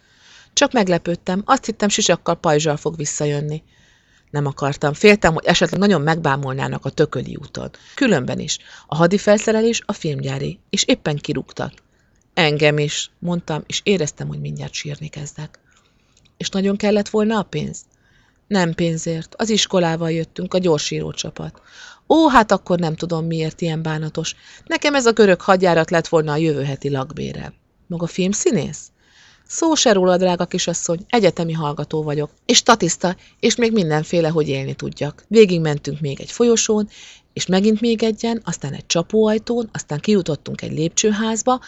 Csak 0.52 0.72
meglepődtem. 0.72 1.42
Azt 1.44 1.64
hittem, 1.64 1.88
sisakkal 1.88 2.34
pajzsal 2.34 2.76
fog 2.76 2.96
visszajönni. 2.96 3.62
Nem 4.30 4.46
akartam. 4.46 4.92
Féltem, 4.92 5.32
hogy 5.32 5.44
esetleg 5.44 5.80
nagyon 5.80 6.00
megbámulnának 6.00 6.84
a 6.84 6.90
tököli 6.90 7.36
úton. 7.40 7.70
Különben 7.94 8.38
is. 8.38 8.58
A 8.86 8.96
hadifelszerelés 8.96 9.82
a 9.86 9.92
filmgyári, 9.92 10.58
és 10.70 10.84
éppen 10.84 11.16
kirúgtak. 11.16 11.72
Engem 12.34 12.78
is, 12.78 13.10
mondtam, 13.18 13.62
és 13.66 13.80
éreztem, 13.84 14.28
hogy 14.28 14.40
mindjárt 14.40 14.72
sírni 14.72 15.08
kezdek. 15.08 15.58
És 16.36 16.48
nagyon 16.48 16.76
kellett 16.76 17.08
volna 17.08 17.38
a 17.38 17.42
pénz? 17.42 17.84
Nem 18.46 18.74
pénzért. 18.74 19.34
Az 19.36 19.50
iskolával 19.50 20.10
jöttünk, 20.10 20.54
a 20.54 20.58
gyorsíró 20.58 21.12
csapat. 21.12 21.60
Ó, 22.08 22.28
hát 22.28 22.52
akkor 22.52 22.78
nem 22.78 22.94
tudom, 22.94 23.26
miért 23.26 23.60
ilyen 23.60 23.82
bánatos. 23.82 24.34
Nekem 24.64 24.94
ez 24.94 25.06
a 25.06 25.12
görög 25.12 25.40
hadjárat 25.40 25.90
lett 25.90 26.08
volna 26.08 26.32
a 26.32 26.36
jövő 26.36 26.62
heti 26.62 26.90
lakbére. 26.90 27.52
Maga 27.86 28.06
filmszínész? 28.06 28.90
Szó 29.46 29.74
se 29.74 29.92
róla, 29.92 30.16
drága 30.16 30.46
kisasszony, 30.46 31.04
egyetemi 31.08 31.52
hallgató 31.52 32.02
vagyok, 32.02 32.30
és 32.46 32.56
statiszta, 32.56 33.16
és 33.40 33.56
még 33.56 33.72
mindenféle, 33.72 34.28
hogy 34.28 34.48
élni 34.48 34.74
tudjak. 34.74 35.24
Végig 35.28 35.60
mentünk 35.60 36.00
még 36.00 36.20
egy 36.20 36.30
folyosón, 36.30 36.88
és 37.32 37.46
megint 37.46 37.80
még 37.80 38.02
egyen, 38.02 38.40
aztán 38.44 38.72
egy 38.72 38.86
csapóajtón, 38.86 39.68
aztán 39.72 40.00
kijutottunk 40.00 40.62
egy 40.62 40.72
lépcsőházba, 40.72 41.60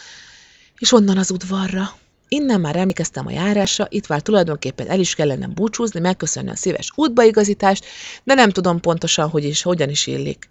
és 0.79 0.93
onnan 0.93 1.19
az 1.19 1.31
udvarra. 1.31 1.97
Innen 2.35 2.61
már 2.61 2.77
emlékeztem 2.77 3.27
a 3.27 3.31
járásra, 3.31 3.87
itt 3.89 4.09
már 4.09 4.21
tulajdonképpen 4.23 4.89
el 4.89 5.01
is 5.01 5.15
kellene 5.15 5.47
búcsúzni, 5.47 6.01
megköszönni 6.01 6.51
a 6.51 6.57
szíves 6.57 6.93
útbaigazítást, 6.95 7.85
de 8.25 8.35
nem 8.35 8.51
tudom 8.51 8.81
pontosan, 8.81 9.29
hogy 9.29 9.45
is, 9.45 9.63
hogyan 9.63 9.89
is 9.89 10.07
illik. 10.07 10.51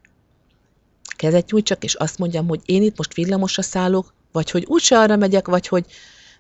Kezet 1.16 1.52
nyújtsak, 1.52 1.84
és 1.84 1.94
azt 1.94 2.18
mondjam, 2.18 2.48
hogy 2.48 2.62
én 2.66 2.82
itt 2.82 2.98
most 2.98 3.14
villamosra 3.14 3.62
szállok, 3.62 4.14
vagy 4.32 4.52
hogy 4.52 4.66
úgyse 4.68 5.00
arra 5.00 5.16
megyek, 5.16 5.48
vagy 5.48 5.68
hogy... 5.68 5.86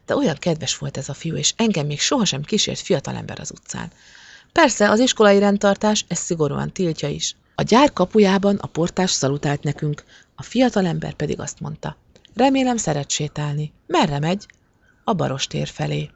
De 0.06 0.16
olyan 0.16 0.36
kedves 0.40 0.78
volt 0.78 0.98
ez 0.98 1.10
a 1.10 1.14
fiú, 1.14 1.36
és 1.36 1.54
engem 1.58 1.86
még 1.86 2.00
sohasem 2.00 2.42
kísért 2.42 2.80
fiatalember 2.80 3.40
az 3.40 3.52
utcán. 3.52 3.92
Persze, 4.52 4.90
az 4.90 5.00
iskolai 5.00 5.40
rendtartás 5.40 6.06
ezt 6.08 6.24
szigorúan 6.24 6.72
tiltja 6.72 7.10
is. 7.10 7.36
A 7.56 7.62
gyár 7.62 7.94
kapujában 7.94 8.56
a 8.56 8.68
portás 8.68 9.12
szalutált 9.12 9.64
nekünk, 9.64 10.04
a 10.36 10.44
fiatalember 10.44 11.14
pedig 11.14 11.40
azt 11.40 11.60
mondta. 11.60 11.98
Remélem 12.36 12.78
szeret 12.78 13.10
sétálni. 13.10 13.74
Merre 13.88 14.20
megy? 14.20 14.46
A 15.04 15.14
barostér 15.14 15.68
felé. 15.68 16.10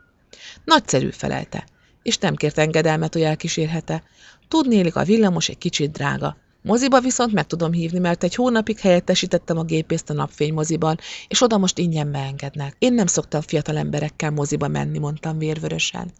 Nagyszerű 0.63 1.09
felelte, 1.09 1.65
és 2.03 2.17
nem 2.17 2.35
kért 2.35 2.57
engedelmet, 2.57 3.13
hogy 3.13 3.21
elkísérhete. 3.21 4.03
Tudnélik, 4.47 4.95
a 4.95 5.03
villamos 5.03 5.49
egy 5.49 5.57
kicsit 5.57 5.91
drága. 5.91 6.37
Moziba 6.61 6.99
viszont 6.99 7.33
meg 7.33 7.47
tudom 7.47 7.71
hívni, 7.71 7.99
mert 7.99 8.23
egy 8.23 8.35
hónapig 8.35 8.79
helyettesítettem 8.79 9.57
a 9.57 9.63
gépészt 9.63 10.09
a 10.09 10.13
napfény 10.13 10.53
moziban, 10.53 10.97
és 11.27 11.41
oda 11.41 11.57
most 11.57 11.77
ingyen 11.77 12.11
beengednek. 12.11 12.75
Én 12.79 12.93
nem 12.93 13.05
szoktam 13.05 13.41
fiatal 13.41 13.77
emberekkel 13.77 14.31
moziba 14.31 14.67
menni, 14.67 14.97
mondtam 14.97 15.37
vérvörösen. 15.37 16.11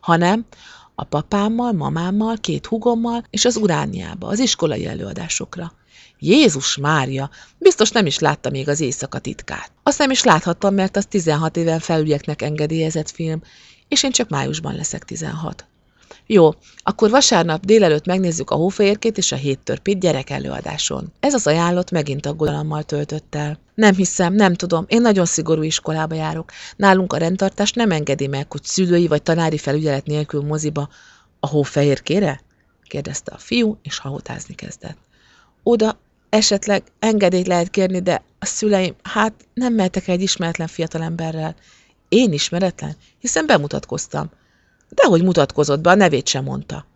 Hanem 0.00 0.46
A 0.94 1.04
papámmal, 1.04 1.72
mamámmal, 1.72 2.36
két 2.36 2.66
hugommal 2.66 3.24
és 3.30 3.44
az 3.44 3.56
urániába, 3.56 4.26
az 4.28 4.38
iskolai 4.38 4.86
előadásokra. 4.86 5.72
Jézus 6.18 6.76
Mária! 6.76 7.30
Biztos 7.58 7.90
nem 7.90 8.06
is 8.06 8.18
látta 8.18 8.50
még 8.50 8.68
az 8.68 8.80
éjszaka 8.80 9.18
titkát. 9.18 9.72
Azt 9.82 9.98
nem 9.98 10.10
is 10.10 10.22
láthattam, 10.22 10.74
mert 10.74 10.96
az 10.96 11.06
16 11.06 11.56
éven 11.56 11.78
felülieknek 11.78 12.42
engedélyezett 12.42 13.10
film, 13.10 13.42
és 13.88 14.02
én 14.02 14.10
csak 14.10 14.28
májusban 14.28 14.74
leszek 14.74 15.04
16. 15.04 15.66
Jó, 16.26 16.50
akkor 16.76 17.10
vasárnap 17.10 17.64
délelőtt 17.64 18.06
megnézzük 18.06 18.50
a 18.50 18.54
hófehérkét 18.54 19.18
és 19.18 19.32
a 19.32 19.36
héttörpét 19.36 20.00
gyerek 20.00 20.30
előadáson. 20.30 21.12
Ez 21.20 21.34
az 21.34 21.46
ajánlott 21.46 21.90
megint 21.90 22.26
aggodalommal 22.26 22.82
töltött 22.82 23.34
el. 23.34 23.58
Nem 23.74 23.94
hiszem, 23.94 24.34
nem 24.34 24.54
tudom, 24.54 24.84
én 24.88 25.00
nagyon 25.00 25.24
szigorú 25.24 25.62
iskolába 25.62 26.14
járok. 26.14 26.50
Nálunk 26.76 27.12
a 27.12 27.16
rendtartás 27.16 27.72
nem 27.72 27.90
engedi 27.90 28.26
meg, 28.26 28.52
hogy 28.52 28.64
szülői 28.64 29.06
vagy 29.06 29.22
tanári 29.22 29.58
felügyelet 29.58 30.06
nélkül 30.06 30.42
moziba 30.42 30.88
a 31.40 31.46
hófehérkére? 31.46 32.40
kérdezte 32.82 33.32
a 33.34 33.38
fiú, 33.38 33.78
és 33.82 33.98
hahotázni 33.98 34.54
kezdett. 34.54 34.96
Oda 35.62 35.98
esetleg 36.28 36.82
engedélyt 36.98 37.46
lehet 37.46 37.70
kérni, 37.70 38.00
de 38.00 38.22
a 38.38 38.46
szüleim, 38.46 38.94
hát 39.02 39.32
nem 39.54 39.72
mehetek 39.72 40.08
egy 40.08 40.22
ismeretlen 40.22 40.66
fiatalemberrel. 40.66 41.54
Én 42.08 42.32
ismeretlen, 42.32 42.96
hiszen 43.18 43.46
bemutatkoztam. 43.46 44.30
Dehogy 44.88 45.22
mutatkozott 45.22 45.80
be, 45.80 45.90
a 45.90 45.94
nevét 45.94 46.26
sem 46.26 46.44
mondta. 46.44 46.86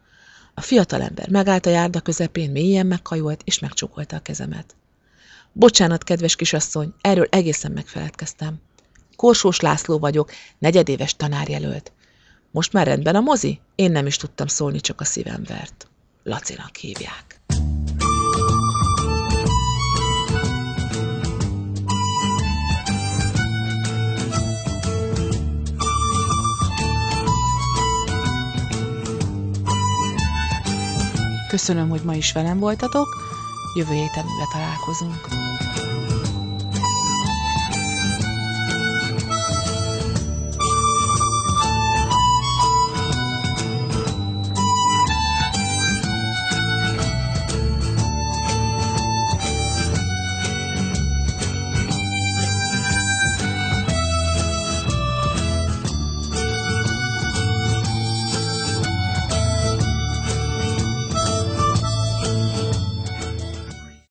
A 0.55 0.61
fiatalember 0.61 1.28
megállt 1.28 1.66
a 1.66 1.70
járda 1.70 2.01
közepén, 2.01 2.51
mélyen 2.51 2.86
meghajolt, 2.86 3.41
és 3.45 3.59
megcsukolta 3.59 4.16
a 4.16 4.22
kezemet. 4.22 4.76
Bocsánat, 5.53 6.05
kedves 6.05 6.36
kisasszony, 6.36 6.95
erről 7.01 7.26
egészen 7.30 7.72
megfeledkeztem. 7.72 8.61
Korsós 9.16 9.61
László 9.61 9.99
vagyok, 9.99 10.30
negyedéves 10.59 11.16
tanárjelölt. 11.16 11.93
Most 12.51 12.72
már 12.72 12.86
rendben 12.86 13.14
a 13.14 13.20
mozi? 13.20 13.61
Én 13.74 13.91
nem 13.91 14.07
is 14.07 14.16
tudtam 14.16 14.47
szólni, 14.47 14.80
csak 14.80 15.01
a 15.01 15.05
szívem 15.05 15.43
vert. 15.45 15.89
Lacinak 16.22 16.76
hívják. 16.76 17.38
Köszönöm, 31.49 31.88
hogy 31.88 32.03
ma 32.05 32.14
is 32.14 32.32
velem 32.32 32.59
voltatok, 32.59 33.09
jövő 33.74 33.92
héten 33.92 34.24
újra 34.24 34.49
találkozunk. 34.53 35.47